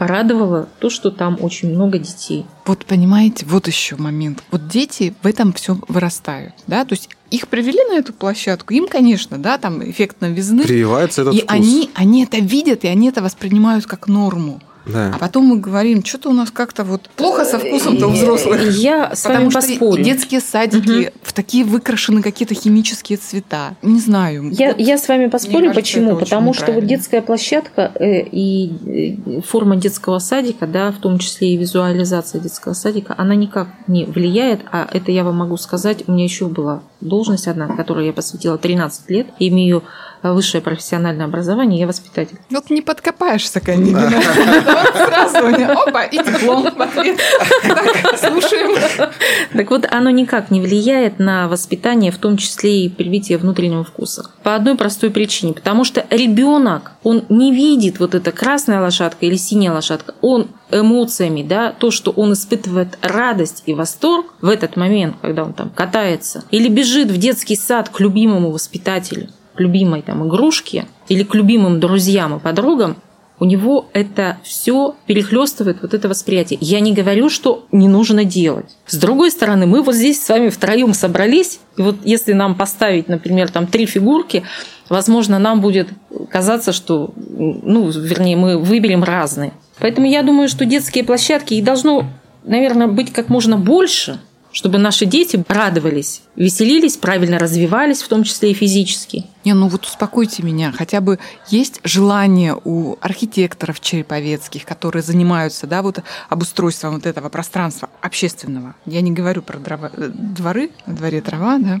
порадовало 0.00 0.66
то, 0.78 0.88
что 0.88 1.10
там 1.10 1.36
очень 1.42 1.74
много 1.74 1.98
детей. 1.98 2.46
Вот 2.64 2.86
понимаете, 2.86 3.44
вот 3.44 3.66
еще 3.66 3.96
момент. 3.96 4.42
Вот 4.50 4.66
дети 4.66 5.12
в 5.22 5.26
этом 5.26 5.52
все 5.52 5.76
вырастают, 5.88 6.54
да, 6.66 6.86
то 6.86 6.94
есть 6.94 7.10
их 7.30 7.48
привели 7.48 7.84
на 7.84 7.98
эту 7.98 8.14
площадку, 8.14 8.72
им, 8.72 8.88
конечно, 8.88 9.36
да, 9.36 9.58
там 9.58 9.84
эффект 9.84 10.22
новизны, 10.22 10.62
Прививается 10.62 11.20
этот 11.20 11.34
и 11.34 11.40
вкус. 11.40 11.50
они, 11.50 11.90
они 11.94 12.24
это 12.24 12.38
видят, 12.38 12.84
и 12.84 12.88
они 12.88 13.10
это 13.10 13.22
воспринимают 13.22 13.84
как 13.84 14.08
норму. 14.08 14.62
Да. 14.86 15.12
А 15.14 15.18
потом 15.18 15.44
мы 15.46 15.56
говорим, 15.58 16.04
что-то 16.04 16.30
у 16.30 16.32
нас 16.32 16.50
как-то 16.50 16.84
вот 16.84 17.08
плохо 17.16 17.44
со 17.44 17.58
вкусом-то 17.58 18.08
у 18.08 18.10
взрослых. 18.10 18.70
Я 18.76 19.14
с 19.14 19.22
Потому 19.22 19.50
вами 19.50 19.50
что 19.50 19.60
поспорю. 19.60 20.02
детские 20.02 20.40
садики 20.40 21.12
в 21.22 21.32
такие 21.32 21.64
выкрашены 21.64 22.22
какие-то 22.22 22.54
химические 22.54 23.18
цвета. 23.18 23.76
Не 23.82 24.00
знаю. 24.00 24.50
Я, 24.50 24.68
Вот 24.68 24.80
я 24.80 24.98
с 24.98 25.08
вами 25.08 25.26
поспорю, 25.28 25.68
кажется, 25.68 25.80
почему? 25.80 26.16
Потому 26.16 26.54
что 26.54 26.72
вот 26.72 26.86
детская 26.86 27.22
площадка 27.22 27.92
э, 27.94 28.22
и 28.22 29.16
э, 29.38 29.40
форма 29.42 29.76
детского 29.76 30.18
садика, 30.18 30.66
да, 30.66 30.92
в 30.92 30.98
том 30.98 31.18
числе 31.18 31.54
и 31.54 31.56
визуализация 31.56 32.40
детского 32.40 32.74
садика, 32.74 33.14
она 33.16 33.34
никак 33.34 33.68
не 33.86 34.04
влияет, 34.04 34.60
а 34.72 34.88
это 34.92 35.12
я 35.12 35.24
вам 35.24 35.36
могу 35.36 35.56
сказать, 35.56 36.04
у 36.06 36.12
меня 36.12 36.24
еще 36.24 36.46
была 36.46 36.82
должность 37.00 37.48
одна, 37.48 37.68
которой 37.68 38.06
я 38.06 38.12
посвятила 38.12 38.58
13 38.58 39.10
лет, 39.10 39.26
имею 39.38 39.78
э, 39.78 40.09
высшее 40.22 40.60
профессиональное 40.60 41.26
образование, 41.26 41.80
я 41.80 41.86
воспитатель. 41.86 42.38
Вот 42.50 42.70
не 42.70 42.82
подкопаешься. 42.82 43.60
Вот 43.70 44.94
Сразу 44.94 45.44
у 45.44 45.48
меня, 45.48 45.72
опа, 45.72 46.04
и 46.04 46.18
диплом. 46.18 46.64
Так, 46.64 48.18
слушаем. 48.18 49.10
Так 49.52 49.70
вот, 49.70 49.86
оно 49.90 50.10
никак 50.10 50.50
не 50.50 50.60
влияет 50.60 51.18
на 51.18 51.48
воспитание, 51.48 52.10
в 52.10 52.18
том 52.18 52.36
числе 52.36 52.84
и 52.84 52.88
привитие 52.88 53.38
внутреннего 53.38 53.84
вкуса. 53.84 54.30
По 54.42 54.54
одной 54.54 54.76
простой 54.76 55.10
причине. 55.10 55.54
Потому 55.54 55.84
что 55.84 56.04
ребенок, 56.10 56.92
он 57.02 57.24
не 57.28 57.52
видит 57.52 57.98
вот 58.00 58.14
эта 58.14 58.32
красная 58.32 58.80
лошадка 58.80 59.26
или 59.26 59.36
синяя 59.36 59.72
лошадка. 59.72 60.14
Он 60.20 60.48
эмоциями, 60.70 61.42
да, 61.42 61.72
то, 61.72 61.90
что 61.90 62.10
он 62.12 62.32
испытывает 62.32 62.98
радость 63.02 63.62
и 63.66 63.74
восторг 63.74 64.26
в 64.40 64.48
этот 64.48 64.76
момент, 64.76 65.16
когда 65.20 65.44
он 65.44 65.52
там 65.52 65.70
катается, 65.70 66.44
или 66.50 66.68
бежит 66.68 67.10
в 67.10 67.16
детский 67.18 67.56
сад 67.56 67.88
к 67.88 68.00
любимому 68.00 68.50
воспитателю, 68.50 69.28
к 69.54 69.60
любимой 69.60 70.02
там, 70.02 70.26
игрушке 70.26 70.86
или 71.08 71.22
к 71.22 71.34
любимым 71.34 71.80
друзьям 71.80 72.36
и 72.36 72.40
подругам, 72.40 72.96
у 73.40 73.46
него 73.46 73.88
это 73.94 74.38
все 74.42 74.94
перехлестывает 75.06 75.78
вот 75.80 75.94
это 75.94 76.08
восприятие. 76.08 76.58
Я 76.60 76.80
не 76.80 76.92
говорю, 76.92 77.30
что 77.30 77.64
не 77.72 77.88
нужно 77.88 78.24
делать. 78.24 78.66
С 78.86 78.96
другой 78.96 79.30
стороны, 79.30 79.66
мы 79.66 79.82
вот 79.82 79.94
здесь 79.94 80.22
с 80.22 80.28
вами 80.28 80.50
втроем 80.50 80.92
собрались, 80.92 81.60
и 81.78 81.82
вот 81.82 81.96
если 82.04 82.34
нам 82.34 82.54
поставить, 82.54 83.08
например, 83.08 83.50
там 83.50 83.66
три 83.66 83.86
фигурки, 83.86 84.42
возможно, 84.90 85.38
нам 85.38 85.62
будет 85.62 85.88
казаться, 86.28 86.72
что, 86.72 87.14
ну, 87.16 87.88
вернее, 87.88 88.36
мы 88.36 88.58
выберем 88.58 89.02
разные. 89.02 89.52
Поэтому 89.78 90.06
я 90.06 90.22
думаю, 90.22 90.50
что 90.50 90.66
детские 90.66 91.02
площадки 91.02 91.54
и 91.54 91.62
должно, 91.62 92.04
наверное, 92.44 92.88
быть 92.88 93.10
как 93.10 93.30
можно 93.30 93.56
больше– 93.56 94.20
чтобы 94.52 94.78
наши 94.78 95.06
дети 95.06 95.42
радовались, 95.48 96.22
веселились, 96.36 96.96
правильно 96.96 97.38
развивались, 97.38 98.02
в 98.02 98.08
том 98.08 98.24
числе 98.24 98.50
и 98.50 98.54
физически. 98.54 99.26
Не, 99.44 99.54
ну 99.54 99.68
вот 99.68 99.86
успокойте 99.86 100.42
меня, 100.42 100.70
хотя 100.72 101.00
бы 101.00 101.18
есть 101.48 101.80
желание 101.82 102.54
у 102.62 102.96
архитекторов 103.00 103.80
череповецких, 103.80 104.66
которые 104.66 105.02
занимаются, 105.02 105.66
да, 105.66 105.80
вот 105.80 106.00
обустройством 106.28 106.94
вот 106.94 107.06
этого 107.06 107.30
пространства 107.30 107.88
общественного. 108.02 108.74
Я 108.84 109.00
не 109.00 109.12
говорю 109.12 109.40
про 109.40 109.58
дрова, 109.58 109.90
э, 109.96 110.10
дворы, 110.12 110.70
на 110.84 110.94
дворе 110.94 111.22
трава, 111.22 111.58
да, 111.58 111.80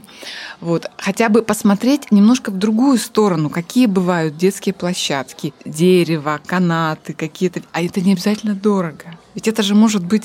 вот, 0.60 0.86
хотя 0.96 1.28
бы 1.28 1.42
посмотреть 1.42 2.10
немножко 2.10 2.50
в 2.50 2.56
другую 2.56 2.96
сторону, 2.96 3.50
какие 3.50 3.86
бывают 3.86 4.38
детские 4.38 4.72
площадки, 4.72 5.52
дерево, 5.66 6.40
канаты 6.46 7.12
какие-то, 7.12 7.60
а 7.72 7.82
это 7.82 8.00
не 8.00 8.12
обязательно 8.12 8.54
дорого. 8.54 9.18
Ведь 9.34 9.48
это 9.48 9.62
же 9.62 9.74
может 9.74 10.04
быть 10.04 10.24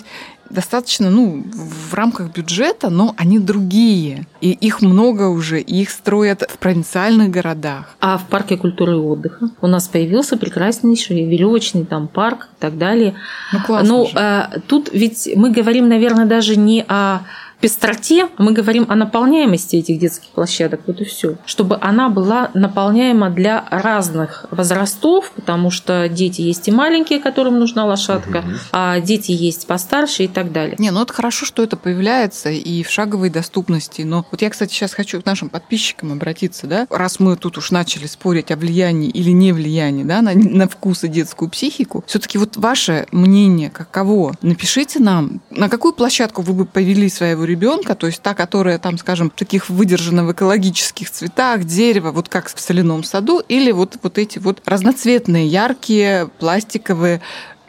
достаточно, 0.49 1.09
ну, 1.09 1.43
в 1.53 1.93
рамках 1.93 2.31
бюджета, 2.31 2.89
но 2.89 3.13
они 3.17 3.39
другие. 3.39 4.27
И 4.41 4.51
их 4.51 4.81
много 4.81 5.27
уже, 5.29 5.59
и 5.59 5.81
их 5.81 5.89
строят 5.89 6.43
в 6.49 6.57
провинциальных 6.57 7.29
городах. 7.29 7.95
А 7.99 8.17
в 8.17 8.25
парке 8.25 8.57
культуры 8.57 8.93
и 8.93 8.95
отдыха 8.95 9.49
у 9.61 9.67
нас 9.67 9.87
появился 9.87 10.37
прекраснейший 10.37 11.25
веревочный 11.25 11.85
там 11.85 12.07
парк 12.07 12.49
и 12.57 12.61
так 12.61 12.77
далее. 12.77 13.15
Ну, 13.53 13.59
классно 13.65 13.89
Но 13.89 14.05
же. 14.05 14.11
а, 14.15 14.51
тут 14.67 14.89
ведь 14.93 15.29
мы 15.35 15.51
говорим, 15.51 15.87
наверное, 15.89 16.25
даже 16.25 16.55
не 16.55 16.83
о 16.87 17.21
пестроте, 17.59 18.27
мы 18.37 18.51
говорим 18.51 18.85
о 18.89 18.95
наполняемости 18.95 19.77
этих 19.77 19.99
детских 19.99 20.29
площадок, 20.29 20.81
вот 20.87 21.01
и 21.01 21.05
все. 21.05 21.35
Чтобы 21.45 21.77
она 21.81 22.09
была 22.09 22.51
наполняема 22.53 23.29
для 23.29 23.65
разных 23.69 24.45
возрастов, 24.51 25.31
потому 25.35 25.71
что 25.71 26.09
дети 26.09 26.41
есть 26.41 26.67
и 26.67 26.71
маленькие, 26.71 27.19
которым 27.19 27.59
нужна 27.59 27.85
лошадка, 27.85 28.39
угу. 28.39 28.47
а 28.71 28.99
дети 28.99 29.31
есть 29.31 29.67
постарше 29.67 30.23
и 30.23 30.27
так 30.27 30.51
далее. 30.51 30.75
Не, 30.79 30.91
ну 30.91 31.01
это 31.01 31.13
хорошо, 31.13 31.45
что 31.45 31.63
это 31.63 31.77
появляется 31.77 32.49
и 32.49 32.83
в 32.83 32.89
шаговой 32.89 33.29
доступности. 33.29 34.01
Но 34.01 34.25
вот 34.29 34.41
я, 34.41 34.49
кстати, 34.49 34.73
сейчас 34.73 34.93
хочу 34.93 35.21
к 35.21 35.25
нашим 35.25 35.49
подписчикам 35.49 36.11
обратиться, 36.11 36.67
да, 36.67 36.87
раз 36.89 37.19
мы 37.19 37.35
тут 37.35 37.57
уж 37.57 37.71
начали 37.71 38.05
спорить 38.07 38.51
о 38.51 38.55
влиянии 38.55 39.09
или 39.09 39.31
не 39.31 39.51
влиянии, 39.53 40.03
да, 40.03 40.21
на, 40.21 40.33
на 40.33 40.67
вкус 40.67 41.03
и 41.03 41.07
детскую 41.07 41.49
психику, 41.49 42.03
все-таки 42.07 42.37
вот 42.37 42.57
ваше 42.57 43.07
мнение 43.11 43.69
каково? 43.69 44.35
Напишите 44.41 44.99
нам, 44.99 45.41
на 45.49 45.69
какую 45.69 45.93
площадку 45.93 46.41
вы 46.41 46.53
бы 46.53 46.65
повели 46.65 47.09
своего 47.09 47.44
ребенка, 47.45 47.95
то 47.95 48.07
есть 48.07 48.21
та, 48.21 48.33
которая 48.33 48.79
там, 48.79 48.97
скажем, 48.97 49.29
таких 49.29 49.69
выдержана 49.69 50.25
в 50.25 50.31
экологических 50.31 51.09
цветах, 51.09 51.63
дерево, 51.63 52.11
вот 52.11 52.29
как 52.29 52.53
в 52.53 52.59
соляном 52.59 53.03
саду, 53.03 53.41
или 53.47 53.71
вот, 53.71 53.97
вот 54.01 54.17
эти 54.17 54.39
вот 54.39 54.61
разноцветные, 54.65 55.47
яркие, 55.47 56.29
пластиковые, 56.39 57.21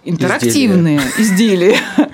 интерактивные 0.05 1.01
изделия. 1.19 1.79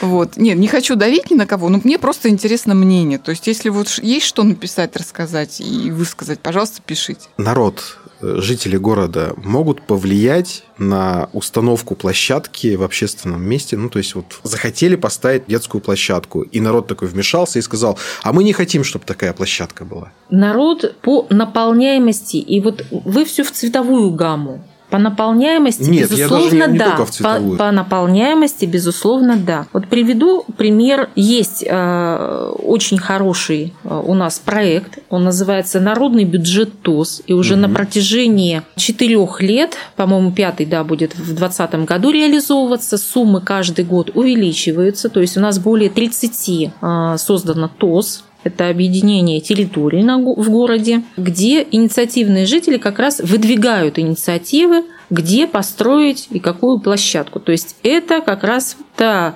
Вот. 0.00 0.36
Нет, 0.36 0.56
не 0.58 0.68
хочу 0.68 0.94
давить 0.94 1.30
ни 1.30 1.34
на 1.34 1.44
кого, 1.44 1.68
но 1.68 1.80
мне 1.82 1.98
просто 1.98 2.28
интересно 2.28 2.74
мнение. 2.74 3.18
То 3.18 3.32
есть, 3.32 3.48
если 3.48 3.68
вот 3.68 3.88
есть 4.00 4.26
что 4.26 4.44
написать, 4.44 4.96
рассказать 4.96 5.60
и 5.60 5.90
высказать, 5.90 6.38
пожалуйста, 6.38 6.80
пишите. 6.86 7.28
Народ, 7.36 7.98
жители 8.20 8.76
города 8.76 9.34
могут 9.36 9.82
повлиять 9.82 10.64
на 10.78 11.28
установку 11.32 11.94
площадки 11.94 12.76
в 12.76 12.82
общественном 12.82 13.42
месте. 13.42 13.76
Ну, 13.76 13.88
то 13.88 13.98
есть, 13.98 14.14
вот 14.14 14.40
захотели 14.42 14.96
поставить 14.96 15.46
детскую 15.46 15.80
площадку, 15.80 16.42
и 16.42 16.60
народ 16.60 16.86
такой 16.86 17.08
вмешался 17.08 17.58
и 17.58 17.62
сказал, 17.62 17.98
а 18.22 18.32
мы 18.32 18.44
не 18.44 18.52
хотим, 18.52 18.84
чтобы 18.84 19.04
такая 19.04 19.32
площадка 19.32 19.84
была. 19.84 20.12
Народ 20.30 20.96
по 21.02 21.26
наполняемости, 21.30 22.36
и 22.36 22.60
вот 22.60 22.84
вы 22.90 23.24
все 23.24 23.44
в 23.44 23.52
цветовую 23.52 24.10
гамму. 24.10 24.62
По 24.90 24.98
наполняемости, 24.98 25.90
Нет, 25.90 26.10
безусловно, 26.10 26.44
я 26.44 26.50
даже 26.50 26.56
не, 26.56 26.72
не 26.72 26.78
да. 26.78 27.06
По, 27.20 27.56
по 27.56 27.70
наполняемости, 27.70 28.64
безусловно, 28.64 29.36
да. 29.36 29.66
Вот 29.72 29.86
приведу 29.86 30.44
пример. 30.56 31.10
Есть 31.14 31.62
э, 31.66 32.52
очень 32.62 32.98
хороший 32.98 33.74
э, 33.84 34.02
у 34.04 34.14
нас 34.14 34.38
проект. 34.38 34.98
Он 35.10 35.24
называется 35.24 35.80
Народный 35.80 36.24
бюджет 36.24 36.80
ТОС. 36.80 37.22
И 37.26 37.34
уже 37.34 37.54
угу. 37.54 37.62
на 37.62 37.68
протяжении 37.68 38.62
четырех 38.76 39.42
лет, 39.42 39.76
по-моему, 39.96 40.32
пятый, 40.32 40.64
да, 40.64 40.84
будет 40.84 41.12
в 41.12 41.34
2020 41.36 41.84
году 41.84 42.10
реализовываться. 42.10 42.96
Суммы 42.96 43.42
каждый 43.42 43.84
год 43.84 44.10
увеличиваются. 44.14 45.10
То 45.10 45.20
есть 45.20 45.36
у 45.36 45.40
нас 45.40 45.58
более 45.58 45.90
30 45.90 46.72
э, 46.80 47.16
создано 47.18 47.68
ТОС 47.68 48.24
это 48.44 48.68
объединение 48.68 49.40
территорий 49.40 50.02
в 50.02 50.50
городе, 50.50 51.02
где 51.16 51.66
инициативные 51.70 52.46
жители 52.46 52.78
как 52.78 52.98
раз 52.98 53.20
выдвигают 53.20 53.98
инициативы, 53.98 54.84
где 55.10 55.46
построить 55.46 56.28
и 56.30 56.38
какую 56.38 56.78
площадку. 56.80 57.40
То 57.40 57.52
есть 57.52 57.76
это 57.82 58.20
как 58.20 58.44
раз 58.44 58.76
та 58.96 59.34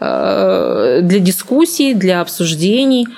э, 0.00 1.00
для 1.02 1.18
дискуссий, 1.20 1.94
для 1.94 2.20
обсуждений. 2.20 3.08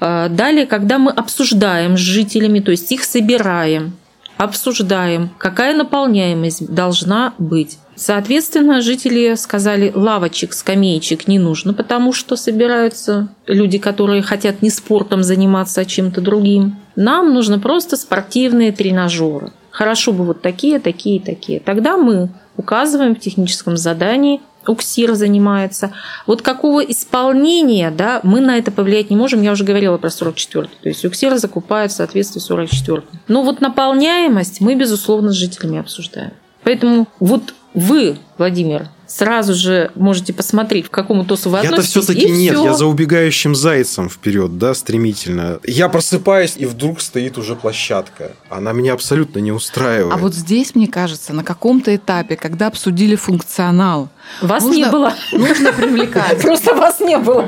Э, 0.00 0.28
далее, 0.28 0.66
когда 0.66 0.98
мы 0.98 1.12
обсуждаем 1.12 1.96
с 1.96 2.00
жителями, 2.00 2.60
то 2.60 2.70
есть 2.70 2.90
их 2.90 3.04
собираем, 3.04 3.92
обсуждаем, 4.36 5.30
какая 5.38 5.76
наполняемость 5.76 6.72
должна 6.72 7.34
быть. 7.38 7.78
Соответственно, 8.00 8.80
жители 8.80 9.34
сказали, 9.34 9.92
лавочек, 9.94 10.54
скамеечек 10.54 11.28
не 11.28 11.38
нужно, 11.38 11.74
потому 11.74 12.14
что 12.14 12.34
собираются 12.34 13.28
люди, 13.46 13.76
которые 13.76 14.22
хотят 14.22 14.62
не 14.62 14.70
спортом 14.70 15.22
заниматься, 15.22 15.82
а 15.82 15.84
чем-то 15.84 16.22
другим. 16.22 16.76
Нам 16.96 17.34
нужно 17.34 17.58
просто 17.58 17.98
спортивные 17.98 18.72
тренажеры. 18.72 19.52
Хорошо 19.70 20.14
бы 20.14 20.24
вот 20.24 20.40
такие, 20.40 20.80
такие, 20.80 21.20
такие. 21.20 21.60
Тогда 21.60 21.98
мы 21.98 22.30
указываем 22.56 23.14
в 23.14 23.20
техническом 23.20 23.76
задании, 23.76 24.40
УКСИР 24.66 25.12
занимается. 25.14 25.92
Вот 26.26 26.40
какого 26.40 26.80
исполнения, 26.80 27.90
да, 27.90 28.20
мы 28.22 28.40
на 28.40 28.56
это 28.56 28.70
повлиять 28.70 29.10
не 29.10 29.16
можем. 29.16 29.42
Я 29.42 29.52
уже 29.52 29.64
говорила 29.64 29.98
про 29.98 30.08
44 30.08 30.68
То 30.82 30.88
есть 30.88 31.04
УКСИР 31.04 31.36
закупают 31.36 31.92
в 31.92 31.96
соответствии 31.96 32.40
с 32.40 32.44
44 32.44 33.02
Но 33.28 33.42
вот 33.42 33.60
наполняемость 33.60 34.62
мы, 34.62 34.74
безусловно, 34.74 35.32
с 35.32 35.34
жителями 35.34 35.78
обсуждаем. 35.78 36.32
Поэтому 36.62 37.08
вот 37.20 37.54
вы, 37.74 38.18
Владимир, 38.38 38.88
сразу 39.10 39.54
же 39.54 39.90
можете 39.94 40.32
посмотреть, 40.32 40.88
к 40.88 40.90
какому 40.90 41.24
ТОСу 41.24 41.50
вы 41.50 41.58
Я-то 41.62 41.82
все-таки 41.82 42.30
нет, 42.30 42.54
всё. 42.54 42.64
я 42.64 42.74
за 42.74 42.86
убегающим 42.86 43.54
зайцем 43.54 44.08
вперед, 44.08 44.58
да, 44.58 44.74
стремительно. 44.74 45.58
Я 45.64 45.88
просыпаюсь, 45.88 46.54
и 46.56 46.66
вдруг 46.66 47.00
стоит 47.00 47.36
уже 47.38 47.56
площадка. 47.56 48.32
Она 48.48 48.72
меня 48.72 48.92
абсолютно 48.92 49.40
не 49.40 49.52
устраивает. 49.52 50.14
А 50.14 50.16
вот 50.16 50.34
здесь, 50.34 50.74
мне 50.74 50.86
кажется, 50.86 51.32
на 51.32 51.42
каком-то 51.42 51.94
этапе, 51.94 52.36
когда 52.36 52.68
обсудили 52.68 53.16
функционал, 53.16 54.08
Вас 54.40 54.62
нужно, 54.62 54.76
не 54.76 54.90
было. 54.90 55.14
Нужно 55.32 55.72
привлекать. 55.72 56.42
Просто 56.42 56.74
вас 56.74 57.00
не 57.00 57.18
было. 57.18 57.42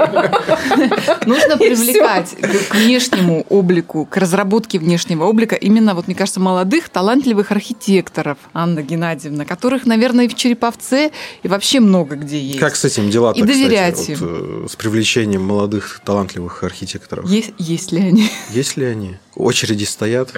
Нужно 1.27 1.57
привлекать 1.59 2.31
к 2.41 2.73
к 2.73 2.75
внешнему 2.75 3.45
облику, 3.49 4.07
к 4.07 4.17
разработке 4.17 4.79
внешнего 4.79 5.25
облика 5.25 5.55
именно, 5.55 5.95
вот 5.95 6.07
мне 6.07 6.17
кажется, 6.17 6.41
молодых, 6.41 6.89
талантливых 6.89 7.51
архитекторов, 7.53 8.39
Анна 8.53 8.83
Геннадьевна, 8.83 9.45
которых, 9.45 9.87
наверное, 9.87 10.25
и 10.25 10.29
в 10.29 10.35
Череповце, 10.35 11.11
и 11.43 11.49
вообще 11.53 11.81
много 11.81 12.17
где 12.17 12.41
есть. 12.41 12.59
Как 12.59 12.75
с 12.77 12.85
этим 12.85 13.11
дела 13.11 13.33
И 13.33 13.43
доверять 13.43 14.09
им. 14.09 14.17
вот, 14.17 14.29
э, 14.31 14.67
с 14.71 14.77
привлечением 14.77 15.43
молодых 15.43 16.01
талантливых 16.05 16.65
архитекторов? 16.65 17.29
Есть, 17.29 17.53
есть 17.59 17.93
ли 17.93 18.01
они? 18.01 18.29
Есть 18.51 18.77
ли 18.77 18.87
они? 18.87 19.17
Очереди 19.37 19.85
стоят? 19.85 20.33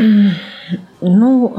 Ну, 1.01 1.57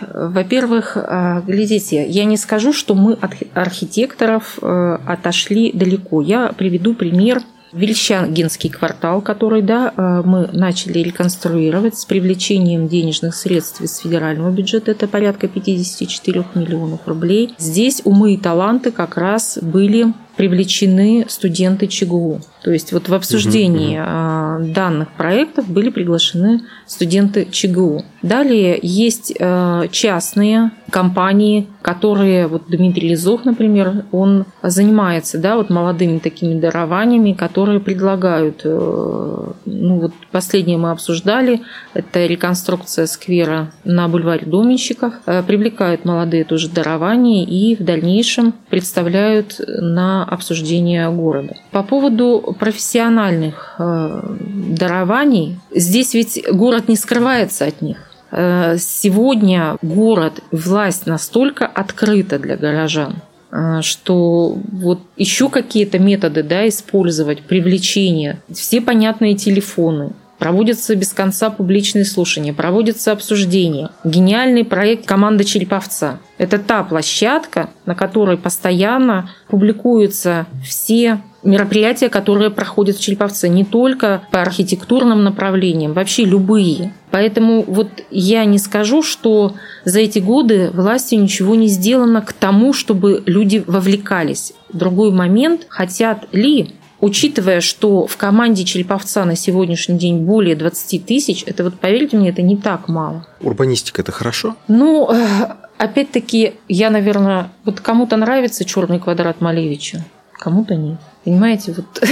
во-первых, 0.00 0.96
э, 0.96 1.42
глядите, 1.46 2.06
я 2.06 2.24
не 2.24 2.36
скажу, 2.36 2.72
что 2.72 2.94
мы 2.94 3.14
от 3.14 3.32
архитекторов 3.54 4.58
э, 4.62 4.98
отошли 5.06 5.72
далеко. 5.72 6.22
Я 6.22 6.52
приведу 6.52 6.94
пример 6.94 7.42
Вельщагинский 7.72 8.70
квартал, 8.70 9.20
который 9.20 9.62
да, 9.62 9.92
э, 9.96 10.22
мы 10.24 10.48
начали 10.52 11.00
реконструировать 11.00 11.96
с 11.98 12.04
привлечением 12.04 12.88
денежных 12.88 13.34
средств 13.34 13.80
из 13.80 13.98
федерального 13.98 14.50
бюджета, 14.50 14.92
это 14.92 15.06
порядка 15.08 15.48
54 15.48 16.44
миллионов 16.54 17.00
рублей. 17.06 17.54
Здесь 17.58 18.02
умы 18.04 18.34
и 18.34 18.36
таланты 18.36 18.90
как 18.90 19.16
раз 19.16 19.58
были 19.60 20.12
привлечены 20.38 21.26
студенты 21.28 21.88
ЧГУ. 21.88 22.40
То 22.62 22.70
есть 22.70 22.92
вот 22.92 23.08
в 23.08 23.14
обсуждении 23.14 23.98
угу, 23.98 24.72
данных 24.72 25.08
проектов 25.12 25.68
были 25.68 25.90
приглашены 25.90 26.60
студенты 26.86 27.46
ЧГУ. 27.50 28.04
Далее 28.22 28.78
есть 28.80 29.32
э, 29.38 29.88
частные 29.90 30.70
компании, 30.90 31.66
которые, 31.82 32.46
вот 32.46 32.64
Дмитрий 32.68 33.10
Лизов, 33.10 33.44
например, 33.44 34.04
он 34.12 34.44
занимается 34.62 35.38
да, 35.38 35.56
вот 35.56 35.70
молодыми 35.70 36.18
такими 36.18 36.58
дарованиями, 36.58 37.32
которые 37.32 37.80
предлагают, 37.80 38.62
э, 38.64 39.50
ну 39.64 40.00
вот 40.00 40.12
последнее 40.30 40.78
мы 40.78 40.90
обсуждали, 40.90 41.62
это 41.94 42.26
реконструкция 42.26 43.06
сквера 43.06 43.72
на 43.84 44.08
бульваре 44.08 44.46
Доменщиков, 44.46 45.14
привлекают 45.46 46.04
молодые 46.04 46.44
тоже 46.44 46.68
дарования 46.68 47.44
и 47.44 47.74
в 47.76 47.84
дальнейшем 47.84 48.54
представляют 48.68 49.60
на 49.66 50.27
обсуждение 50.28 51.10
города. 51.10 51.56
По 51.70 51.82
поводу 51.82 52.54
профессиональных 52.58 53.76
э, 53.78 54.36
дарований, 54.76 55.58
здесь 55.74 56.14
ведь 56.14 56.44
город 56.52 56.88
не 56.88 56.96
скрывается 56.96 57.64
от 57.64 57.80
них. 57.82 57.98
Э, 58.30 58.76
сегодня 58.78 59.76
город, 59.80 60.40
власть 60.52 61.06
настолько 61.06 61.66
открыта 61.66 62.38
для 62.38 62.56
горожан, 62.56 63.16
э, 63.50 63.80
что 63.82 64.58
вот 64.70 65.00
еще 65.16 65.48
какие-то 65.48 65.98
методы 65.98 66.42
да, 66.42 66.68
использовать, 66.68 67.42
привлечение, 67.42 68.40
все 68.52 68.80
понятные 68.80 69.34
телефоны, 69.34 70.12
Проводятся 70.38 70.94
без 70.94 71.12
конца 71.12 71.50
публичные 71.50 72.04
слушания, 72.04 72.52
проводятся 72.52 73.12
обсуждения. 73.12 73.90
Гениальный 74.04 74.64
проект 74.64 75.04
команды 75.06 75.44
Череповца. 75.44 76.20
Это 76.38 76.58
та 76.58 76.84
площадка, 76.84 77.70
на 77.86 77.94
которой 77.96 78.36
постоянно 78.36 79.30
публикуются 79.48 80.46
все 80.64 81.20
мероприятия, 81.42 82.08
которые 82.08 82.50
проходят 82.50 82.96
в 82.96 83.00
Череповце, 83.00 83.48
не 83.48 83.64
только 83.64 84.22
по 84.30 84.42
архитектурным 84.42 85.24
направлениям, 85.24 85.92
вообще 85.92 86.24
любые. 86.24 86.92
Поэтому 87.10 87.62
вот 87.62 87.88
я 88.10 88.44
не 88.44 88.58
скажу, 88.58 89.02
что 89.02 89.54
за 89.84 90.00
эти 90.00 90.18
годы 90.18 90.70
властью 90.72 91.20
ничего 91.20 91.54
не 91.54 91.68
сделано 91.68 92.22
к 92.22 92.32
тому, 92.32 92.72
чтобы 92.72 93.22
люди 93.26 93.62
вовлекались. 93.66 94.52
Другой 94.72 95.10
момент, 95.10 95.66
хотят 95.68 96.26
ли 96.32 96.74
Учитывая, 97.00 97.60
что 97.60 98.06
в 98.06 98.16
команде 98.16 98.64
Череповца 98.64 99.24
на 99.24 99.36
сегодняшний 99.36 99.98
день 99.98 100.18
более 100.18 100.56
20 100.56 101.06
тысяч, 101.06 101.44
это 101.46 101.64
вот, 101.64 101.78
поверьте 101.78 102.16
мне, 102.16 102.30
это 102.30 102.42
не 102.42 102.56
так 102.56 102.88
мало. 102.88 103.24
Урбанистика– 103.40 104.02
это 104.02 104.10
хорошо? 104.10 104.56
Ну, 104.66 105.08
э, 105.12 105.46
опять-таки, 105.78 106.54
я, 106.68 106.90
наверное, 106.90 107.50
вот 107.64 107.80
кому-то 107.80 108.16
нравится 108.16 108.64
черный 108.64 108.98
квадрат 108.98 109.40
Малевича, 109.40 110.04
кому-то 110.32 110.74
нет. 110.74 110.98
Понимаете, 111.24 111.72
вот 111.76 112.02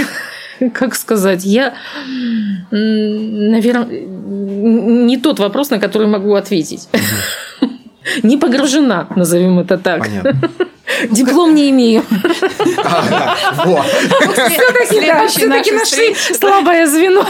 как 0.73 0.95
сказать, 0.95 1.43
я, 1.43 1.73
наверное, 2.71 3.87
не 3.89 5.17
тот 5.17 5.39
вопрос, 5.39 5.69
на 5.69 5.79
который 5.79 6.07
могу 6.07 6.33
ответить. 6.35 6.87
Не 8.23 8.37
погружена, 8.37 9.07
назовем 9.17 9.59
это 9.59 9.77
так. 9.77 9.99
Понятно. 9.99 10.49
Диплом 11.09 11.53
не 11.53 11.69
имею. 11.69 12.03
Все-таки 15.29 15.71
нашли 15.71 16.15
слабое 16.15 16.87
звено. 16.87 17.25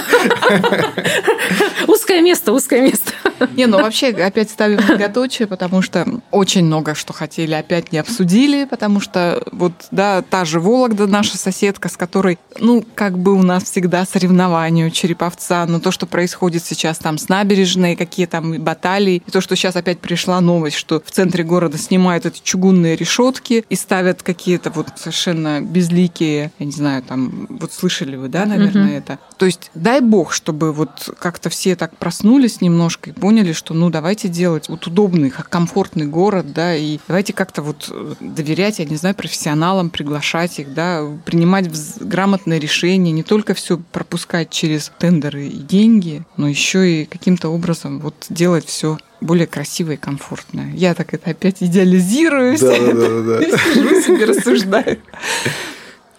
Узкое 1.87 2.21
место, 2.21 2.53
узкое 2.53 2.81
место. 2.81 3.11
Не, 3.55 3.65
ну 3.67 3.77
вообще 3.77 4.07
опять 4.07 4.49
ставим 4.49 4.79
многоточие, 4.83 5.47
потому 5.47 5.81
что 5.81 6.05
очень 6.31 6.65
много 6.65 6.95
что 6.95 7.13
хотели, 7.13 7.53
опять 7.53 7.91
не 7.91 7.99
обсудили, 7.99 8.65
потому 8.65 8.99
что 8.99 9.43
вот, 9.51 9.73
да, 9.91 10.21
та 10.21 10.45
же 10.45 10.59
Вологда, 10.59 11.07
наша 11.07 11.37
соседка, 11.37 11.89
с 11.89 11.97
которой, 11.97 12.39
ну, 12.59 12.83
как 12.95 13.17
бы 13.17 13.33
у 13.33 13.43
нас 13.43 13.63
всегда 13.63 14.05
соревнования 14.05 14.87
у 14.87 14.89
Череповца, 14.89 15.65
но 15.67 15.79
то, 15.79 15.91
что 15.91 16.05
происходит 16.05 16.65
сейчас 16.65 16.97
там 16.97 17.17
с 17.17 17.29
набережной, 17.29 17.95
какие 17.95 18.25
там 18.25 18.53
баталии, 18.61 19.21
и 19.25 19.31
то, 19.31 19.41
что 19.41 19.55
сейчас 19.55 19.75
опять 19.75 19.99
пришла 19.99 20.41
новость, 20.41 20.77
что 20.77 21.01
в 21.05 21.11
центре 21.11 21.43
города 21.43 21.77
снимают 21.77 22.25
эти 22.25 22.41
чугунные 22.43 22.95
решетки 22.95 23.46
и 23.51 23.75
ставят 23.75 24.23
какие-то 24.23 24.69
вот 24.69 24.87
совершенно 24.95 25.61
безликие, 25.61 26.51
я 26.59 26.65
не 26.65 26.71
знаю, 26.71 27.03
там, 27.03 27.47
вот 27.49 27.73
слышали 27.73 28.15
вы, 28.15 28.27
да, 28.27 28.45
наверное, 28.45 28.85
угу. 28.85 28.93
это. 28.93 29.19
То 29.37 29.45
есть 29.45 29.71
дай 29.75 30.01
бог, 30.01 30.33
чтобы 30.33 30.73
вот 30.73 31.15
как-то 31.19 31.49
все 31.49 31.75
так 31.75 31.95
проснулись 31.97 32.61
немножко 32.61 33.09
и 33.09 33.13
поняли, 33.13 33.53
что 33.53 33.73
ну 33.73 33.89
давайте 33.89 34.27
делать 34.27 34.69
вот 34.69 34.87
удобный, 34.87 35.29
комфортный 35.29 36.05
город, 36.05 36.53
да, 36.53 36.75
и 36.75 36.99
давайте 37.07 37.33
как-то 37.33 37.61
вот 37.61 37.89
э, 37.91 38.15
доверять, 38.19 38.79
я 38.79 38.85
не 38.85 38.95
знаю, 38.95 39.15
профессионалам, 39.15 39.89
приглашать 39.89 40.59
их, 40.59 40.73
да, 40.73 41.03
принимать 41.25 41.69
грамотные 41.99 42.59
решения, 42.59 43.11
не 43.11 43.23
только 43.23 43.53
все 43.53 43.77
пропускать 43.77 44.49
через 44.49 44.91
тендеры 44.99 45.47
и 45.47 45.57
деньги, 45.57 46.23
но 46.37 46.47
еще 46.47 47.01
и 47.01 47.05
каким-то 47.05 47.49
образом 47.49 47.99
вот 47.99 48.25
делать 48.29 48.65
все 48.65 48.97
более 49.21 49.47
красивое 49.47 49.95
и 49.95 49.97
комфортное. 49.97 50.71
Я 50.73 50.93
так 50.93 51.13
это 51.13 51.31
опять 51.31 51.61
идеализирую. 51.61 52.57
Да, 52.57 52.77
да, 52.77 52.93
да, 52.93 53.21
да. 53.21 53.57
Сижу 53.73 54.01
себе 54.01 54.25
рассуждаю. 54.25 54.97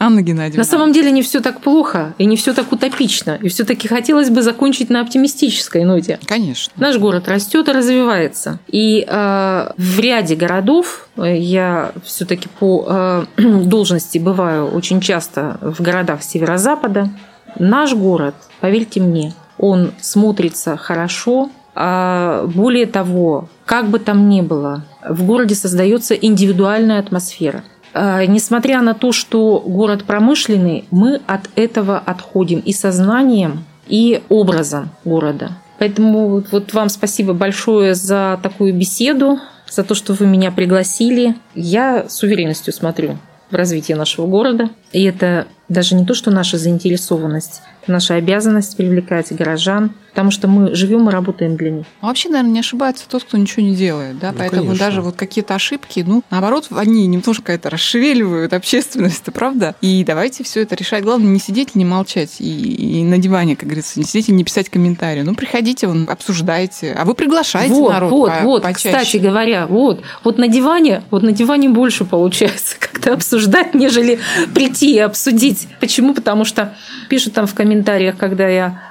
Анна 0.00 0.22
Геннадьевна. 0.22 0.58
На 0.58 0.64
самом 0.64 0.92
деле 0.92 1.10
не 1.10 1.22
все 1.22 1.40
так 1.40 1.60
плохо 1.60 2.14
и 2.18 2.24
не 2.24 2.36
все 2.36 2.54
так 2.54 2.70
утопично. 2.70 3.38
И 3.42 3.48
все-таки 3.48 3.88
хотелось 3.88 4.30
бы 4.30 4.42
закончить 4.42 4.90
на 4.90 5.00
оптимистической 5.00 5.84
ноте. 5.84 6.20
Конечно. 6.24 6.72
Наш 6.76 6.98
город 6.98 7.28
растет 7.28 7.68
и 7.68 7.72
развивается. 7.72 8.60
И 8.68 9.04
э, 9.06 9.72
в 9.76 9.98
ряде 9.98 10.36
городов 10.36 11.08
э, 11.16 11.36
я 11.36 11.92
все-таки 12.04 12.48
по 12.60 12.86
э, 12.88 13.24
должности 13.64 14.18
бываю 14.18 14.68
очень 14.68 15.00
часто 15.00 15.58
в 15.60 15.82
городах 15.82 16.22
северо-запада. 16.22 17.10
Наш 17.58 17.94
город, 17.94 18.34
поверьте 18.60 19.00
мне, 19.00 19.32
он 19.58 19.92
смотрится 20.00 20.76
хорошо. 20.76 21.50
А 21.80 22.44
более 22.46 22.86
того, 22.86 23.48
как 23.64 23.86
бы 23.86 24.00
там 24.00 24.28
ни 24.28 24.40
было, 24.40 24.84
в 25.08 25.24
городе 25.24 25.54
создается 25.54 26.14
индивидуальная 26.14 26.98
атмосфера. 26.98 27.62
А, 27.94 28.26
несмотря 28.26 28.82
на 28.82 28.94
то, 28.94 29.12
что 29.12 29.62
город 29.64 30.02
промышленный, 30.02 30.86
мы 30.90 31.20
от 31.28 31.48
этого 31.54 31.96
отходим 31.96 32.58
и 32.58 32.72
сознанием, 32.72 33.64
и 33.86 34.22
образом 34.28 34.90
города. 35.04 35.52
Поэтому 35.78 36.42
вот 36.50 36.74
вам 36.74 36.88
спасибо 36.88 37.32
большое 37.32 37.94
за 37.94 38.40
такую 38.42 38.74
беседу, 38.74 39.38
за 39.70 39.84
то, 39.84 39.94
что 39.94 40.14
вы 40.14 40.26
меня 40.26 40.50
пригласили. 40.50 41.36
Я 41.54 42.06
с 42.08 42.24
уверенностью 42.24 42.72
смотрю 42.72 43.18
в 43.52 43.54
развитие 43.54 43.96
нашего 43.96 44.26
города. 44.26 44.70
И 44.92 45.04
это 45.04 45.46
даже 45.68 45.94
не 45.94 46.04
то, 46.04 46.14
что 46.14 46.30
наша 46.30 46.58
заинтересованность, 46.58 47.62
это 47.82 47.92
наша 47.92 48.14
обязанность 48.14 48.76
привлекать 48.76 49.32
горожан, 49.32 49.92
потому 50.18 50.30
что 50.30 50.48
мы 50.48 50.74
живем 50.74 51.08
и 51.08 51.12
работаем 51.12 51.56
для 51.56 51.70
них. 51.70 51.86
А 52.00 52.06
вообще, 52.06 52.28
наверное, 52.28 52.52
не 52.52 52.60
ошибается 52.60 53.04
тот, 53.08 53.24
кто 53.24 53.38
ничего 53.38 53.62
не 53.62 53.76
делает, 53.76 54.18
да, 54.18 54.32
ну, 54.32 54.38
поэтому 54.38 54.62
конечно. 54.62 54.86
даже 54.86 55.00
вот 55.00 55.16
какие-то 55.16 55.54
ошибки, 55.54 56.04
ну, 56.06 56.24
наоборот, 56.30 56.66
они 56.70 57.06
немножко 57.06 57.52
это 57.52 57.70
расшевеливают 57.70 58.52
общественность, 58.52 59.24
правда? 59.32 59.76
И 59.80 60.02
давайте 60.04 60.44
все 60.44 60.62
это 60.62 60.74
решать. 60.74 61.04
Главное, 61.04 61.28
не 61.28 61.38
сидеть 61.38 61.74
не 61.74 61.84
молчать, 61.84 62.40
и, 62.40 63.00
и 63.00 63.04
на 63.04 63.18
диване, 63.18 63.54
как 63.54 63.66
говорится, 63.66 64.00
не 64.00 64.04
сидеть 64.04 64.28
и 64.28 64.32
не 64.32 64.44
писать 64.44 64.68
комментарии. 64.68 65.22
Ну, 65.22 65.34
приходите, 65.34 65.86
вон, 65.86 66.08
обсуждайте, 66.10 66.92
а 66.98 67.04
вы 67.04 67.14
приглашайте 67.14 67.74
вот, 67.74 67.92
народ 67.92 68.10
Вот, 68.10 68.32
по, 68.32 68.40
вот, 68.44 68.62
почаще. 68.62 68.88
кстати 68.88 69.16
говоря, 69.18 69.66
вот, 69.66 70.02
вот 70.24 70.38
на 70.38 70.48
диване, 70.48 71.02
вот 71.10 71.22
на 71.22 71.32
диване 71.32 71.68
больше 71.68 72.04
получается 72.04 72.76
как-то 72.80 73.14
обсуждать, 73.14 73.74
нежели 73.74 74.18
прийти 74.54 74.94
и 74.94 74.98
обсудить. 74.98 75.57
Почему? 75.80 76.14
Потому 76.14 76.44
что 76.44 76.74
пишут 77.08 77.34
там 77.34 77.46
в 77.46 77.54
комментариях, 77.54 78.16
когда 78.16 78.48
я 78.48 78.82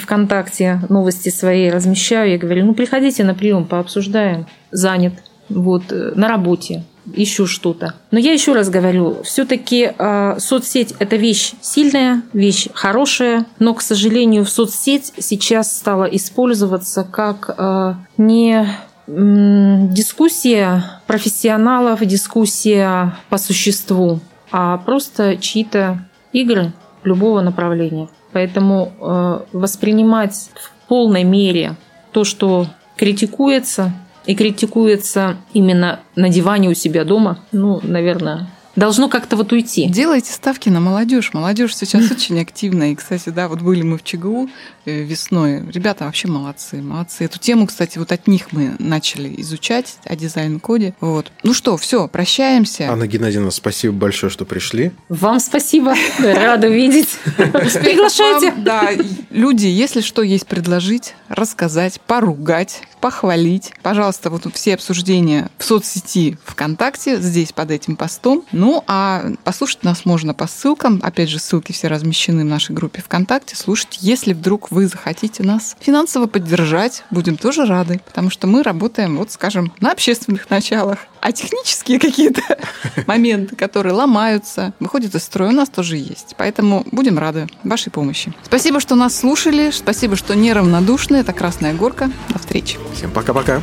ВКонтакте 0.00 0.80
новости 0.88 1.28
свои 1.30 1.70
размещаю, 1.70 2.30
я 2.30 2.38
говорю, 2.38 2.66
ну 2.66 2.74
приходите 2.74 3.24
на 3.24 3.34
прием, 3.34 3.64
пообсуждаем. 3.64 4.46
Занят. 4.70 5.14
Вот, 5.48 5.92
э, 5.92 6.12
на 6.14 6.28
работе 6.28 6.84
ищу 7.14 7.46
что-то. 7.46 7.94
Но 8.10 8.18
я 8.18 8.32
еще 8.32 8.52
раз 8.52 8.70
говорю, 8.70 9.22
все-таки 9.24 9.92
э, 9.96 10.36
соцсеть 10.38 10.94
это 10.98 11.16
вещь 11.16 11.52
сильная, 11.60 12.22
вещь 12.32 12.68
хорошая, 12.72 13.46
но, 13.58 13.74
к 13.74 13.82
сожалению, 13.82 14.44
в 14.44 14.50
соцсеть 14.50 15.12
сейчас 15.18 15.76
стала 15.76 16.04
использоваться 16.04 17.04
как 17.04 17.54
э, 17.58 17.94
не 18.18 18.66
дискуссия 19.08 20.84
профессионалов, 21.06 22.00
дискуссия 22.06 23.16
по 23.28 23.36
существу, 23.36 24.20
а 24.52 24.78
просто 24.78 25.36
чьи-то 25.36 25.98
игры 26.32 26.72
любого 27.04 27.40
направления. 27.40 28.08
Поэтому 28.32 28.92
э, 28.98 29.40
воспринимать 29.52 30.50
в 30.54 30.88
полной 30.88 31.24
мере 31.24 31.76
то, 32.12 32.24
что 32.24 32.66
критикуется, 32.96 33.92
и 34.26 34.34
критикуется 34.34 35.36
именно 35.52 36.00
на 36.14 36.28
диване 36.28 36.68
у 36.68 36.74
себя 36.74 37.04
дома, 37.04 37.38
ну, 37.50 37.80
наверное, 37.82 38.46
должно 38.76 39.08
как-то 39.08 39.36
вот 39.36 39.52
уйти. 39.52 39.86
Делайте 39.88 40.32
ставки 40.32 40.68
на 40.68 40.80
молодежь. 40.80 41.32
Молодежь 41.32 41.76
сейчас 41.76 42.10
очень 42.10 42.40
активная. 42.40 42.92
И, 42.92 42.94
кстати, 42.94 43.28
да, 43.30 43.48
вот 43.48 43.60
были 43.60 43.82
мы 43.82 43.98
в 43.98 44.04
ЧГУ 44.04 44.48
э, 44.84 45.02
весной. 45.02 45.62
Ребята 45.70 46.04
вообще 46.04 46.28
молодцы, 46.28 46.80
молодцы. 46.80 47.24
Эту 47.24 47.38
тему, 47.38 47.66
кстати, 47.66 47.98
вот 47.98 48.12
от 48.12 48.26
них 48.26 48.52
мы 48.52 48.76
начали 48.78 49.40
изучать, 49.40 49.96
о 50.04 50.16
дизайн-коде. 50.16 50.94
Вот. 51.00 51.30
Ну 51.42 51.54
что, 51.54 51.76
все, 51.76 52.08
прощаемся. 52.08 52.90
Анна 52.90 53.06
Геннадьевна, 53.06 53.50
спасибо 53.50 53.94
большое, 53.94 54.30
что 54.30 54.44
пришли. 54.44 54.92
Вам 55.08 55.40
спасибо. 55.40 55.94
Рада 56.18 56.68
видеть. 56.68 57.08
Приглашайте. 57.36 58.52
Да, 58.56 58.90
люди, 59.30 59.66
если 59.66 60.00
что 60.00 60.22
есть 60.22 60.46
предложить, 60.46 61.14
рассказать, 61.28 62.00
поругать, 62.00 62.82
похвалить, 63.00 63.72
пожалуйста, 63.82 64.30
вот 64.30 64.46
все 64.54 64.74
обсуждения 64.74 65.50
в 65.58 65.64
соцсети 65.64 66.38
ВКонтакте, 66.44 67.20
здесь 67.20 67.52
под 67.52 67.70
этим 67.70 67.96
постом. 67.96 68.44
Ну, 68.62 68.84
а 68.86 69.32
послушать 69.42 69.82
нас 69.82 70.04
можно 70.04 70.34
по 70.34 70.46
ссылкам. 70.46 71.00
Опять 71.02 71.28
же, 71.28 71.40
ссылки 71.40 71.72
все 71.72 71.88
размещены 71.88 72.42
в 72.42 72.46
нашей 72.46 72.76
группе 72.76 73.02
ВКонтакте. 73.02 73.56
Слушать, 73.56 73.98
если 74.00 74.34
вдруг 74.34 74.70
вы 74.70 74.86
захотите 74.86 75.42
нас 75.42 75.76
финансово 75.80 76.28
поддержать, 76.28 77.02
будем 77.10 77.36
тоже 77.36 77.66
рады, 77.66 78.00
потому 78.06 78.30
что 78.30 78.46
мы 78.46 78.62
работаем, 78.62 79.16
вот 79.16 79.32
скажем, 79.32 79.72
на 79.80 79.90
общественных 79.90 80.48
началах. 80.48 81.00
А 81.20 81.32
технические 81.32 81.98
какие-то 81.98 82.40
моменты, 83.08 83.56
которые 83.56 83.94
ломаются, 83.94 84.74
выходят 84.78 85.12
из 85.16 85.24
строя, 85.24 85.48
у 85.48 85.54
нас 85.54 85.68
тоже 85.68 85.96
есть. 85.96 86.36
Поэтому 86.38 86.86
будем 86.92 87.18
рады 87.18 87.48
вашей 87.64 87.90
помощи. 87.90 88.32
Спасибо, 88.44 88.78
что 88.78 88.94
нас 88.94 89.18
слушали. 89.18 89.72
Спасибо, 89.72 90.14
что 90.14 90.36
неравнодушны. 90.36 91.16
Это 91.16 91.32
«Красная 91.32 91.74
горка». 91.74 92.12
До 92.28 92.38
встречи. 92.38 92.78
Всем 92.94 93.10
пока-пока. 93.10 93.60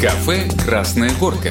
Кафе 0.00 0.48
«Красная 0.64 1.10
горка». 1.20 1.50